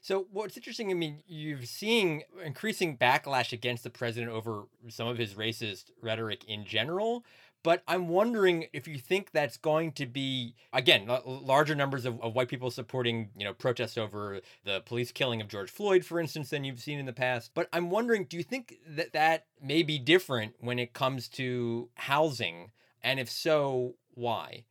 So 0.00 0.26
what's 0.30 0.56
interesting, 0.56 0.90
I 0.90 0.94
mean, 0.94 1.22
you've 1.26 1.66
seen 1.66 2.22
increasing 2.44 2.96
backlash 2.96 3.52
against 3.52 3.84
the 3.84 3.90
president 3.90 4.32
over 4.32 4.64
some 4.88 5.08
of 5.08 5.18
his 5.18 5.34
racist 5.34 5.90
rhetoric 6.00 6.44
in 6.44 6.64
general, 6.64 7.24
but 7.62 7.82
I'm 7.88 8.08
wondering 8.08 8.66
if 8.72 8.86
you 8.86 8.98
think 8.98 9.32
that's 9.32 9.56
going 9.56 9.92
to 9.92 10.06
be 10.06 10.54
again 10.72 11.10
larger 11.26 11.74
numbers 11.74 12.04
of, 12.04 12.20
of, 12.22 12.34
white 12.34 12.48
people 12.48 12.70
supporting 12.70 13.30
you 13.36 13.44
know 13.44 13.52
protests 13.52 13.98
over 13.98 14.40
the 14.64 14.80
police 14.80 15.10
killing 15.10 15.40
of 15.40 15.48
George 15.48 15.70
Floyd, 15.70 16.04
for 16.04 16.20
instance, 16.20 16.50
than 16.50 16.64
you've 16.64 16.80
seen 16.80 16.98
in 16.98 17.06
the 17.06 17.12
past. 17.12 17.50
But 17.54 17.68
I'm 17.72 17.90
wondering, 17.90 18.24
do 18.24 18.36
you 18.36 18.44
think 18.44 18.78
that 18.86 19.12
that 19.12 19.46
may 19.60 19.82
be 19.82 19.98
different 19.98 20.54
when 20.60 20.78
it 20.78 20.92
comes 20.92 21.28
to 21.30 21.88
housing, 21.94 22.70
and 23.02 23.18
if 23.18 23.28
so, 23.28 23.96
why? 24.14 24.64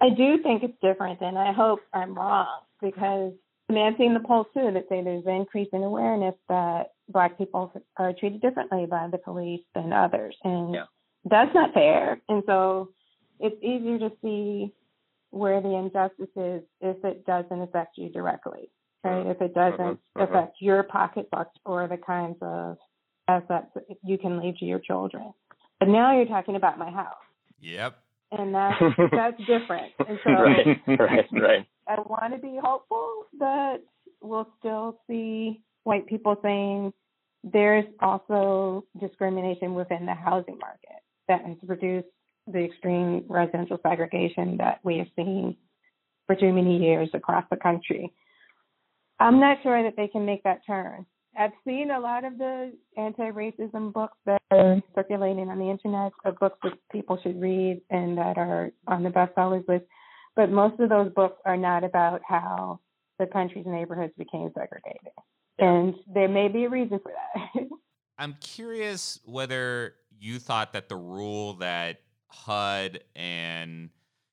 I 0.00 0.10
do 0.10 0.42
think 0.42 0.64
it's 0.64 0.78
different, 0.82 1.20
and 1.20 1.38
I 1.38 1.52
hope 1.52 1.80
I'm 1.92 2.14
wrong 2.14 2.62
because 2.82 3.32
I 3.68 3.72
mean 3.72 3.86
I've 3.86 3.98
seen 3.98 4.14
the 4.14 4.20
polls 4.20 4.46
too 4.54 4.70
that 4.72 4.86
say 4.88 5.02
there's 5.02 5.26
an 5.26 5.34
increase 5.34 5.68
in 5.72 5.82
awareness 5.82 6.34
that 6.48 6.92
Black 7.08 7.38
people 7.38 7.72
are 7.96 8.12
treated 8.12 8.40
differently 8.40 8.86
by 8.86 9.08
the 9.10 9.18
police 9.18 9.62
than 9.74 9.92
others, 9.92 10.36
and 10.44 10.74
yeah 10.74 10.84
that's 11.24 11.54
not 11.54 11.72
fair. 11.72 12.20
And 12.28 12.42
so 12.46 12.90
it's 13.40 13.56
easier 13.62 13.98
to 13.98 14.12
see 14.22 14.72
where 15.30 15.60
the 15.60 15.74
injustice 15.74 16.34
is 16.36 16.62
if 16.80 17.04
it 17.04 17.26
doesn't 17.26 17.60
affect 17.60 17.98
you 17.98 18.08
directly, 18.10 18.70
right? 19.02 19.26
If 19.26 19.40
it 19.40 19.54
doesn't 19.54 19.80
uh-huh, 19.80 20.22
uh-huh. 20.22 20.24
affect 20.24 20.56
your 20.60 20.82
pocketbook 20.84 21.48
or 21.64 21.88
the 21.88 21.96
kinds 21.96 22.36
of 22.40 22.76
assets 23.26 23.66
that 23.74 23.84
you 24.04 24.18
can 24.18 24.40
leave 24.40 24.58
to 24.58 24.64
your 24.64 24.78
children. 24.78 25.32
But 25.80 25.88
now 25.88 26.16
you're 26.16 26.26
talking 26.26 26.56
about 26.56 26.78
my 26.78 26.90
house. 26.90 27.14
Yep. 27.60 27.98
And 28.30 28.54
that's 28.54 28.80
that's 29.12 29.38
different. 29.38 29.92
And 30.06 30.18
so 30.22 30.30
right, 30.30 30.66
right, 30.98 31.26
right. 31.32 31.66
I 31.86 32.00
want 32.00 32.32
to 32.34 32.38
be 32.38 32.58
hopeful 32.62 33.24
that 33.38 33.78
we'll 34.22 34.48
still 34.58 35.00
see 35.08 35.62
white 35.84 36.06
people 36.06 36.36
saying 36.42 36.92
there's 37.42 37.84
also 38.00 38.84
discrimination 39.00 39.74
within 39.74 40.06
the 40.06 40.14
housing 40.14 40.58
market 40.58 41.02
that 41.28 41.44
has 41.44 41.56
produced 41.66 42.08
the 42.46 42.64
extreme 42.64 43.24
residential 43.28 43.78
segregation 43.86 44.56
that 44.58 44.80
we 44.82 44.98
have 44.98 45.08
seen 45.16 45.56
for 46.26 46.36
too 46.36 46.52
many 46.52 46.78
years 46.78 47.10
across 47.12 47.44
the 47.50 47.56
country. 47.56 48.12
I'm 49.20 49.40
not 49.40 49.58
sure 49.62 49.82
that 49.82 49.96
they 49.96 50.08
can 50.08 50.24
make 50.24 50.42
that 50.44 50.60
turn. 50.66 51.06
I've 51.38 51.52
seen 51.66 51.90
a 51.90 52.00
lot 52.00 52.24
of 52.24 52.38
the 52.38 52.72
anti-racism 52.96 53.92
books 53.92 54.16
that 54.24 54.40
are 54.50 54.80
circulating 54.94 55.48
on 55.48 55.58
the 55.58 55.68
internet, 55.68 56.12
or 56.24 56.32
books 56.32 56.58
that 56.62 56.74
people 56.92 57.18
should 57.22 57.40
read 57.40 57.80
and 57.90 58.16
that 58.18 58.38
are 58.38 58.70
on 58.86 59.02
the 59.02 59.10
bestsellers 59.10 59.66
list. 59.68 59.84
But 60.36 60.50
most 60.50 60.80
of 60.80 60.88
those 60.88 61.12
books 61.12 61.40
are 61.44 61.56
not 61.56 61.84
about 61.84 62.20
how 62.26 62.80
the 63.18 63.26
country's 63.26 63.66
neighborhoods 63.66 64.12
became 64.18 64.50
segregated. 64.54 65.12
And 65.58 65.94
there 66.12 66.28
may 66.28 66.48
be 66.48 66.64
a 66.64 66.68
reason 66.68 66.98
for 67.00 67.12
that. 67.12 67.68
I'm 68.18 68.36
curious 68.40 69.20
whether 69.24 69.94
you 70.18 70.38
thought 70.38 70.72
that 70.72 70.88
the 70.88 70.96
rule 70.96 71.54
that 71.54 72.00
HUD 72.28 73.00
and 73.14 73.90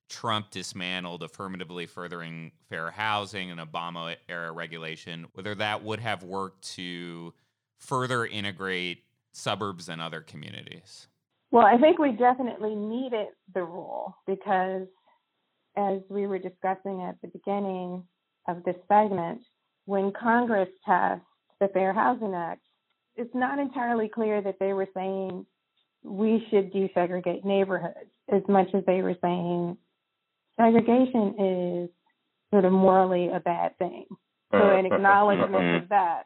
Trump 0.10 0.52
dismantled 0.52 1.24
affirmatively 1.24 1.86
furthering 1.86 2.52
fair 2.70 2.91
housing 2.91 3.49
and 3.49 3.60
Obama 3.60 4.16
era 4.28 4.52
regulation, 4.52 5.28
whether 5.34 5.56
that 5.56 5.84
would 5.84 5.99
have 5.99 6.24
worked 6.24 6.74
to 6.76 7.34
further 7.78 8.26
integrate 8.26 9.04
suburbs 9.32 9.89
and 9.89 10.02
other 10.02 10.22
communities. 10.22 11.08
Well, 11.52 11.66
I 11.66 11.78
think 11.78 11.97
we 11.97 12.12
definitely 12.12 12.76
needed 12.76 13.28
the 13.54 13.64
rule 13.64 14.16
because, 14.28 14.88
as 15.78 15.99
we 16.09 16.28
were 16.28 16.39
discussing 16.39 17.01
at 17.01 17.15
the 17.22 17.28
beginning 17.28 18.03
of 18.47 18.63
this 18.63 18.76
segment, 18.88 19.41
when 19.86 20.11
Congress 20.11 20.69
passed 20.86 21.22
the 21.59 21.67
Fair 21.69 21.93
Housing 21.93 22.34
Act, 22.34 22.61
it's 23.15 23.34
not 23.34 23.59
entirely 23.59 24.09
clear 24.09 24.41
that 24.41 24.57
they 24.59 24.74
were 24.74 24.88
saying 24.93 25.45
we 26.03 26.45
should 26.49 26.74
desegregate 26.74 27.45
neighborhoods 27.45 28.09
as 28.34 28.41
much 28.47 28.67
as 28.74 28.84
they 28.86 29.01
were 29.01 29.15
saying 29.22 29.78
segregation 30.59 31.36
is 31.39 31.89
sort 32.51 32.65
of 32.65 32.72
morally 32.72 33.30
a 33.30 33.39
bad 33.39 33.78
thing. 33.78 34.05
So 34.51 34.57
an 34.57 34.86
mm-hmm. 34.86 34.93
acknowledgement 34.93 35.55
of 35.55 35.61
mm-hmm. 35.61 35.86
that. 35.89 36.24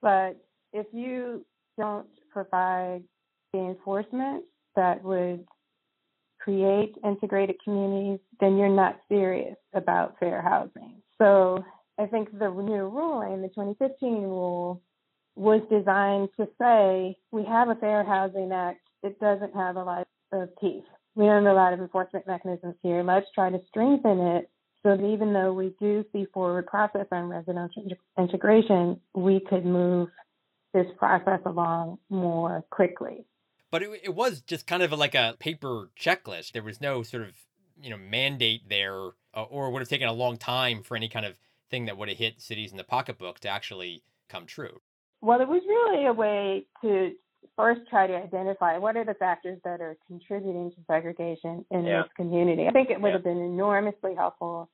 But 0.00 0.42
if 0.72 0.86
you 0.92 1.44
don't 1.78 2.06
provide 2.32 3.02
the 3.52 3.58
enforcement 3.58 4.44
that 4.76 5.02
would 5.04 5.44
create 6.40 6.94
integrated 7.04 7.56
communities, 7.62 8.18
then 8.40 8.56
you're 8.56 8.68
not 8.68 9.00
serious 9.08 9.56
about 9.74 10.18
fair 10.18 10.42
housing. 10.42 11.02
So 11.18 11.62
I 11.98 12.06
think 12.06 12.30
the 12.38 12.48
new 12.48 12.88
ruling, 12.88 13.42
the 13.42 13.48
2015 13.48 14.22
rule, 14.22 14.82
was 15.36 15.60
designed 15.70 16.28
to 16.38 16.48
say 16.60 17.16
we 17.30 17.44
have 17.44 17.68
a 17.68 17.74
Fair 17.74 18.04
Housing 18.04 18.52
Act. 18.52 18.80
It 19.02 19.18
doesn't 19.20 19.54
have 19.54 19.76
a 19.76 19.84
lot 19.84 20.06
of 20.32 20.48
teeth. 20.60 20.84
We 21.14 21.26
don't 21.26 21.44
have 21.44 21.52
a 21.52 21.56
lot 21.56 21.72
of 21.72 21.80
enforcement 21.80 22.26
mechanisms 22.26 22.76
here. 22.82 23.02
Let's 23.02 23.26
try 23.34 23.50
to 23.50 23.60
strengthen 23.68 24.18
it 24.18 24.50
so 24.82 24.96
that 24.96 25.04
even 25.04 25.32
though 25.32 25.52
we 25.52 25.74
do 25.78 26.04
see 26.12 26.26
forward 26.32 26.66
process 26.66 27.06
on 27.12 27.28
residential 27.28 27.84
integration, 28.18 29.00
we 29.14 29.40
could 29.40 29.64
move 29.64 30.08
this 30.72 30.86
process 30.98 31.40
along 31.44 31.98
more 32.08 32.64
quickly. 32.70 33.24
But 33.70 33.82
it, 33.82 34.00
it 34.04 34.14
was 34.14 34.40
just 34.40 34.66
kind 34.66 34.82
of 34.82 34.92
like 34.92 35.14
a 35.14 35.36
paper 35.38 35.90
checklist. 35.98 36.52
There 36.52 36.62
was 36.62 36.80
no 36.80 37.02
sort 37.02 37.22
of 37.22 37.34
you 37.80 37.90
know 37.90 37.96
mandate 37.96 38.68
there, 38.68 39.10
uh, 39.34 39.44
or 39.44 39.70
would 39.70 39.80
have 39.80 39.88
taken 39.88 40.08
a 40.08 40.12
long 40.12 40.36
time 40.36 40.82
for 40.82 40.96
any 40.96 41.08
kind 41.08 41.26
of 41.26 41.38
thing 41.70 41.86
that 41.86 41.96
would 41.96 42.08
have 42.08 42.18
hit 42.18 42.40
cities 42.40 42.72
in 42.72 42.76
the 42.76 42.84
pocketbook 42.84 43.40
to 43.40 43.48
actually 43.48 44.02
come 44.28 44.46
true. 44.46 44.80
Well, 45.20 45.40
it 45.40 45.48
was 45.48 45.62
really 45.66 46.06
a 46.06 46.12
way 46.12 46.66
to 46.82 47.12
first 47.56 47.82
try 47.88 48.06
to 48.06 48.14
identify 48.14 48.78
what 48.78 48.96
are 48.96 49.04
the 49.04 49.14
factors 49.14 49.58
that 49.64 49.80
are 49.80 49.96
contributing 50.06 50.70
to 50.70 50.76
segregation 50.86 51.64
in 51.70 51.84
yeah. 51.84 52.02
this 52.02 52.10
community. 52.16 52.66
I 52.66 52.70
think 52.70 52.90
it 52.90 53.00
would 53.00 53.08
yeah. 53.08 53.14
have 53.14 53.24
been 53.24 53.38
enormously 53.38 54.14
helpful 54.14 54.70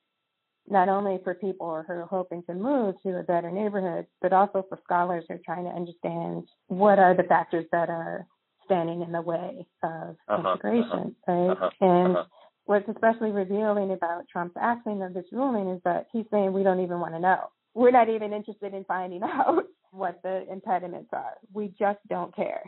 not 0.69 0.89
only 0.89 1.19
for 1.23 1.33
people 1.33 1.83
who 1.87 1.93
are 1.93 2.07
hoping 2.09 2.43
to 2.43 2.53
move 2.53 2.95
to 3.01 3.17
a 3.17 3.23
better 3.23 3.49
neighborhood, 3.49 4.05
but 4.21 4.33
also 4.33 4.65
for 4.67 4.77
scholars 4.83 5.23
who 5.27 5.35
are 5.35 5.41
trying 5.45 5.63
to 5.63 5.69
understand 5.69 6.47
what 6.67 6.99
are 6.99 7.15
the 7.15 7.23
factors 7.23 7.65
that 7.71 7.89
are 7.89 8.27
standing 8.67 9.01
in 9.01 9.11
the 9.11 9.21
way 9.21 9.65
of 9.83 10.15
uh-huh, 10.27 10.51
integration, 10.51 11.15
uh-huh, 11.27 11.33
right? 11.33 11.49
Uh-huh, 11.49 11.69
and 11.81 12.17
uh-huh. 12.17 12.25
what's 12.65 12.87
especially 12.87 13.31
revealing 13.31 13.91
about 13.91 14.25
Trump's 14.31 14.55
acting 14.59 15.01
of 15.01 15.13
this 15.13 15.25
ruling 15.31 15.75
is 15.75 15.81
that 15.83 16.07
he's 16.13 16.25
saying 16.31 16.53
we 16.53 16.63
don't 16.63 16.81
even 16.81 16.99
want 16.99 17.13
to 17.15 17.19
know. 17.19 17.49
We're 17.73 17.91
not 17.91 18.09
even 18.09 18.33
interested 18.33 18.73
in 18.73 18.83
finding 18.85 19.23
out 19.23 19.63
what 19.91 20.21
the 20.23 20.45
impediments 20.51 21.09
are. 21.13 21.35
We 21.51 21.73
just 21.79 21.99
don't 22.07 22.35
care. 22.35 22.61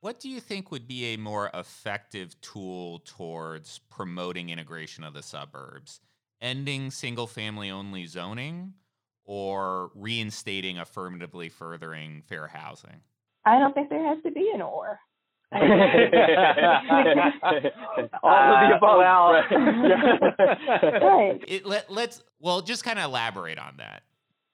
What 0.00 0.20
do 0.20 0.28
you 0.28 0.40
think 0.40 0.70
would 0.70 0.86
be 0.86 1.14
a 1.14 1.16
more 1.16 1.50
effective 1.52 2.40
tool 2.40 3.00
towards 3.04 3.80
promoting 3.90 4.50
integration 4.50 5.02
of 5.02 5.14
the 5.14 5.22
suburbs? 5.22 6.00
Ending 6.40 6.90
single 6.90 7.26
family 7.26 7.70
only 7.70 8.06
zoning 8.06 8.74
or 9.24 9.90
reinstating 9.94 10.78
affirmatively 10.78 11.48
furthering 11.48 12.22
fair 12.28 12.46
housing? 12.46 13.00
I 13.44 13.58
don't 13.58 13.74
think 13.74 13.88
there 13.88 14.06
has 14.06 14.22
to 14.24 14.30
be 14.30 14.50
an 14.54 14.60
or. 14.62 14.98
All 15.52 15.62
of 18.42 18.68
the 18.68 18.76
above. 18.76 18.98
Well, 18.98 19.32
right. 21.02 21.44
It, 21.46 21.64
let, 21.64 21.90
let's 21.90 22.24
well 22.40 22.60
just 22.62 22.82
kind 22.84 22.98
of 22.98 23.04
elaborate 23.04 23.58
on 23.58 23.74
that. 23.78 24.02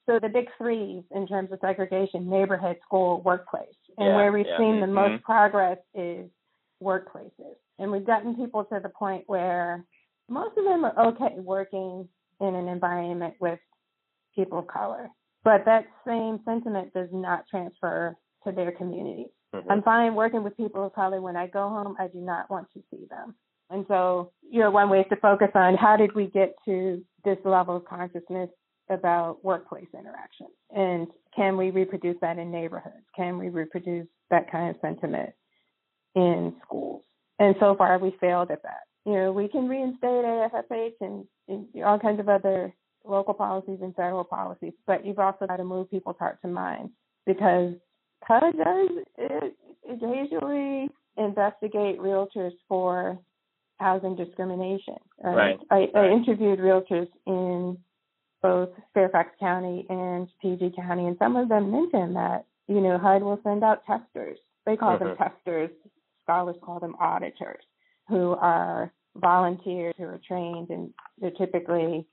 So 0.07 0.19
the 0.21 0.29
big 0.29 0.49
threes 0.59 1.03
in 1.15 1.27
terms 1.27 1.51
of 1.51 1.61
segregation: 1.61 2.29
neighborhood, 2.29 2.77
school, 2.85 3.23
workplace. 3.25 3.65
And 3.97 4.09
yeah, 4.09 4.17
where 4.17 4.33
we've 4.33 4.47
yeah. 4.47 4.59
seen 4.59 4.81
the 4.81 4.87
mm-hmm. 4.87 5.13
most 5.13 5.23
progress 5.23 5.79
is 5.95 6.29
workplaces. 6.83 7.57
And 7.79 7.91
we've 7.91 8.07
gotten 8.07 8.35
people 8.37 8.65
to 8.65 8.81
the 8.83 8.91
point 8.91 9.25
where 9.27 9.85
most 10.29 10.59
of 10.59 10.65
them 10.65 10.85
are 10.85 11.09
okay 11.09 11.35
working 11.37 12.09
in 12.41 12.55
an 12.55 12.69
environment 12.69 13.35
with 13.41 13.59
people 14.35 14.59
of 14.59 14.67
color. 14.67 15.09
But 15.45 15.65
that 15.65 15.87
same 16.07 16.41
sentiment 16.45 16.93
does 16.93 17.09
not 17.13 17.45
transfer 17.51 18.17
to 18.45 18.53
their 18.53 18.73
communities. 18.73 19.31
Mm-hmm. 19.55 19.71
I'm 19.71 19.83
fine 19.83 20.15
working 20.15 20.43
with 20.43 20.57
people 20.57 20.87
of 20.87 20.95
color. 20.95 21.21
When 21.21 21.37
I 21.37 21.47
go 21.47 21.69
home, 21.69 21.97
I 21.99 22.09
do 22.09 22.19
not 22.19 22.51
want 22.51 22.69
to 22.75 22.83
see 22.91 23.07
them. 23.09 23.35
And 23.71 23.85
so, 23.89 24.33
you 24.51 24.61
know, 24.61 24.71
one 24.71 24.91
way 24.91 25.01
is 25.01 25.07
to 25.11 25.17
focus 25.17 25.49
on 25.55 25.77
how 25.77 25.97
did 25.97 26.15
we 26.15 26.27
get 26.27 26.55
to 26.67 27.03
this 27.25 27.39
level 27.45 27.77
of 27.77 27.85
consciousness 27.85 28.51
about 28.91 29.43
workplace 29.45 29.89
interaction? 29.99 30.49
And 30.75 31.09
can 31.35 31.57
we 31.57 31.71
reproduce 31.71 32.17
that 32.21 32.39
in 32.39 32.51
neighborhoods? 32.51 33.05
Can 33.17 33.39
we 33.39 33.49
reproduce 33.49 34.07
that 34.31 34.51
kind 34.51 34.71
of 34.75 34.81
sentiment 34.83 35.31
in 36.15 36.55
schools? 36.65 37.03
And 37.39 37.55
so 37.61 37.75
far, 37.77 37.99
we 37.99 38.15
failed 38.21 38.51
at 38.51 38.63
that. 38.63 38.83
You 39.07 39.15
know, 39.15 39.33
we 39.33 39.49
can 39.49 39.69
reinstate 39.69 40.25
AFFH 40.25 40.93
and, 41.01 41.25
and 41.49 41.67
all 41.83 41.99
kinds 41.99 42.21
of 42.21 42.29
other 42.29 42.73
local 43.05 43.35
policies 43.35 43.79
and 43.83 43.95
federal 43.97 44.25
policies, 44.25 44.73
but 44.87 45.05
you've 45.05 45.19
also 45.19 45.47
got 45.47 45.57
to 45.57 45.65
move 45.65 45.91
people's 45.91 46.17
hearts 46.19 46.39
and 46.45 46.55
minds 46.55 46.93
because 47.27 47.73
HUD 48.27 48.57
does 48.57 49.51
occasionally 49.91 50.89
investigate 51.17 51.99
realtors 51.99 52.53
for 52.69 53.19
housing 53.79 54.17
discrimination. 54.17 54.97
Right. 55.23 55.59
I, 55.71 55.89
I 55.95 56.09
interviewed 56.09 56.59
realtors 56.59 57.09
in 57.27 57.79
both 58.41 58.71
Fairfax 58.95 59.31
County 59.39 59.87
and 59.89 60.29
PG 60.41 60.73
County, 60.77 61.07
and 61.07 61.17
some 61.19 61.37
of 61.37 61.49
them 61.49 61.71
mentioned 61.71 62.17
that, 62.17 62.47
you 62.69 62.81
know, 62.81 62.99
HUD 62.99 63.23
will 63.23 63.41
send 63.43 63.63
out 63.63 63.85
testers. 63.87 64.39
They 64.67 64.77
call 64.77 64.97
mm-hmm. 64.97 65.09
them 65.09 65.17
testers. 65.17 65.71
Scholars 66.25 66.57
call 66.63 66.79
them 66.79 66.95
auditors, 67.01 67.65
who 68.09 68.33
are 68.33 68.93
volunteers 69.17 69.95
who 69.99 70.05
are 70.05 70.21
trained 70.27 70.71
and 70.71 70.91
they're 71.21 71.33
typically 71.33 72.07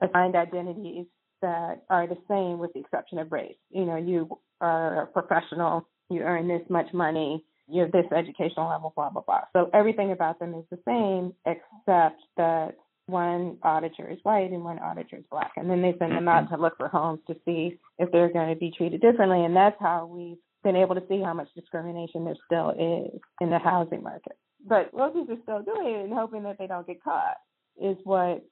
assigned 0.00 0.36
identities 0.36 1.06
that 1.42 1.82
are 1.90 2.06
the 2.06 2.18
same 2.28 2.58
with 2.58 2.72
the 2.72 2.80
exception 2.80 3.18
of 3.18 3.32
race. 3.32 3.56
You 3.70 3.84
know, 3.84 3.96
you 3.96 4.38
are 4.60 5.02
a 5.02 5.06
professional, 5.06 5.88
you 6.10 6.20
earn 6.20 6.48
this 6.48 6.62
much 6.68 6.92
money, 6.92 7.44
you 7.68 7.82
have 7.82 7.92
this 7.92 8.06
educational 8.16 8.68
level, 8.68 8.92
blah, 8.96 9.10
blah, 9.10 9.22
blah. 9.22 9.42
So 9.52 9.70
everything 9.74 10.12
about 10.12 10.38
them 10.38 10.54
is 10.54 10.64
the 10.70 10.78
same 10.86 11.34
except 11.46 12.22
that 12.36 12.76
one 13.06 13.58
auditor 13.62 14.08
is 14.10 14.18
white 14.22 14.50
and 14.50 14.64
one 14.64 14.78
auditor 14.78 15.16
is 15.16 15.24
black. 15.30 15.52
And 15.56 15.70
then 15.70 15.82
they 15.82 15.94
send 15.98 16.12
them 16.12 16.28
out 16.28 16.50
to 16.50 16.56
look 16.56 16.76
for 16.76 16.88
homes 16.88 17.20
to 17.26 17.34
see 17.44 17.78
if 17.98 18.10
they're 18.12 18.32
going 18.32 18.52
to 18.52 18.58
be 18.58 18.72
treated 18.76 19.00
differently. 19.00 19.44
And 19.44 19.56
that's 19.56 19.76
how 19.80 20.06
we've 20.06 20.36
been 20.64 20.76
able 20.76 20.94
to 20.94 21.02
see 21.08 21.22
how 21.22 21.34
much 21.34 21.48
discrimination 21.54 22.24
there 22.24 22.36
still 22.46 22.70
is 22.70 23.20
in 23.40 23.50
the 23.50 23.58
housing 23.58 24.02
market. 24.02 24.36
But 24.66 24.92
realtors 24.92 25.30
are 25.30 25.42
still 25.42 25.62
doing 25.62 25.94
it 25.94 26.04
and 26.04 26.12
hoping 26.12 26.42
that 26.42 26.58
they 26.58 26.66
don't 26.66 26.86
get 26.86 27.02
caught 27.02 27.36
is 27.80 27.96
what 28.04 28.44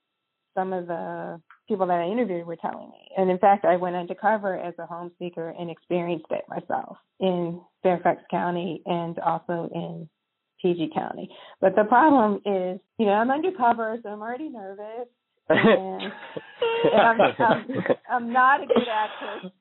some 0.57 0.73
of 0.73 0.87
the 0.87 1.39
people 1.67 1.85
that 1.85 1.99
I 1.99 2.07
interviewed 2.07 2.47
were 2.47 2.55
telling 2.55 2.89
me. 2.89 3.09
And 3.15 3.29
in 3.29 3.37
fact, 3.37 3.63
I 3.63 3.75
went 3.75 3.95
undercover 3.95 4.57
as 4.57 4.73
a 4.79 4.87
home 4.87 5.11
seeker 5.19 5.53
and 5.57 5.69
experienced 5.69 6.25
it 6.31 6.45
myself 6.49 6.97
in 7.19 7.61
Fairfax 7.83 8.23
County 8.31 8.81
and 8.87 9.19
also 9.19 9.69
in 9.73 10.09
PG 10.61 10.89
County. 10.95 11.29
But 11.61 11.75
the 11.75 11.83
problem 11.83 12.37
is, 12.37 12.79
you 12.97 13.05
know, 13.05 13.11
I'm 13.11 13.29
undercover, 13.29 13.97
so 14.01 14.09
I'm 14.09 14.21
already 14.21 14.49
nervous. 14.49 15.07
And, 15.49 16.11
and 16.93 17.01
I'm, 17.01 17.21
I'm, 17.39 17.65
I'm 18.11 18.33
not 18.33 18.61
a 18.61 18.65
good 18.65 18.87
actress. 18.91 19.51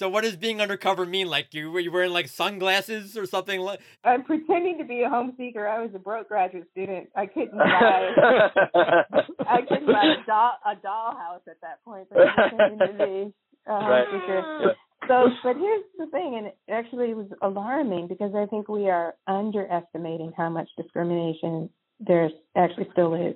So 0.00 0.08
what 0.08 0.24
does 0.24 0.34
being 0.34 0.62
undercover 0.62 1.04
mean? 1.04 1.28
Like 1.28 1.52
you 1.52 1.70
were 1.70 1.78
you 1.78 1.92
wearing 1.92 2.10
like 2.10 2.26
sunglasses 2.26 3.18
or 3.18 3.26
something 3.26 3.60
like? 3.60 3.80
I'm 4.02 4.24
pretending 4.24 4.78
to 4.78 4.84
be 4.84 5.02
a 5.02 5.10
home 5.10 5.34
seeker. 5.36 5.68
I 5.68 5.78
was 5.82 5.90
a 5.94 5.98
broke 5.98 6.28
graduate 6.28 6.68
student. 6.72 7.10
I 7.14 7.26
couldn't 7.26 7.58
buy. 7.58 8.08
I 9.46 9.60
couldn't 9.60 9.88
buy 9.88 10.14
a 10.18 10.26
doll 10.26 10.52
a 10.64 10.74
dollhouse 10.76 11.46
at 11.46 11.60
that 11.60 11.84
point. 11.84 12.08
But 12.08 12.20
I'm 12.20 12.48
pretending 12.48 12.78
to 12.78 12.92
be 12.94 13.34
a 13.66 13.72
home 13.78 13.90
right. 13.90 14.06
seeker. 14.10 14.74
So, 15.06 15.28
but 15.44 15.56
here's 15.58 15.84
the 15.98 16.06
thing, 16.06 16.34
and 16.38 16.46
it 16.46 16.56
actually 16.70 17.12
was 17.12 17.26
alarming 17.42 18.08
because 18.08 18.32
I 18.34 18.46
think 18.46 18.70
we 18.70 18.88
are 18.88 19.16
underestimating 19.26 20.32
how 20.34 20.48
much 20.48 20.70
discrimination 20.78 21.68
there 21.98 22.30
actually 22.56 22.88
still 22.92 23.12
is. 23.12 23.34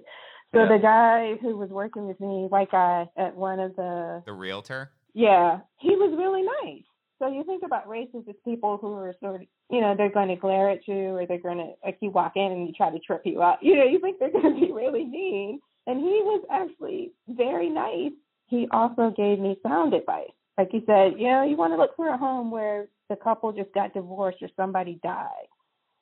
So 0.55 0.61
yeah. 0.61 0.69
the 0.69 0.79
guy 0.81 1.35
who 1.43 1.59
was 1.59 1.69
working 1.69 2.07
with 2.07 2.19
me, 2.21 2.47
white 2.49 2.71
guy, 2.71 3.05
at 3.19 3.37
one 3.37 3.61
of 3.61 3.77
the 3.77 4.23
the 4.25 4.33
realtor. 4.33 4.93
Yeah, 5.15 5.61
he 5.79 5.91
was 5.91 6.15
really 6.19 6.43
nice. 6.43 6.85
So 7.21 7.29
you 7.29 7.45
think 7.45 7.63
about 7.65 7.89
racists 7.89 8.29
as 8.29 8.35
people 8.45 8.77
who 8.77 8.93
are 8.95 9.15
sort 9.21 9.37
of, 9.37 9.43
you 9.71 9.81
know, 9.81 9.95
they're 9.97 10.11
going 10.11 10.29
to 10.29 10.37
glare 10.37 10.71
at 10.71 10.87
you 10.87 11.17
or 11.17 11.27
they're 11.27 11.39
going 11.39 11.59
to, 11.59 11.73
like 11.85 11.99
you 12.01 12.11
walk 12.11 12.33
in 12.35 12.43
and 12.53 12.67
you 12.67 12.73
try 12.73 12.91
to 12.91 12.99
trip 12.99 13.23
you 13.25 13.41
up. 13.41 13.61
You 13.63 13.77
know, 13.77 13.85
you 13.85 14.01
think 14.01 14.19
they're 14.19 14.33
going 14.33 14.55
to 14.55 14.61
be 14.61 14.73
really 14.73 15.05
mean. 15.05 15.61
And 15.87 16.01
he 16.01 16.21
was 16.25 16.45
actually 16.51 17.13
very 17.29 17.71
nice. 17.71 18.13
He 18.49 18.67
also 18.73 19.15
gave 19.17 19.39
me 19.39 19.57
sound 19.63 19.95
advice. 19.95 20.33
Like 20.59 20.71
he 20.71 20.83
said, 20.87 21.15
you 21.19 21.29
know, 21.29 21.45
you 21.45 21.57
want 21.57 21.73
to 21.73 21.77
look 21.77 21.97
for 21.97 22.09
a 22.09 22.19
home 22.19 22.51
where 22.51 22.89
the 23.09 23.17
couple 23.17 23.53
just 23.53 23.73
got 23.73 23.95
divorced 23.95 24.43
or 24.43 24.49
somebody 24.57 24.99
died. 25.03 25.49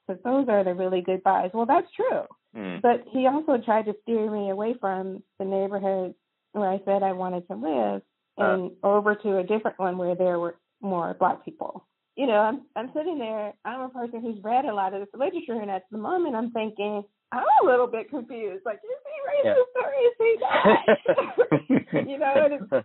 So 0.06 0.18
those 0.24 0.48
are 0.48 0.64
the 0.64 0.74
really 0.74 1.00
good 1.00 1.22
buys. 1.22 1.50
Well, 1.54 1.66
that's 1.66 1.86
true. 1.94 2.22
Mm. 2.56 2.82
But 2.82 3.04
he 3.10 3.26
also 3.26 3.62
tried 3.64 3.86
to 3.86 3.94
steer 4.02 4.30
me 4.30 4.50
away 4.50 4.74
from 4.80 5.22
the 5.38 5.44
neighborhood 5.44 6.14
where 6.52 6.68
I 6.68 6.80
said 6.84 7.02
I 7.02 7.12
wanted 7.12 7.46
to 7.48 7.54
live. 7.54 8.02
And 8.36 8.72
uh. 8.82 8.86
over 8.86 9.14
to 9.14 9.38
a 9.38 9.42
different 9.42 9.78
one 9.78 9.98
where 9.98 10.14
there 10.14 10.38
were 10.38 10.56
more 10.80 11.14
black 11.18 11.44
people. 11.44 11.86
You 12.16 12.26
know, 12.26 12.38
I'm 12.38 12.62
I'm 12.76 12.90
sitting 12.94 13.18
there. 13.18 13.54
I'm 13.64 13.80
a 13.82 13.88
person 13.88 14.20
who's 14.20 14.42
read 14.42 14.64
a 14.66 14.74
lot 14.74 14.92
of 14.92 15.00
this 15.00 15.08
literature, 15.14 15.60
and 15.60 15.70
at 15.70 15.84
the 15.90 15.98
moment, 15.98 16.36
I'm 16.36 16.50
thinking 16.50 17.02
I'm 17.32 17.44
a 17.62 17.66
little 17.66 17.86
bit 17.86 18.10
confused. 18.10 18.62
Like, 18.66 18.76
is 18.76 18.90
he 19.08 19.48
racist 19.48 19.64
yeah. 19.76 19.82
or 19.82 19.92
is 20.02 20.14
he 20.18 21.94
not? 21.94 22.08
you 22.08 22.18
know, 22.18 22.82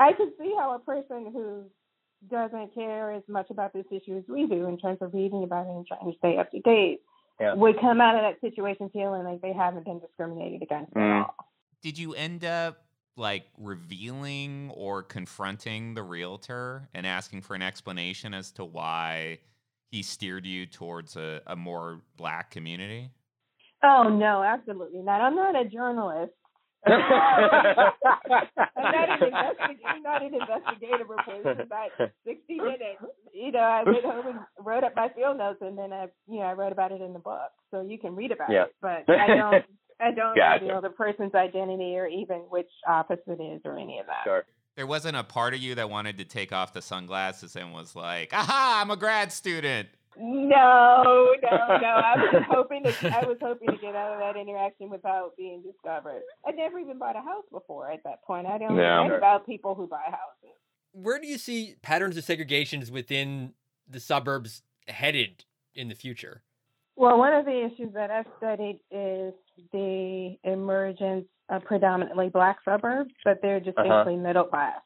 I 0.00 0.12
can 0.12 0.32
see 0.38 0.54
how 0.58 0.74
a 0.74 0.78
person 0.78 1.30
who 1.32 1.64
doesn't 2.30 2.74
care 2.74 3.12
as 3.12 3.22
much 3.28 3.50
about 3.50 3.74
this 3.74 3.84
issue 3.90 4.16
as 4.16 4.24
we 4.28 4.46
do 4.46 4.66
in 4.66 4.78
terms 4.78 4.98
of 5.02 5.12
reading 5.12 5.44
about 5.44 5.66
it 5.66 5.70
and 5.70 5.86
trying 5.86 6.10
to 6.10 6.18
stay 6.18 6.38
up 6.38 6.50
to 6.50 6.60
date 6.60 7.00
yeah. 7.38 7.54
would 7.54 7.78
come 7.80 8.00
out 8.00 8.14
of 8.14 8.22
that 8.22 8.40
situation 8.40 8.88
feeling 8.92 9.24
like 9.24 9.42
they 9.42 9.52
haven't 9.52 9.84
been 9.84 10.00
discriminated 10.00 10.62
against 10.62 10.94
mm. 10.94 11.20
at 11.20 11.26
all. 11.26 11.48
Did 11.82 11.98
you 11.98 12.14
end 12.14 12.44
up 12.44 12.83
like 13.16 13.44
revealing 13.58 14.70
or 14.74 15.02
confronting 15.02 15.94
the 15.94 16.02
realtor 16.02 16.88
and 16.94 17.06
asking 17.06 17.42
for 17.42 17.54
an 17.54 17.62
explanation 17.62 18.34
as 18.34 18.50
to 18.52 18.64
why 18.64 19.38
he 19.90 20.02
steered 20.02 20.44
you 20.44 20.66
towards 20.66 21.16
a, 21.16 21.40
a 21.46 21.54
more 21.54 22.00
black 22.16 22.50
community? 22.50 23.10
Oh 23.82 24.08
no, 24.08 24.42
absolutely 24.42 25.02
not. 25.02 25.20
I'm 25.20 25.36
not 25.36 25.54
a 25.54 25.64
journalist. 25.64 26.32
I'm 26.86 26.92
not 28.76 29.08
an 29.08 29.22
investigator. 29.22 30.00
Not 30.02 30.22
an 30.22 30.34
investigative 30.34 31.08
reporter. 31.08 31.62
About 31.62 31.90
sixty 32.26 32.56
minutes. 32.56 33.02
You 33.32 33.52
know, 33.52 33.60
I 33.60 33.82
went 33.84 34.04
home 34.04 34.26
and 34.26 34.38
wrote 34.58 34.84
up 34.84 34.94
my 34.96 35.08
field 35.10 35.38
notes, 35.38 35.58
and 35.62 35.78
then 35.78 35.92
I, 35.92 36.08
you 36.28 36.40
know, 36.40 36.46
I 36.46 36.52
wrote 36.52 36.72
about 36.72 36.92
it 36.92 37.00
in 37.00 37.12
the 37.12 37.18
book, 37.18 37.52
so 37.70 37.80
you 37.80 37.98
can 37.98 38.14
read 38.14 38.32
about 38.32 38.50
yeah. 38.50 38.64
it. 38.64 38.74
But 38.82 39.08
I 39.08 39.26
don't. 39.28 39.64
I 40.00 40.10
don't 40.10 40.36
gotcha. 40.36 40.64
reveal 40.64 40.80
the 40.80 40.90
person's 40.90 41.34
identity 41.34 41.96
or 41.96 42.06
even 42.06 42.38
which 42.50 42.70
office 42.86 43.20
it 43.26 43.40
is 43.40 43.60
or 43.64 43.78
any 43.78 43.98
of 43.98 44.06
that. 44.06 44.24
Sure. 44.24 44.44
There 44.76 44.86
wasn't 44.86 45.16
a 45.16 45.22
part 45.22 45.54
of 45.54 45.60
you 45.60 45.76
that 45.76 45.88
wanted 45.88 46.18
to 46.18 46.24
take 46.24 46.52
off 46.52 46.72
the 46.72 46.82
sunglasses 46.82 47.54
and 47.54 47.72
was 47.72 47.94
like, 47.94 48.32
"Aha! 48.32 48.80
I'm 48.82 48.90
a 48.90 48.96
grad 48.96 49.32
student." 49.32 49.88
No, 50.16 51.34
no, 51.42 51.78
no. 51.78 51.88
I 51.88 52.14
was 52.16 52.44
hoping 52.48 52.84
to. 52.84 52.90
I 53.16 53.24
was 53.24 53.36
hoping 53.40 53.68
to 53.68 53.76
get 53.76 53.94
out 53.94 54.14
of 54.14 54.20
that 54.20 54.40
interaction 54.40 54.90
without 54.90 55.36
being 55.36 55.62
discovered. 55.62 56.22
I 56.46 56.52
never 56.52 56.78
even 56.78 56.98
bought 56.98 57.16
a 57.16 57.20
house 57.20 57.44
before 57.52 57.90
at 57.90 58.02
that 58.04 58.22
point. 58.24 58.46
I 58.46 58.58
don't 58.58 58.76
yeah. 58.76 59.06
know 59.06 59.16
about 59.16 59.46
people 59.46 59.74
who 59.74 59.86
buy 59.86 60.02
houses. 60.04 60.56
Where 60.92 61.18
do 61.18 61.26
you 61.26 61.38
see 61.38 61.74
patterns 61.82 62.16
of 62.16 62.24
segregations 62.24 62.90
within 62.90 63.54
the 63.88 64.00
suburbs 64.00 64.62
headed 64.86 65.44
in 65.74 65.88
the 65.88 65.94
future? 65.94 66.42
Well, 66.96 67.18
one 67.18 67.32
of 67.32 67.44
the 67.44 67.64
issues 67.64 67.92
that 67.94 68.10
I've 68.10 68.26
studied 68.38 68.78
is 68.90 69.34
the 69.72 70.36
emergence 70.44 71.26
of 71.48 71.64
predominantly 71.64 72.28
black 72.28 72.58
suburbs, 72.64 73.10
but 73.24 73.40
they're 73.42 73.60
distinctly 73.60 74.14
uh-huh. 74.14 74.22
middle 74.22 74.44
class. 74.44 74.80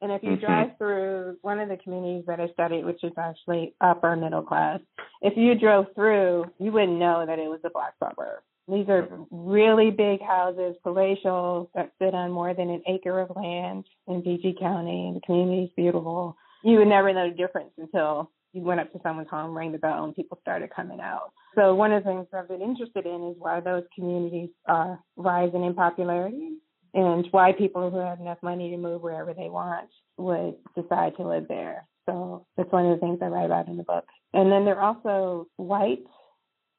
And 0.00 0.10
if 0.10 0.22
you 0.22 0.30
mm-hmm. 0.30 0.44
drive 0.44 0.70
through 0.78 1.36
one 1.42 1.60
of 1.60 1.68
the 1.68 1.76
communities 1.76 2.24
that 2.26 2.40
I 2.40 2.48
studied, 2.52 2.84
which 2.84 3.04
is 3.04 3.12
actually 3.16 3.74
upper 3.80 4.16
middle 4.16 4.42
class, 4.42 4.80
if 5.20 5.34
you 5.36 5.54
drove 5.54 5.86
through, 5.94 6.46
you 6.58 6.72
wouldn't 6.72 6.98
know 6.98 7.24
that 7.24 7.38
it 7.38 7.48
was 7.48 7.60
a 7.64 7.70
black 7.70 7.94
suburb. 8.00 8.42
These 8.68 8.88
are 8.88 9.02
mm-hmm. 9.04 9.24
really 9.30 9.90
big 9.90 10.20
houses, 10.20 10.74
palatial, 10.82 11.70
that 11.74 11.92
sit 12.00 12.14
on 12.14 12.32
more 12.32 12.52
than 12.52 12.68
an 12.70 12.82
acre 12.88 13.20
of 13.20 13.36
land 13.36 13.84
in 14.08 14.22
PG 14.22 14.56
County, 14.60 15.12
the 15.14 15.20
community 15.24 15.64
is 15.64 15.70
beautiful. 15.76 16.36
You 16.64 16.78
would 16.78 16.88
never 16.88 17.12
know 17.12 17.28
the 17.28 17.36
difference 17.36 17.70
until 17.78 18.30
you 18.52 18.62
went 18.62 18.80
up 18.80 18.92
to 18.92 19.00
someone's 19.02 19.30
home, 19.30 19.56
rang 19.56 19.72
the 19.72 19.78
bell, 19.78 20.04
and 20.04 20.14
people 20.14 20.38
started 20.42 20.70
coming 20.74 21.00
out. 21.00 21.32
So 21.54 21.74
one 21.74 21.92
of 21.92 22.02
the 22.02 22.10
things 22.10 22.26
I've 22.32 22.48
been 22.48 22.62
interested 22.62 23.06
in 23.06 23.30
is 23.30 23.36
why 23.38 23.60
those 23.60 23.84
communities 23.94 24.50
are 24.66 25.00
rising 25.16 25.64
in 25.64 25.74
popularity 25.74 26.56
and 26.94 27.26
why 27.30 27.52
people 27.52 27.90
who 27.90 27.98
have 27.98 28.20
enough 28.20 28.38
money 28.42 28.70
to 28.70 28.76
move 28.76 29.02
wherever 29.02 29.32
they 29.32 29.48
want 29.48 29.88
would 30.18 30.56
decide 30.74 31.16
to 31.16 31.26
live 31.26 31.46
there. 31.48 31.86
So 32.06 32.46
that's 32.56 32.72
one 32.72 32.86
of 32.86 32.98
the 32.98 33.00
things 33.00 33.18
I 33.22 33.26
write 33.26 33.46
about 33.46 33.68
in 33.68 33.76
the 33.76 33.82
book. 33.82 34.04
And 34.34 34.50
then 34.50 34.64
there 34.64 34.78
are 34.80 34.94
also 34.94 35.46
white 35.56 36.04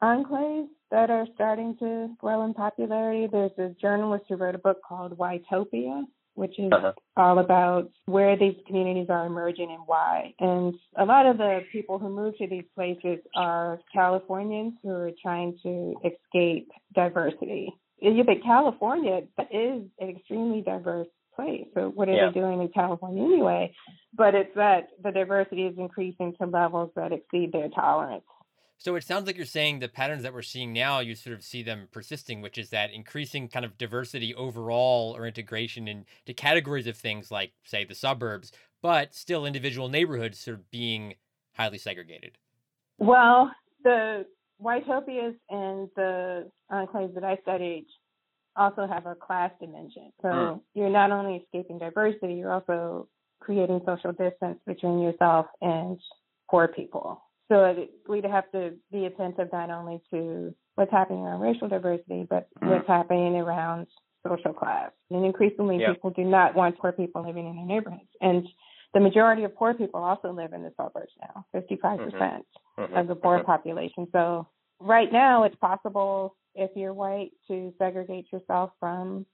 enclaves 0.03 0.67
that 0.91 1.09
are 1.09 1.27
starting 1.33 1.75
to 1.79 2.09
grow 2.19 2.43
in 2.45 2.53
popularity. 2.53 3.27
There's 3.31 3.57
a 3.57 3.75
journalist 3.81 4.25
who 4.29 4.35
wrote 4.35 4.55
a 4.55 4.59
book 4.59 4.79
called 4.87 5.17
Whitopia, 5.17 6.03
which 6.35 6.57
is 6.57 6.71
uh-huh. 6.71 6.93
all 7.15 7.39
about 7.39 7.89
where 8.05 8.37
these 8.37 8.55
communities 8.67 9.07
are 9.09 9.25
emerging 9.25 9.69
and 9.71 9.83
why. 9.85 10.33
And 10.39 10.73
a 10.97 11.05
lot 11.05 11.25
of 11.25 11.37
the 11.37 11.61
people 11.71 11.99
who 11.99 12.09
move 12.09 12.37
to 12.37 12.47
these 12.47 12.65
places 12.75 13.19
are 13.35 13.79
Californians 13.93 14.73
who 14.81 14.89
are 14.89 15.11
trying 15.21 15.57
to 15.63 15.95
escape 16.03 16.69
diversity. 16.93 17.73
But 18.01 18.43
California 18.43 19.21
is 19.51 19.83
an 19.99 20.09
extremely 20.09 20.61
diverse 20.61 21.07
place. 21.35 21.65
So 21.73 21.91
what 21.93 22.09
are 22.09 22.13
yeah. 22.13 22.31
they 22.33 22.39
doing 22.39 22.61
in 22.61 22.69
California 22.69 23.23
anyway? 23.23 23.73
But 24.15 24.35
it's 24.35 24.53
that 24.55 24.89
the 25.01 25.11
diversity 25.11 25.63
is 25.63 25.77
increasing 25.77 26.33
to 26.39 26.47
levels 26.47 26.91
that 26.95 27.11
exceed 27.11 27.51
their 27.51 27.69
tolerance. 27.69 28.23
So 28.77 28.95
it 28.95 29.03
sounds 29.03 29.27
like 29.27 29.37
you're 29.37 29.45
saying 29.45 29.79
the 29.79 29.87
patterns 29.87 30.23
that 30.23 30.33
we're 30.33 30.41
seeing 30.41 30.73
now, 30.73 30.99
you 30.99 31.15
sort 31.15 31.35
of 31.35 31.43
see 31.43 31.63
them 31.63 31.87
persisting, 31.91 32.41
which 32.41 32.57
is 32.57 32.69
that 32.71 32.91
increasing 32.91 33.47
kind 33.47 33.63
of 33.63 33.77
diversity 33.77 34.35
overall 34.35 35.15
or 35.15 35.25
integration 35.25 35.87
into 35.87 36.33
categories 36.33 36.87
of 36.87 36.97
things 36.97 37.31
like, 37.31 37.53
say, 37.63 37.85
the 37.85 37.95
suburbs, 37.95 38.51
but 38.81 39.15
still 39.15 39.45
individual 39.45 39.87
neighborhoods 39.87 40.39
sort 40.39 40.57
of 40.57 40.69
being 40.69 41.15
highly 41.53 41.77
segregated. 41.77 42.37
Well, 42.97 43.51
the 43.83 44.25
Whitopias 44.61 45.35
and 45.49 45.89
the 45.95 46.49
enclaves 46.71 47.13
that 47.15 47.23
I 47.23 47.37
studied 47.41 47.85
also 48.55 48.85
have 48.87 49.05
a 49.05 49.15
class 49.15 49.51
dimension. 49.59 50.11
So 50.21 50.27
mm. 50.27 50.61
you're 50.73 50.89
not 50.89 51.11
only 51.11 51.37
escaping 51.37 51.79
diversity, 51.79 52.35
you're 52.35 52.51
also 52.51 53.07
creating 53.39 53.81
social 53.85 54.11
distance 54.11 54.59
between 54.65 54.99
yourself 54.99 55.47
and 55.61 55.99
poor 56.49 56.67
people. 56.67 57.21
So 57.53 57.87
we'd 58.09 58.25
have 58.25 58.51
to 58.53 58.73
be 58.91 59.05
attentive 59.05 59.49
not 59.53 59.69
only 59.69 60.01
to 60.09 60.55
what's 60.73 60.91
happening 60.91 61.21
around 61.21 61.41
racial 61.41 61.67
diversity, 61.67 62.25
but 62.27 62.49
mm-hmm. 62.57 62.69
what's 62.69 62.87
happening 62.87 63.35
around 63.35 63.85
social 64.27 64.53
class. 64.53 64.89
And 65.11 65.23
increasingly, 65.23 65.77
yep. 65.77 65.93
people 65.93 66.09
do 66.09 66.23
not 66.23 66.55
want 66.55 66.79
poor 66.79 66.91
people 66.91 67.23
living 67.23 67.47
in 67.47 67.55
their 67.55 67.65
neighborhoods. 67.65 68.09
And 68.21 68.47
the 68.95 68.99
majority 68.99 69.43
of 69.43 69.55
poor 69.55 69.75
people 69.75 70.01
also 70.03 70.31
live 70.31 70.53
in 70.53 70.63
the 70.63 70.71
suburbs 70.77 71.11
now, 71.21 71.45
55% 71.55 71.77
mm-hmm. 71.77 72.03
percent 72.09 72.45
mm 72.79 72.89
hmm 72.89 72.97
of 72.97 73.07
the 73.07 73.13
poor 73.13 73.37
mm-hmm. 73.37 73.45
population. 73.45 74.07
So 74.11 74.47
right 74.79 75.11
now, 75.11 75.43
it's 75.43 75.55
possible 75.57 76.35
if 76.55 76.71
you're 76.75 76.93
white 76.93 77.29
to 77.49 77.71
segregate 77.77 78.25
yourself 78.33 78.71
from 78.79 79.27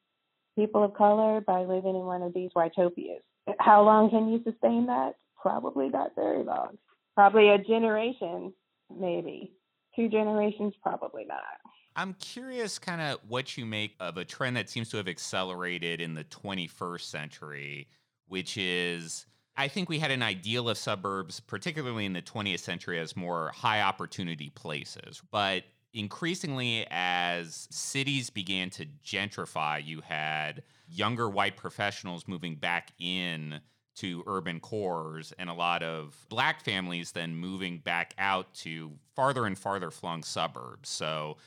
people 0.57 0.83
of 0.83 0.93
color 0.93 1.39
by 1.39 1.61
living 1.61 1.95
in 1.95 2.05
one 2.05 2.21
of 2.21 2.33
these 2.33 2.49
whitopias. 2.53 3.21
How 3.59 3.81
long 3.81 4.09
can 4.09 4.27
you 4.27 4.41
sustain 4.43 4.87
that? 4.87 5.13
Probably 5.41 5.87
not 5.87 6.11
very 6.17 6.43
long 6.43 6.77
probably 7.19 7.49
a 7.49 7.57
generation, 7.57 8.53
maybe. 8.97 9.51
Two 9.93 10.07
generations, 10.07 10.73
probably 10.81 11.25
not. 11.25 11.41
I'm 11.97 12.13
curious 12.13 12.79
kind 12.79 13.01
of 13.01 13.19
what 13.27 13.57
you 13.57 13.65
make 13.65 13.93
of 13.99 14.15
a 14.15 14.23
trend 14.23 14.55
that 14.55 14.69
seems 14.69 14.89
to 14.91 14.97
have 14.97 15.09
accelerated 15.09 15.99
in 15.99 16.13
the 16.13 16.23
21st 16.23 17.01
century, 17.01 17.89
which 18.29 18.55
is 18.55 19.25
I 19.57 19.67
think 19.67 19.89
we 19.89 19.99
had 19.99 20.11
an 20.11 20.23
ideal 20.23 20.69
of 20.69 20.77
suburbs, 20.77 21.41
particularly 21.41 22.05
in 22.05 22.13
the 22.13 22.21
20th 22.21 22.59
century, 22.59 22.97
as 22.97 23.17
more 23.17 23.51
high 23.53 23.81
opportunity 23.81 24.51
places. 24.51 25.21
But 25.29 25.65
increasingly, 25.93 26.87
as 26.89 27.67
cities 27.69 28.29
began 28.29 28.69
to 28.69 28.85
gentrify, 29.05 29.85
you 29.85 29.99
had 29.99 30.63
younger 30.87 31.27
white 31.27 31.57
professionals 31.57 32.29
moving 32.29 32.55
back 32.55 32.93
in 32.97 33.59
to 33.99 34.23
urban 34.27 34.59
cores 34.59 35.33
and 35.37 35.49
a 35.49 35.53
lot 35.53 35.83
of 35.83 36.25
black 36.29 36.63
families 36.63 37.11
then 37.11 37.35
moving 37.35 37.79
back 37.79 38.13
out 38.17 38.53
to 38.53 38.91
farther 39.15 39.45
and 39.45 39.57
farther 39.57 39.91
flung 39.91 40.23
suburbs. 40.23 40.89
So 40.89 41.37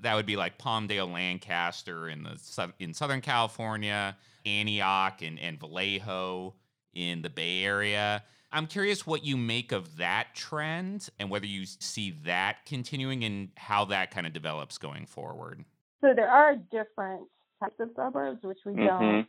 that 0.00 0.14
would 0.14 0.26
be 0.26 0.36
like 0.36 0.58
Palmdale, 0.58 1.12
Lancaster 1.12 2.08
in 2.08 2.24
the 2.24 2.72
in 2.78 2.94
Southern 2.94 3.20
California, 3.20 4.16
Antioch 4.44 5.22
and, 5.22 5.38
and 5.38 5.58
Vallejo 5.58 6.54
in 6.94 7.22
the 7.22 7.30
Bay 7.30 7.64
Area. 7.64 8.24
I'm 8.52 8.66
curious 8.66 9.06
what 9.06 9.24
you 9.24 9.36
make 9.36 9.70
of 9.70 9.98
that 9.98 10.34
trend 10.34 11.08
and 11.20 11.30
whether 11.30 11.46
you 11.46 11.64
see 11.66 12.16
that 12.24 12.66
continuing 12.66 13.22
and 13.22 13.50
how 13.56 13.84
that 13.86 14.10
kind 14.10 14.26
of 14.26 14.32
develops 14.32 14.78
going 14.78 15.06
forward. 15.06 15.64
So 16.00 16.12
there 16.14 16.28
are 16.28 16.56
different 16.56 17.28
types 17.62 17.76
of 17.78 17.90
suburbs, 17.94 18.42
which 18.42 18.58
we 18.66 18.72
mm-hmm. 18.72 18.86
don't 18.86 19.26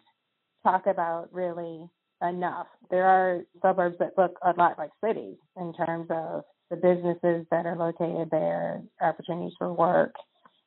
talk 0.64 0.88
about 0.88 1.32
really 1.32 1.88
enough. 2.22 2.68
There 2.90 3.06
are 3.06 3.42
suburbs 3.62 3.98
that 4.00 4.18
look 4.18 4.38
a 4.44 4.54
lot 4.58 4.78
like 4.78 4.92
cities 5.04 5.38
in 5.58 5.74
terms 5.74 6.08
of 6.10 6.44
the 6.70 6.76
businesses 6.78 7.46
that 7.52 7.66
are 7.66 7.76
located 7.76 8.30
there, 8.32 8.82
opportunities 9.02 9.54
for 9.58 9.74
work. 9.74 10.16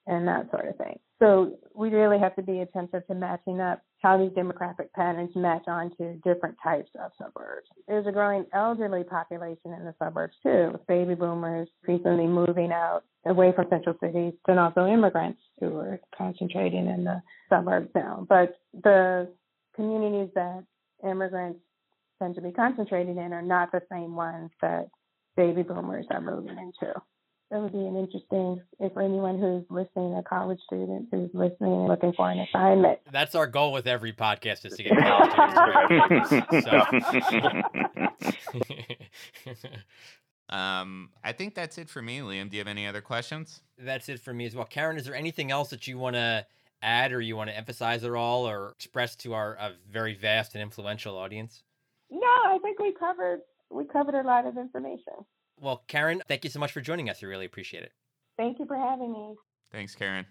and 0.07 0.29
that 0.29 0.51
sort 0.51 0.69
of 0.69 0.77
thing. 0.77 0.99
So 1.19 1.57
we 1.75 1.89
really 1.89 2.19
have 2.19 2.37
to 2.37 2.43
be 2.43 2.61
attentive 2.61 3.07
to 3.07 3.15
matching 3.15 3.61
up 3.61 3.81
how 4.03 4.19
these 4.19 4.33
demographic 4.33 4.93
patterns 4.95 5.31
match 5.35 5.65
onto 5.67 6.21
different 6.21 6.57
types 6.63 6.91
of 7.03 7.11
suburbs. 7.17 7.69
There's 7.89 8.07
a 8.07 8.13
growing 8.13 8.45
elderly 8.53 9.05
population 9.05 9.73
in 9.73 9.85
the 9.85 9.95
suburbs 9.99 10.35
too, 10.43 10.71
with 10.73 10.87
baby 10.87 11.15
boomers 11.15 11.69
recently 11.89 12.27
moving 12.27 12.71
out 12.71 13.05
away 13.25 13.53
from 13.57 13.67
central 13.71 13.97
cities 14.03 14.35
and 14.47 14.59
also 14.59 14.87
immigrants 14.87 15.41
who 15.59 15.75
are 15.79 15.99
concentrating 16.17 16.87
in 16.89 17.05
the 17.05 17.23
suburbs 17.49 17.89
now. 17.95 18.27
But 18.29 18.59
the 18.75 19.33
communities 19.75 20.29
that 20.35 20.65
immigrants 21.09 21.61
tend 22.21 22.35
to 22.37 22.41
be 22.41 22.53
concentrating 22.53 23.19
in 23.19 23.33
are 23.33 23.43
not 23.43 23.73
the 23.73 23.83
same 23.91 24.15
ones 24.15 24.51
that 24.61 24.89
baby 25.37 25.63
boomers 25.63 26.07
are 26.11 26.21
moving 26.21 26.57
into 26.59 26.95
that 27.51 27.61
would 27.61 27.73
be 27.73 27.79
an 27.79 27.97
interesting 27.97 28.61
if 28.81 28.97
anyone 28.97 29.39
who's 29.39 29.65
listening, 29.71 30.17
a 30.17 30.23
college 30.23 30.59
student 30.67 31.09
who's 31.11 31.31
listening 31.33 31.73
and 31.73 31.87
looking 31.87 32.13
for 32.15 32.31
an 32.31 32.41
assignment. 32.41 32.99
That's 33.13 33.35
our 33.35 33.47
goal 33.47 33.73
with 33.73 33.87
every 33.87 34.13
podcast 34.13 34.65
is 34.65 34.75
to 34.77 34.83
get 34.83 34.97
college 34.99 36.27
students. 36.27 36.67
um, 40.49 41.11
I 41.23 41.33
think 41.33 41.55
that's 41.55 41.79
it 41.79 41.89
for 41.89 42.03
me, 42.03 42.19
Liam. 42.19 42.51
Do 42.51 42.57
you 42.57 42.61
have 42.61 42.69
any 42.69 42.87
other 42.87 43.01
questions? 43.01 43.61
That's 43.79 44.09
it 44.09 44.19
for 44.21 44.35
me 44.35 44.47
as 44.47 44.57
well. 44.57 44.67
Karyn, 44.67 44.97
is 44.97 45.05
there 45.05 45.15
anything 45.15 45.53
else 45.53 45.69
that 45.69 45.87
you 45.87 45.97
want 45.97 46.17
to 46.17 46.47
add 46.85 47.12
or 47.12 47.20
you 47.20 47.37
want 47.37 47.51
to 47.51 47.57
emphasize 47.57 48.05
at 48.05 48.11
all 48.12 48.49
or 48.49 48.70
express 48.70 49.16
to 49.16 49.35
our 49.35 49.59
very 49.91 50.14
vast 50.14 50.55
and 50.55 50.62
influential 50.62 51.16
audience? 51.16 51.62
No, 52.11 52.26
I 52.26 52.59
think 52.62 52.78
we 52.78 52.93
covered 52.93 53.41
we 53.70 53.85
covered 53.85 54.14
a 54.14 54.22
lot 54.22 54.47
of 54.47 54.57
information. 54.57 55.14
Well, 55.61 55.85
Karyn, 55.89 56.20
thank 56.28 56.45
you 56.45 56.51
so 56.51 56.61
much 56.61 56.72
for 56.72 56.80
joining 56.80 57.09
us. 57.09 57.22
We 57.22 57.28
really 57.28 57.47
appreciate 57.47 57.82
it. 57.82 57.93
Thank 58.37 58.59
you 58.59 58.66
for 58.66 58.76
having 58.76 59.12
me. 59.12 59.35
Thanks, 59.72 59.95
Karyn. 59.95 60.26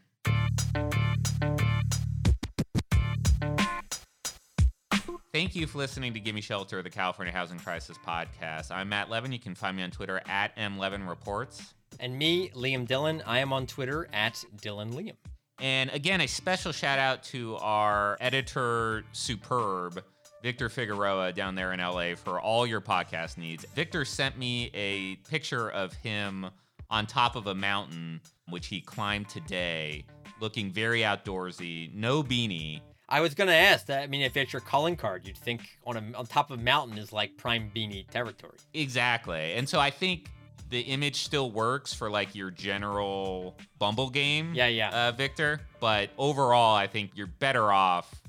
Thank 5.33 5.55
you 5.55 5.65
for 5.65 5.79
listening 5.79 6.13
to 6.13 6.19
Gimme 6.19 6.41
Shelter, 6.41 6.83
the 6.83 6.91
California 6.91 7.33
Housing 7.33 7.57
Crisis 7.57 7.97
podcast. 8.05 8.69
I'm 8.69 8.89
Matt 8.89 9.09
Levin. 9.09 9.31
You 9.31 9.39
can 9.39 9.55
find 9.55 9.75
me 9.75 9.81
on 9.81 9.89
Twitter 9.89 10.21
at 10.27 10.55
mlevinreports. 10.55 11.73
And 11.99 12.17
me, 12.17 12.49
Liam 12.49 12.87
Dillon. 12.87 13.23
I 13.25 13.39
am 13.39 13.51
on 13.51 13.65
Twitter 13.65 14.07
at 14.13 14.43
Dillon 14.61 14.93
Liam. 14.93 15.15
And 15.63 15.89
again, 15.91 16.19
a 16.19 16.27
special 16.27 16.73
shout 16.73 16.99
out 16.99 17.23
to 17.23 17.55
our 17.61 18.17
editor, 18.19 19.05
Superb, 19.13 20.03
Victor 20.41 20.67
Figueroa 20.67 21.31
down 21.31 21.55
there 21.55 21.71
in 21.71 21.79
LA 21.79 22.15
for 22.15 22.41
all 22.41 22.67
your 22.67 22.81
podcast 22.81 23.37
needs. 23.37 23.65
Victor 23.73 24.03
sent 24.03 24.37
me 24.37 24.69
a 24.73 25.15
picture 25.29 25.69
of 25.69 25.93
him 25.93 26.49
on 26.89 27.05
top 27.05 27.37
of 27.37 27.47
a 27.47 27.55
mountain, 27.55 28.19
which 28.49 28.67
he 28.67 28.81
climbed 28.81 29.29
today, 29.29 30.03
looking 30.41 30.69
very 30.69 30.99
outdoorsy, 30.99 31.93
no 31.93 32.21
beanie. 32.21 32.81
I 33.07 33.21
was 33.21 33.33
gonna 33.33 33.53
ask 33.53 33.85
that. 33.85 34.03
I 34.03 34.07
mean, 34.07 34.21
if 34.21 34.35
it's 34.35 34.51
your 34.51 34.59
calling 34.59 34.97
card, 34.97 35.25
you'd 35.25 35.37
think 35.37 35.61
on 35.85 35.95
a 35.95 36.17
on 36.17 36.25
top 36.25 36.51
of 36.51 36.59
a 36.59 36.61
mountain 36.61 36.97
is 36.97 37.13
like 37.13 37.37
prime 37.37 37.71
beanie 37.73 38.05
territory. 38.09 38.57
Exactly, 38.73 39.53
and 39.53 39.69
so 39.69 39.79
I 39.79 39.91
think 39.91 40.29
the 40.73 40.81
image 40.81 41.21
still 41.21 41.51
works 41.51 41.93
for 41.93 42.09
like 42.09 42.33
your 42.33 42.49
general 42.49 43.55
Bumble 43.77 44.09
game. 44.09 44.55
Yeah, 44.55 44.65
yeah, 44.65 44.89
uh, 44.89 45.11
Victor. 45.11 45.61
But 45.79 46.09
overall, 46.17 46.75
I 46.75 46.87
think 46.87 47.11
you're 47.13 47.27
better 47.27 47.71
off 47.71 48.21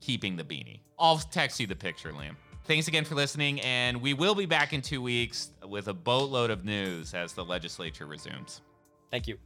keeping 0.00 0.34
the 0.34 0.42
beanie. 0.42 0.80
I'll 0.98 1.18
text 1.18 1.60
you 1.60 1.66
the 1.66 1.76
picture, 1.76 2.10
Liam. 2.10 2.36
Thanks 2.64 2.88
again 2.88 3.04
for 3.04 3.14
listening, 3.14 3.60
and 3.60 4.00
we 4.00 4.14
will 4.14 4.34
be 4.34 4.46
back 4.46 4.72
in 4.72 4.80
two 4.80 5.02
weeks 5.02 5.50
with 5.66 5.88
a 5.88 5.94
boatload 5.94 6.50
of 6.50 6.64
news 6.64 7.12
as 7.12 7.34
the 7.34 7.44
legislature 7.44 8.06
resumes. 8.06 8.62
Thank 9.10 9.26
you. 9.28 9.36